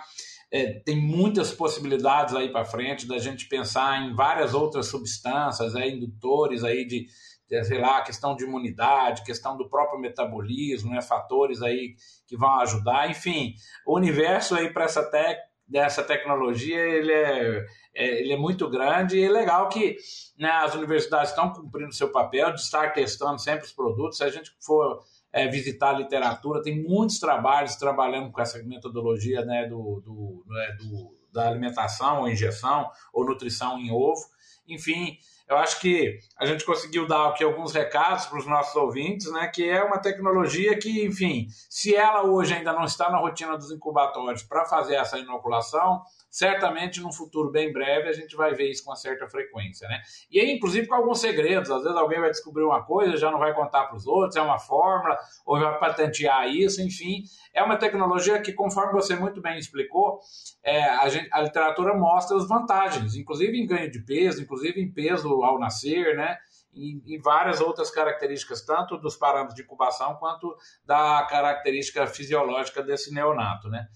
é, 0.52 0.74
tem 0.80 1.00
muitas 1.00 1.50
possibilidades 1.50 2.34
aí 2.34 2.52
para 2.52 2.64
frente 2.64 3.08
da 3.08 3.18
gente 3.18 3.48
pensar 3.48 4.02
em 4.02 4.14
várias 4.14 4.52
outras 4.52 4.86
substâncias, 4.86 5.74
é, 5.74 5.88
indutores 5.88 6.62
aí 6.62 6.84
de, 6.84 7.06
é, 7.50 7.64
sei 7.64 7.80
lá, 7.80 8.02
questão 8.02 8.36
de 8.36 8.44
imunidade, 8.44 9.24
questão 9.24 9.56
do 9.56 9.68
próprio 9.70 9.98
metabolismo, 9.98 10.90
né, 10.90 11.00
fatores 11.00 11.62
aí 11.62 11.94
que 12.26 12.36
vão 12.36 12.60
ajudar, 12.60 13.10
enfim, 13.10 13.54
o 13.86 13.96
universo 13.96 14.54
aí 14.54 14.70
para 14.70 14.84
essa 14.84 15.02
tec 15.02 15.38
dessa 15.66 16.02
tecnologia 16.02 16.78
ele 16.78 17.12
é, 17.12 17.66
é, 17.94 18.20
ele 18.20 18.32
é 18.34 18.36
muito 18.36 18.68
grande 18.68 19.16
e 19.16 19.24
é 19.24 19.30
legal 19.30 19.70
que 19.70 19.96
né, 20.38 20.50
as 20.50 20.74
universidades 20.74 21.30
estão 21.30 21.50
cumprindo 21.50 21.94
seu 21.94 22.12
papel 22.12 22.52
de 22.52 22.60
estar 22.60 22.92
testando 22.92 23.38
sempre 23.38 23.64
os 23.64 23.72
produtos. 23.72 24.18
Se 24.18 24.24
a 24.24 24.28
gente 24.28 24.50
for 24.60 25.00
é, 25.32 25.48
visitar 25.48 25.90
a 25.90 25.98
literatura, 25.98 26.62
tem 26.62 26.82
muitos 26.82 27.18
trabalhos 27.18 27.76
trabalhando 27.76 28.30
com 28.30 28.40
essa 28.40 28.62
metodologia 28.62 29.44
né, 29.44 29.66
do, 29.66 30.00
do, 30.04 30.44
né, 30.46 30.76
do 30.78 31.22
da 31.32 31.48
alimentação 31.48 32.20
ou 32.20 32.28
injeção 32.28 32.90
ou 33.12 33.24
nutrição 33.24 33.78
em 33.78 33.90
ovo. 33.90 34.20
Enfim, 34.68 35.16
eu 35.48 35.56
acho 35.56 35.80
que 35.80 36.18
a 36.38 36.46
gente 36.46 36.64
conseguiu 36.64 37.06
dar 37.06 37.28
aqui 37.28 37.42
alguns 37.42 37.72
recados 37.72 38.26
para 38.26 38.38
os 38.38 38.46
nossos 38.46 38.76
ouvintes, 38.76 39.30
né? 39.32 39.48
Que 39.48 39.68
é 39.68 39.82
uma 39.82 39.98
tecnologia 39.98 40.78
que, 40.78 41.04
enfim, 41.04 41.46
se 41.68 41.96
ela 41.96 42.22
hoje 42.22 42.54
ainda 42.54 42.72
não 42.72 42.84
está 42.84 43.10
na 43.10 43.18
rotina 43.18 43.56
dos 43.56 43.72
incubatórios 43.72 44.42
para 44.42 44.64
fazer 44.64 44.94
essa 44.94 45.18
inoculação, 45.18 46.02
certamente 46.32 46.98
num 47.02 47.12
futuro 47.12 47.50
bem 47.50 47.70
breve 47.70 48.08
a 48.08 48.12
gente 48.12 48.34
vai 48.34 48.54
ver 48.54 48.70
isso 48.70 48.82
com 48.82 48.90
uma 48.90 48.96
certa 48.96 49.28
frequência, 49.28 49.86
né? 49.86 50.00
E 50.30 50.40
aí, 50.40 50.50
inclusive, 50.50 50.86
com 50.86 50.94
alguns 50.94 51.20
segredos. 51.20 51.70
Às 51.70 51.82
vezes 51.82 51.96
alguém 51.96 52.18
vai 52.18 52.30
descobrir 52.30 52.64
uma 52.64 52.82
coisa, 52.82 53.18
já 53.18 53.30
não 53.30 53.38
vai 53.38 53.54
contar 53.54 53.84
para 53.84 53.96
os 53.96 54.06
outros, 54.06 54.36
é 54.36 54.40
uma 54.40 54.58
fórmula, 54.58 55.18
ou 55.44 55.60
vai 55.60 55.78
patentear 55.78 56.48
isso, 56.48 56.80
enfim. 56.80 57.22
É 57.52 57.62
uma 57.62 57.76
tecnologia 57.76 58.40
que, 58.40 58.54
conforme 58.54 58.94
você 58.94 59.14
muito 59.14 59.42
bem 59.42 59.58
explicou, 59.58 60.20
é, 60.64 60.82
a, 60.82 61.06
gente, 61.10 61.28
a 61.30 61.42
literatura 61.42 61.94
mostra 61.94 62.34
as 62.38 62.48
vantagens, 62.48 63.14
inclusive 63.14 63.54
em 63.54 63.66
ganho 63.66 63.90
de 63.90 64.00
peso, 64.00 64.42
inclusive 64.42 64.80
em 64.80 64.90
peso 64.90 65.42
ao 65.42 65.58
nascer, 65.58 66.16
né? 66.16 66.38
E, 66.74 67.18
várias 67.18 67.60
outras 67.60 67.90
características, 67.90 68.64
tanto 68.64 68.96
dos 68.96 69.14
parâmetros 69.14 69.54
de 69.54 69.62
incubação 69.62 70.14
quanto 70.14 70.56
da 70.86 71.22
característica 71.28 72.06
fisiológica 72.06 72.82
desse 72.82 73.12
neonato, 73.12 73.68
né? 73.68 73.86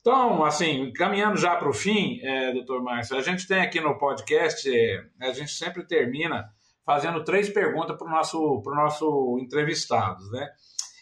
Então, 0.00 0.44
assim, 0.44 0.92
caminhando 0.94 1.36
já 1.36 1.56
para 1.56 1.68
o 1.68 1.74
fim, 1.74 2.20
é, 2.22 2.52
doutor 2.52 2.82
Márcio, 2.82 3.16
a 3.16 3.20
gente 3.20 3.46
tem 3.46 3.60
aqui 3.60 3.80
no 3.80 3.98
podcast, 3.98 4.68
é, 4.68 5.04
a 5.20 5.32
gente 5.32 5.50
sempre 5.50 5.86
termina 5.86 6.50
fazendo 6.86 7.22
três 7.22 7.50
perguntas 7.50 7.96
para 7.96 8.06
o 8.06 8.10
nosso, 8.10 8.62
nosso 8.64 9.38
entrevistado, 9.40 10.24
né? 10.30 10.48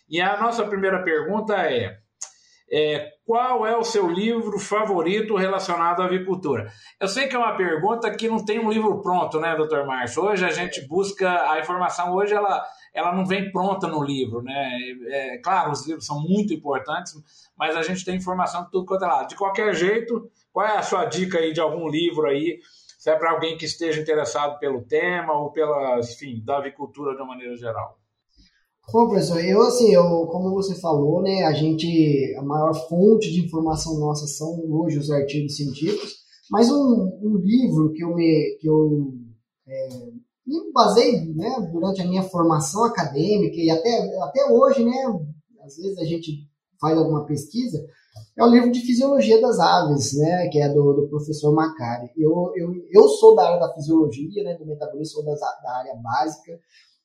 E 0.09 0.21
a 0.21 0.41
nossa 0.41 0.67
primeira 0.67 1.03
pergunta 1.03 1.55
é, 1.55 1.99
é, 2.73 3.13
qual 3.29 3.67
é 3.67 3.77
o 3.77 3.85
seu 3.85 4.09
livro 4.09 4.59
favorito 4.59 5.37
relacionado 5.37 6.01
à 6.01 6.07
avicultura? 6.07 6.73
Eu 6.99 7.07
sei 7.07 7.29
que 7.29 7.37
é 7.37 7.39
uma 7.39 7.55
pergunta 7.55 8.11
que 8.11 8.27
não 8.27 8.43
tem 8.43 8.59
um 8.59 8.71
livro 8.71 9.03
pronto, 9.03 9.39
né, 9.39 9.55
doutor 9.55 9.87
Márcio? 9.87 10.23
Hoje 10.25 10.47
a 10.47 10.51
gente 10.51 10.89
busca 10.89 11.53
a 11.53 11.61
informação, 11.61 12.15
hoje 12.15 12.33
ela 12.33 12.65
ela 12.95 13.15
não 13.15 13.27
vem 13.27 13.53
pronta 13.53 13.87
no 13.87 14.03
livro, 14.03 14.41
né? 14.41 14.71
É, 15.09 15.39
claro, 15.45 15.73
os 15.73 15.87
livros 15.87 16.07
são 16.07 16.19
muito 16.23 16.55
importantes, 16.55 17.13
mas 17.55 17.77
a 17.77 17.83
gente 17.83 18.03
tem 18.03 18.17
informação 18.17 18.65
de 18.65 18.71
tudo 18.71 18.87
quanto 18.87 19.05
é 19.05 19.07
lado. 19.09 19.29
De 19.29 19.37
qualquer 19.37 19.75
jeito, 19.75 20.31
qual 20.51 20.67
é 20.67 20.79
a 20.79 20.83
sua 20.83 21.05
dica 21.05 21.39
aí 21.39 21.53
de 21.53 21.61
algum 21.61 21.87
livro 21.87 22.27
aí, 22.27 22.59
se 22.99 23.11
é 23.11 23.15
para 23.15 23.33
alguém 23.33 23.59
que 23.59 23.67
esteja 23.67 24.01
interessado 24.01 24.59
pelo 24.59 24.81
tema 24.87 25.35
ou 25.35 25.53
pela, 25.53 25.99
enfim, 25.99 26.43
da 26.43 26.57
avicultura 26.57 27.15
de 27.15 27.21
uma 27.21 27.35
maneira 27.35 27.55
geral? 27.57 27.98
Bom, 28.91 29.07
professor, 29.07 29.39
eu 29.45 29.61
assim, 29.61 29.93
eu, 29.93 30.27
como 30.29 30.55
você 30.55 30.75
falou, 30.81 31.21
né, 31.21 31.43
a 31.43 31.53
gente, 31.53 32.35
a 32.39 32.43
maior 32.43 32.73
fonte 32.89 33.31
de 33.31 33.45
informação 33.45 33.99
nossa 33.99 34.27
são 34.27 34.49
hoje 34.67 34.99
os 34.99 35.11
artigos 35.11 35.57
científicos, 35.57 36.15
mas 36.51 36.71
um, 36.71 37.19
um 37.23 37.37
livro 37.37 37.93
que 37.93 38.03
eu 38.03 38.15
me, 38.15 38.57
que 38.59 38.67
eu 38.67 39.13
é, 39.67 39.89
me 40.47 40.73
basei 40.73 41.21
né, 41.35 41.69
durante 41.71 42.01
a 42.01 42.07
minha 42.07 42.23
formação 42.23 42.83
acadêmica 42.83 43.57
e 43.57 43.69
até, 43.69 44.23
até 44.23 44.51
hoje, 44.51 44.83
né, 44.83 45.05
às 45.63 45.77
vezes 45.77 45.99
a 45.99 46.05
gente 46.07 46.49
faz 46.81 46.97
alguma 46.97 47.27
pesquisa, 47.27 47.85
é 48.39 48.43
o 48.43 48.49
livro 48.49 48.73
de 48.73 48.81
Fisiologia 48.81 49.39
das 49.39 49.59
Aves, 49.59 50.17
né, 50.17 50.49
que 50.49 50.63
é 50.63 50.69
do, 50.73 50.95
do 50.95 51.09
professor 51.11 51.53
Macari. 51.53 52.09
Eu, 52.17 52.53
eu, 52.57 52.73
eu 52.91 53.09
sou 53.09 53.35
da 53.35 53.49
área 53.49 53.61
da 53.61 53.75
fisiologia, 53.75 54.45
né, 54.45 54.57
do 54.57 54.65
metabolismo, 54.65 55.23
sou 55.23 55.25
da, 55.25 55.35
da 55.35 55.79
área 55.79 55.95
básica, 55.97 56.59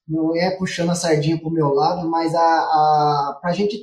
não 0.08 0.36
é 0.36 0.52
puxando 0.58 0.92
a 0.92 0.96
sardinha 0.96 1.40
para 1.40 1.48
o 1.48 1.54
meu 1.54 1.70
lado, 1.70 2.10
mas 2.10 2.34
a, 2.36 2.40
a, 2.40 3.40
para 3.42 3.52
a 3.52 3.54
gente 3.54 3.78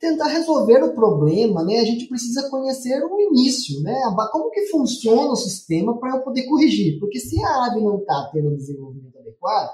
tentar 0.00 0.28
resolver 0.28 0.82
o 0.82 0.94
problema, 0.94 1.62
né, 1.62 1.78
a 1.78 1.84
gente 1.84 2.08
precisa 2.08 2.48
conhecer 2.48 3.02
o 3.04 3.20
início, 3.20 3.82
né, 3.82 4.00
como 4.32 4.50
que 4.50 4.66
funciona 4.66 5.30
o 5.30 5.36
sistema 5.36 5.98
para 6.00 6.16
eu 6.16 6.22
poder 6.22 6.44
corrigir, 6.44 6.98
porque 6.98 7.20
se 7.20 7.40
a 7.44 7.66
ave 7.66 7.82
não 7.82 7.98
está 7.98 8.30
tendo 8.32 8.48
um 8.48 8.56
desenvolvimento 8.56 9.18
adequado, 9.18 9.70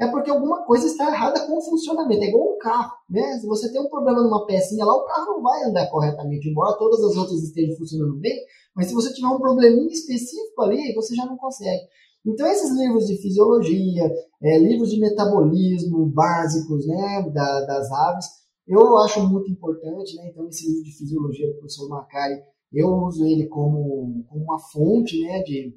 é 0.00 0.06
porque 0.08 0.30
alguma 0.30 0.64
coisa 0.64 0.86
está 0.86 1.06
errada 1.06 1.46
com 1.46 1.58
o 1.58 1.62
funcionamento, 1.62 2.22
é 2.22 2.26
igual 2.26 2.54
um 2.54 2.58
carro, 2.58 2.92
né, 3.08 3.38
se 3.38 3.46
você 3.46 3.70
tem 3.70 3.80
um 3.80 3.88
problema 3.88 4.20
numa 4.20 4.46
pecinha 4.46 4.84
lá, 4.84 4.96
o 4.96 5.04
carro 5.04 5.26
não 5.26 5.42
vai 5.42 5.62
andar 5.62 5.88
corretamente, 5.90 6.48
embora 6.48 6.76
todas 6.76 7.00
as 7.04 7.16
outras 7.16 7.40
estejam 7.40 7.76
funcionando 7.76 8.16
bem, 8.16 8.36
mas 8.74 8.88
se 8.88 8.94
você 8.94 9.12
tiver 9.12 9.28
um 9.28 9.38
probleminha 9.38 9.92
específico 9.92 10.60
ali, 10.62 10.92
você 10.94 11.14
já 11.14 11.24
não 11.24 11.36
consegue. 11.36 11.82
Então, 12.26 12.46
esses 12.46 12.76
livros 12.76 13.06
de 13.06 13.16
fisiologia, 13.22 14.10
é, 14.42 14.58
livros 14.58 14.90
de 14.90 15.00
metabolismo 15.00 16.06
básicos 16.06 16.86
né, 16.86 17.30
da, 17.32 17.66
das 17.66 17.90
aves, 17.90 18.26
eu 18.66 18.98
acho 18.98 19.26
muito 19.26 19.50
importante, 19.50 20.14
né? 20.16 20.28
Então, 20.28 20.46
esse 20.46 20.68
livro 20.68 20.84
de 20.84 20.96
fisiologia 20.96 21.48
do 21.48 21.54
professor 21.54 21.88
Macari, 21.88 22.38
eu 22.72 22.88
uso 22.88 23.24
ele 23.24 23.46
como, 23.46 24.24
como 24.28 24.44
uma 24.44 24.58
fonte 24.58 25.22
né, 25.22 25.42
de, 25.42 25.74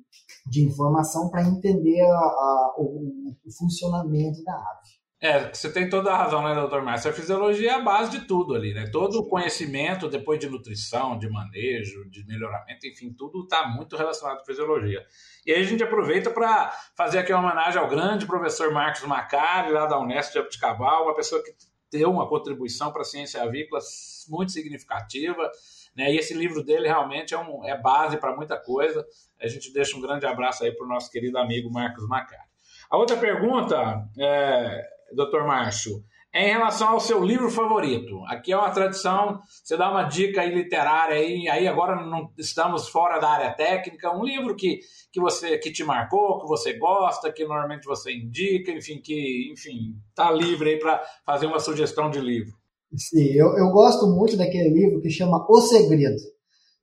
de 0.48 0.66
informação 0.66 1.30
para 1.30 1.48
entender 1.48 2.02
a, 2.02 2.18
a, 2.18 2.76
o, 2.78 3.34
o, 3.46 3.52
funcionamento 3.58 4.44
da 4.44 4.54
ave. 4.54 5.01
É, 5.24 5.54
você 5.54 5.72
tem 5.72 5.88
toda 5.88 6.12
a 6.12 6.18
razão, 6.18 6.44
né, 6.44 6.56
doutor 6.56 6.82
Márcio? 6.82 7.12
A 7.12 7.14
fisiologia 7.14 7.74
é 7.74 7.74
a 7.76 7.80
base 7.80 8.10
de 8.10 8.26
tudo 8.26 8.56
ali, 8.56 8.74
né? 8.74 8.90
Todo 8.92 9.20
o 9.20 9.30
conhecimento, 9.30 10.10
depois 10.10 10.40
de 10.40 10.50
nutrição, 10.50 11.16
de 11.16 11.30
manejo, 11.30 12.10
de 12.10 12.26
melhoramento, 12.26 12.88
enfim, 12.88 13.14
tudo 13.14 13.44
está 13.44 13.68
muito 13.68 13.96
relacionado 13.96 14.40
à 14.40 14.44
fisiologia. 14.44 15.06
E 15.46 15.52
aí 15.54 15.62
a 15.62 15.64
gente 15.64 15.84
aproveita 15.84 16.32
para 16.32 16.72
fazer 16.98 17.20
aqui 17.20 17.32
uma 17.32 17.44
homenagem 17.44 17.80
ao 17.80 17.88
grande 17.88 18.26
professor 18.26 18.74
Marcos 18.74 19.04
Macari, 19.04 19.72
lá 19.72 19.86
da 19.86 20.00
Unesp 20.00 20.34
de 20.34 20.40
Abticabal, 20.40 21.04
uma 21.04 21.14
pessoa 21.14 21.44
que 21.44 21.52
deu 21.92 22.10
uma 22.10 22.28
contribuição 22.28 22.92
para 22.92 23.04
a 23.04 23.06
ciência 23.06 23.44
avícola 23.44 23.80
muito 24.28 24.52
significativa. 24.52 25.52
Né? 25.96 26.14
E 26.14 26.18
esse 26.18 26.34
livro 26.34 26.64
dele 26.64 26.88
realmente 26.88 27.36
é, 27.36 27.38
um, 27.38 27.64
é 27.64 27.80
base 27.80 28.18
para 28.18 28.36
muita 28.36 28.58
coisa. 28.58 29.06
A 29.40 29.48
gente 29.48 29.72
deixa 29.72 29.96
um 29.96 30.02
grande 30.02 30.26
abraço 30.26 30.64
aí 30.64 30.72
para 30.72 30.84
o 30.84 30.90
nosso 30.90 31.12
querido 31.12 31.38
amigo 31.38 31.72
Marcos 31.72 32.08
Macari. 32.08 32.50
A 32.90 32.98
outra 32.98 33.16
pergunta, 33.18 34.04
é, 34.18 35.01
doutor 35.14 35.46
Márcio, 35.46 36.04
em 36.34 36.52
relação 36.52 36.90
ao 36.90 37.00
seu 37.00 37.24
livro 37.24 37.50
favorito. 37.50 38.24
Aqui 38.28 38.54
é 38.54 38.58
uma 38.58 38.72
tradição, 38.72 39.40
você 39.64 39.76
dá 39.76 39.92
uma 39.92 40.04
dica 40.04 40.42
aí 40.42 40.54
literária 40.54 41.18
aí, 41.18 41.48
aí 41.50 41.68
agora 41.68 42.06
não 42.06 42.32
estamos 42.38 42.88
fora 42.88 43.20
da 43.20 43.30
área 43.30 43.54
técnica, 43.54 44.16
um 44.16 44.24
livro 44.24 44.56
que, 44.56 44.80
que 45.12 45.20
você 45.20 45.58
que 45.58 45.72
te 45.72 45.84
marcou, 45.84 46.40
que 46.40 46.48
você 46.48 46.78
gosta, 46.78 47.32
que 47.32 47.44
normalmente 47.44 47.86
você 47.86 48.14
indica, 48.14 48.72
enfim, 48.72 49.02
que 49.04 49.52
enfim, 49.52 49.96
tá 50.16 50.32
livre 50.32 50.72
aí 50.72 50.80
para 50.80 51.04
fazer 51.26 51.48
uma 51.48 51.60
sugestão 51.60 52.10
de 52.10 52.20
livro. 52.20 52.54
Sim, 52.96 53.32
eu, 53.34 53.58
eu 53.58 53.70
gosto 53.72 54.08
muito 54.08 54.38
daquele 54.38 54.70
livro 54.70 55.02
que 55.02 55.10
chama 55.10 55.46
O 55.50 55.62
Segredo. 55.62 56.22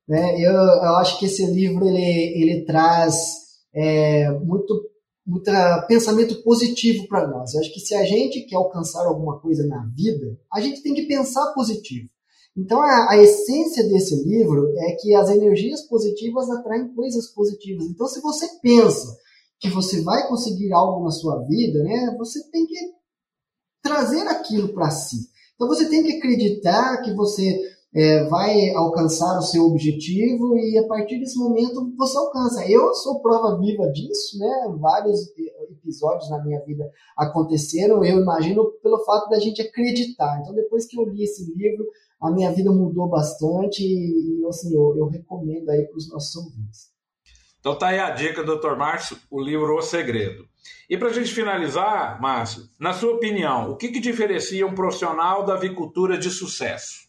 Né? 0.07 0.39
Eu, 0.39 0.53
eu 0.53 0.95
acho 0.97 1.19
que 1.19 1.25
esse 1.25 1.45
livro 1.45 1.87
ele, 1.87 2.41
ele 2.41 2.65
traz 2.65 3.15
é, 3.73 4.31
muito 4.31 4.89
muita 5.29 5.85
pensamento 5.87 6.41
positivo 6.41 7.07
para 7.07 7.27
nós. 7.27 7.53
Eu 7.53 7.61
acho 7.61 7.71
que 7.71 7.79
se 7.79 7.93
a 7.93 8.03
gente 8.03 8.41
quer 8.41 8.55
alcançar 8.55 9.05
alguma 9.05 9.39
coisa 9.39 9.65
na 9.67 9.85
vida, 9.95 10.37
a 10.51 10.59
gente 10.59 10.81
tem 10.81 10.93
que 10.93 11.03
pensar 11.03 11.53
positivo. 11.53 12.09
Então, 12.57 12.81
a, 12.81 13.11
a, 13.11 13.17
essência 13.17 13.87
desse 13.87 14.15
livro 14.23 14.73
é 14.79 14.95
que 14.95 15.13
as 15.13 15.29
energias 15.29 15.83
positivas 15.83 16.49
atraem 16.49 16.93
coisas 16.93 17.27
positivas. 17.27 17.85
Então, 17.85 18.07
se 18.07 18.19
você 18.21 18.47
pensa 18.61 19.15
que 19.59 19.69
você 19.69 20.01
vai 20.01 20.27
conseguir 20.27 20.73
algo 20.73 21.03
na 21.03 21.11
sua 21.11 21.43
vida, 21.43 21.83
né, 21.83 22.15
você 22.17 22.43
tem 22.49 22.65
que 22.65 22.75
trazer 23.81 24.27
aquilo 24.27 24.73
para 24.73 24.89
si. 24.89 25.29
Então, 25.55 25.67
você 25.67 25.87
tem 25.87 26.03
que 26.03 26.17
acreditar 26.17 27.01
que 27.01 27.13
você 27.13 27.68
é, 27.93 28.23
vai 28.25 28.69
alcançar 28.71 29.39
o 29.39 29.41
seu 29.41 29.63
objetivo 29.63 30.55
e 30.57 30.77
a 30.77 30.87
partir 30.87 31.19
desse 31.19 31.37
momento 31.37 31.91
você 31.97 32.17
alcança. 32.17 32.69
Eu 32.69 32.93
sou 32.93 33.19
prova 33.21 33.57
viva 33.57 33.87
disso, 33.91 34.37
né? 34.37 34.75
Vários 34.79 35.19
episódios 35.71 36.29
na 36.29 36.43
minha 36.43 36.59
vida 36.65 36.89
aconteceram, 37.17 38.03
eu 38.03 38.21
imagino, 38.21 38.71
pelo 38.83 39.03
fato 39.05 39.29
da 39.29 39.39
gente 39.39 39.61
acreditar. 39.61 40.39
Então, 40.41 40.53
depois 40.53 40.85
que 40.85 40.99
eu 40.99 41.05
li 41.05 41.23
esse 41.23 41.51
livro, 41.55 41.85
a 42.21 42.29
minha 42.29 42.51
vida 42.51 42.71
mudou 42.71 43.07
bastante 43.07 43.83
e, 43.83 44.45
assim, 44.47 44.73
eu, 44.75 44.95
eu 44.97 45.07
recomendo 45.07 45.69
aí 45.69 45.87
para 45.87 45.97
os 45.97 46.09
nossos 46.11 46.35
ouvintes. 46.35 46.89
Então 47.59 47.77
tá 47.77 47.87
aí 47.87 47.99
a 47.99 48.09
dica, 48.11 48.41
doutor 48.41 48.77
Márcio, 48.77 49.17
o 49.29 49.41
livro 49.41 49.75
O 49.75 49.81
Segredo. 49.81 50.47
E 50.89 50.97
para 50.97 51.09
a 51.09 51.13
gente 51.13 51.33
finalizar, 51.33 52.21
Márcio, 52.21 52.63
na 52.79 52.93
sua 52.93 53.13
opinião, 53.13 53.71
o 53.71 53.75
que, 53.75 53.89
que 53.89 53.99
diferencia 53.99 54.65
um 54.65 54.73
profissional 54.73 55.43
da 55.43 55.55
avicultura 55.55 56.17
de 56.17 56.29
sucesso? 56.29 57.08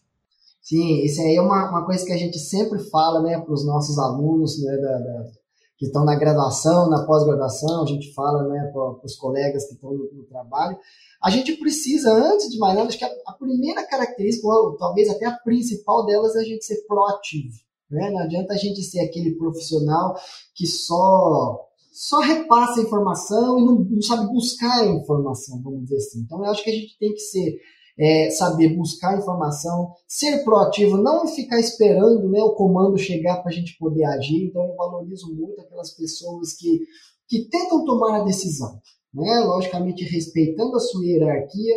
Sim, 0.61 1.03
isso 1.03 1.19
aí 1.21 1.35
é 1.35 1.41
uma, 1.41 1.69
uma 1.69 1.85
coisa 1.85 2.05
que 2.05 2.13
a 2.13 2.17
gente 2.17 2.37
sempre 2.37 2.79
fala 2.89 3.21
né, 3.21 3.39
para 3.39 3.53
os 3.53 3.65
nossos 3.65 3.97
alunos 3.97 4.61
né, 4.63 4.77
da, 4.77 4.97
da, 4.99 5.31
que 5.75 5.87
estão 5.87 6.05
na 6.05 6.15
graduação, 6.15 6.87
na 6.87 7.03
pós-graduação, 7.05 7.81
a 7.83 7.87
gente 7.87 8.13
fala 8.13 8.47
né, 8.47 8.69
para 8.71 9.03
os 9.03 9.15
colegas 9.15 9.65
que 9.65 9.73
estão 9.73 9.91
no, 9.91 10.07
no, 10.13 10.23
trabalho. 10.25 10.77
A 11.21 11.31
gente 11.31 11.53
precisa, 11.57 12.13
antes 12.13 12.51
de 12.51 12.59
mais 12.59 12.75
nada, 12.75 12.87
acho 12.87 12.99
que 12.99 13.03
a, 13.03 13.11
a 13.25 13.33
primeira 13.33 13.83
característica, 13.87 14.47
ou 14.47 14.77
talvez 14.77 15.09
até 15.09 15.25
a 15.25 15.35
principal 15.37 16.05
delas, 16.05 16.35
é 16.35 16.41
a 16.41 16.43
gente 16.43 16.63
ser 16.63 16.85
proativo. 16.85 17.55
Né? 17.89 18.11
Não 18.11 18.19
adianta 18.19 18.53
a 18.53 18.57
gente 18.57 18.83
ser 18.83 18.99
aquele 18.99 19.35
profissional 19.35 20.15
que 20.53 20.67
só 20.67 21.67
só 21.91 22.19
repassa 22.19 22.79
a 22.79 22.83
informação 22.83 23.59
e 23.59 23.65
não, 23.65 23.79
não 23.79 24.01
sabe 24.01 24.31
buscar 24.31 24.81
a 24.81 24.85
informação, 24.87 25.61
vamos 25.61 25.83
dizer 25.83 25.97
assim. 25.97 26.21
Então, 26.21 26.43
eu 26.45 26.49
acho 26.49 26.63
que 26.63 26.69
a 26.69 26.73
gente 26.73 26.97
tem 26.97 27.11
que 27.11 27.19
ser 27.19 27.59
é, 27.99 28.29
saber 28.31 28.75
buscar 28.75 29.17
informação, 29.17 29.93
ser 30.07 30.43
proativo, 30.43 30.97
não 30.97 31.27
ficar 31.27 31.59
esperando 31.59 32.29
né, 32.29 32.41
o 32.41 32.53
comando 32.53 32.97
chegar 32.97 33.37
para 33.41 33.51
a 33.51 33.53
gente 33.53 33.77
poder 33.77 34.05
agir. 34.05 34.47
Então, 34.47 34.63
eu 34.63 34.75
valorizo 34.75 35.33
muito 35.35 35.61
aquelas 35.61 35.91
pessoas 35.91 36.53
que, 36.53 36.81
que 37.27 37.49
tentam 37.49 37.85
tomar 37.85 38.21
a 38.21 38.23
decisão, 38.23 38.79
né? 39.13 39.39
logicamente 39.45 40.03
respeitando 40.03 40.75
a 40.75 40.79
sua 40.79 41.05
hierarquia, 41.05 41.75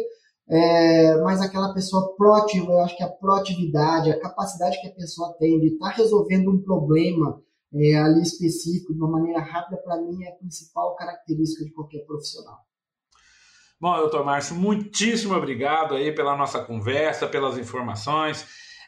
é, 0.49 1.17
mas 1.23 1.41
aquela 1.41 1.73
pessoa 1.73 2.15
proativa, 2.17 2.71
eu 2.71 2.81
acho 2.81 2.97
que 2.97 3.03
a 3.03 3.09
proatividade, 3.09 4.11
a 4.11 4.21
capacidade 4.21 4.81
que 4.81 4.89
a 4.89 4.95
pessoa 4.95 5.35
tem 5.39 5.59
de 5.59 5.69
estar 5.69 5.91
tá 5.91 5.97
resolvendo 5.97 6.51
um 6.51 6.63
problema 6.63 7.43
é, 7.75 7.97
ali 7.97 8.23
específico 8.23 8.93
de 8.93 9.01
uma 9.01 9.11
maneira 9.11 9.41
rápida, 9.41 9.81
para 9.83 10.01
mim 10.01 10.23
é 10.23 10.29
a 10.29 10.37
principal 10.37 10.95
característica 10.97 11.65
de 11.65 11.73
qualquer 11.73 12.05
profissional. 12.05 12.59
Bom, 13.81 13.97
doutor 13.97 14.25
Márcio, 14.25 14.55
muitíssimo 14.55 15.35
obrigado 15.35 15.95
aí 15.95 16.13
pela 16.13 16.37
nossa 16.37 16.63
conversa, 16.63 17.27
pelas 17.27 17.59
informações. 17.59 18.47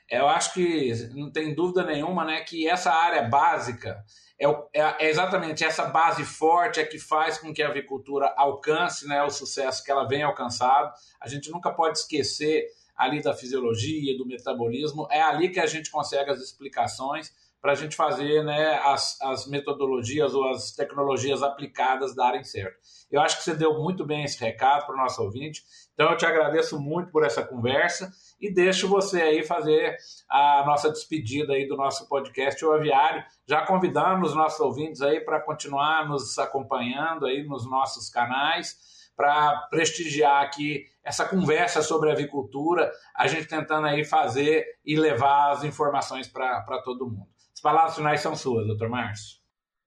Eu 0.09 0.29
acho 0.29 0.55
que 0.55 0.93
não 1.15 1.31
tem 1.31 1.55
dúvida 1.55 1.85
nenhuma 1.85 2.25
né, 2.25 2.41
que 2.43 2.69
essa 2.69 2.93
área 2.93 3.23
básica 3.23 4.05
é, 4.39 4.47
é, 4.47 4.97
é, 5.01 5.11
exatamente 5.11 5.65
essa 5.65 5.87
base 5.87 6.25
forte 6.25 6.79
é 6.79 6.85
que 6.85 6.99
faz 6.99 7.39
com 7.39 7.53
que 7.53 7.63
a 7.63 7.69
avicultura 7.69 8.33
alcance 8.37 9.07
né, 9.09 9.23
o 9.23 9.31
sucesso 9.31 9.83
que 9.83 9.91
ela 9.91 10.07
vem 10.07 10.23
alcançado. 10.23 10.93
A 11.21 11.29
gente 11.29 11.51
nunca 11.51 11.73
pode 11.73 11.99
esquecer 11.99 12.67
ali 12.95 13.23
da 13.23 13.35
fisiologia, 13.35 14.17
do 14.17 14.27
metabolismo, 14.27 15.07
é 15.11 15.21
ali 15.21 15.51
que 15.51 15.61
a 15.61 15.67
gente 15.67 15.91
consegue 15.91 16.31
as 16.31 16.41
explicações 16.41 17.33
para 17.67 17.73
a 17.73 17.75
gente 17.75 17.97
fazer 17.97 18.45
né, 18.45 18.79
as, 18.85 19.21
as 19.21 19.49
metodologias 19.49 20.33
ou 20.37 20.49
as 20.51 20.71
tecnologias 20.71 21.43
aplicadas 21.43 22.15
darem 22.15 22.45
certo. 22.45 22.77
Eu 23.11 23.21
acho 23.21 23.39
que 23.39 23.43
você 23.43 23.57
deu 23.57 23.83
muito 23.83 24.07
bem 24.07 24.23
esse 24.23 24.39
recado 24.39 24.87
para 24.87 24.95
o 24.95 24.97
nosso 24.97 25.21
ouvinte, 25.21 25.65
então 25.93 26.09
eu 26.09 26.17
te 26.17 26.25
agradeço 26.25 26.79
muito 26.79 27.11
por 27.11 27.25
essa 27.25 27.45
conversa 27.45 28.09
e 28.41 28.55
deixo 28.55 28.87
você 28.87 29.21
aí 29.21 29.43
fazer 29.43 29.97
a 30.31 30.63
nossa 30.65 30.93
despedida 30.93 31.55
aí 31.55 31.67
do 31.67 31.77
nosso 31.77 32.09
podcast 32.09 32.65
O 32.65 32.71
Aviário, 32.71 33.25
já 33.49 33.67
convidando 33.67 34.25
os 34.25 34.33
nossos 34.33 34.61
ouvintes 34.61 35.03
aí 35.03 35.19
para 35.19 35.41
continuar 35.41 36.09
nos 36.09 36.39
acompanhando 36.39 37.27
aí 37.27 37.43
nos 37.43 37.69
nossos 37.69 38.09
canais, 38.09 38.77
para 39.17 39.67
prestigiar 39.71 40.41
aqui 40.45 40.85
essa 41.03 41.25
conversa 41.25 41.83
sobre 41.83 42.13
avicultura, 42.13 42.93
a 43.13 43.27
gente 43.27 43.49
tentando 43.49 43.89
aí 43.89 44.05
fazer 44.05 44.65
e 44.85 44.95
levar 44.95 45.51
as 45.51 45.65
informações 45.65 46.29
para 46.29 46.81
todo 46.85 47.11
mundo. 47.11 47.36
As 47.67 47.73
palavras 47.73 47.97
finais 47.97 48.21
são 48.21 48.37
suas, 48.37 48.65
doutor 48.65 48.89
Márcio. 48.89 49.39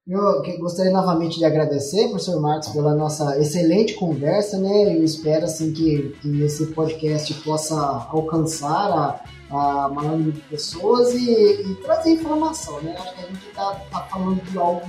Eu 0.06 0.42
gostaria 0.58 0.92
novamente 0.92 1.38
de 1.38 1.46
agradecer, 1.46 2.08
professor 2.08 2.38
Marcos, 2.38 2.68
pela 2.68 2.94
nossa 2.94 3.38
excelente 3.40 3.94
conversa, 3.94 4.58
né? 4.58 4.94
Eu 4.94 5.02
espero 5.02 5.46
assim 5.46 5.72
que, 5.72 6.10
que 6.20 6.42
esse 6.42 6.66
podcast 6.74 7.32
possa 7.42 7.74
alcançar 8.10 8.92
a, 8.92 9.24
a 9.50 9.88
maior 9.88 10.18
número 10.18 10.32
de 10.32 10.40
pessoas 10.40 11.14
e, 11.14 11.62
e, 11.62 11.74
trazer 11.76 12.10
informação, 12.10 12.82
né? 12.82 12.94
Acho 12.98 13.14
que 13.14 13.24
a 13.24 13.26
gente 13.28 13.48
está 13.48 13.74
tá 13.90 14.00
falando 14.10 14.42
de 14.42 14.58
algo 14.58 14.86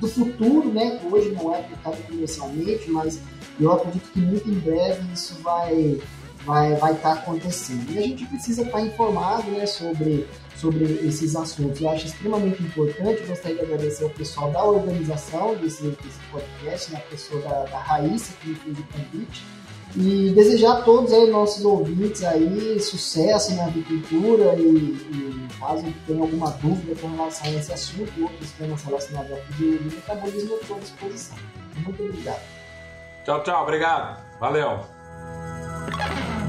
do 0.00 0.06
futuro, 0.06 0.72
né? 0.72 1.00
Hoje 1.10 1.32
não 1.32 1.52
é 1.52 1.58
aplicado 1.58 1.96
comercialmente, 2.04 2.88
mas 2.92 3.20
eu 3.58 3.72
acredito 3.72 4.08
que 4.12 4.20
muito 4.20 4.48
em 4.48 4.60
breve 4.60 5.12
isso 5.12 5.34
vai 5.42 6.00
vai 6.44 6.74
vai 6.76 6.92
estar 6.92 7.16
tá 7.16 7.20
acontecendo. 7.20 7.90
E 7.92 7.98
a 7.98 8.02
gente 8.02 8.24
precisa 8.26 8.62
estar 8.62 8.78
tá 8.78 8.84
informado, 8.84 9.50
né? 9.50 9.66
Sobre 9.66 10.26
sobre 10.56 10.84
esses 10.84 11.34
assuntos. 11.34 11.80
Eu 11.80 11.88
acho 11.88 12.06
extremamente 12.06 12.62
importante, 12.62 13.22
gostaria 13.22 13.56
de 13.56 13.64
agradecer 13.64 14.04
ao 14.04 14.10
pessoal 14.10 14.50
da 14.50 14.62
organização 14.62 15.54
desse, 15.56 15.82
desse 15.82 16.20
podcast, 16.30 16.92
né, 16.92 16.98
a 16.98 17.10
pessoa 17.10 17.40
da, 17.40 17.64
da 17.64 17.78
Raíssa 17.78 18.34
que 18.42 18.50
me 18.50 18.54
fez 18.56 18.78
o 18.78 18.82
convite, 18.84 19.42
e 19.96 20.30
desejar 20.34 20.78
a 20.78 20.82
todos 20.82 21.12
aí, 21.12 21.30
nossos 21.30 21.64
ouvintes 21.64 22.22
aí 22.22 22.78
sucesso 22.78 23.54
na 23.54 23.64
agricultura 23.64 24.54
e, 24.54 24.62
e 24.62 25.48
caso 25.58 25.84
tenha 26.06 26.20
alguma 26.20 26.50
dúvida 26.52 26.94
com 27.00 27.08
relação 27.08 27.46
a 27.46 27.54
esse 27.54 27.72
assunto 27.72 28.12
ou 28.18 28.24
outros 28.24 28.50
temas 28.52 28.82
relacionados 28.82 29.32
ao 29.32 29.38
metabolismo, 29.58 30.52
eu 30.52 30.60
estou 30.60 30.76
à 30.76 30.80
disposição. 30.80 31.36
Muito 31.76 32.02
obrigado. 32.02 32.42
Tchau, 33.24 33.42
tchau. 33.42 33.62
Obrigado. 33.62 34.22
Valeu. 34.38 34.99
Thank 35.92 36.28
you. 36.34 36.39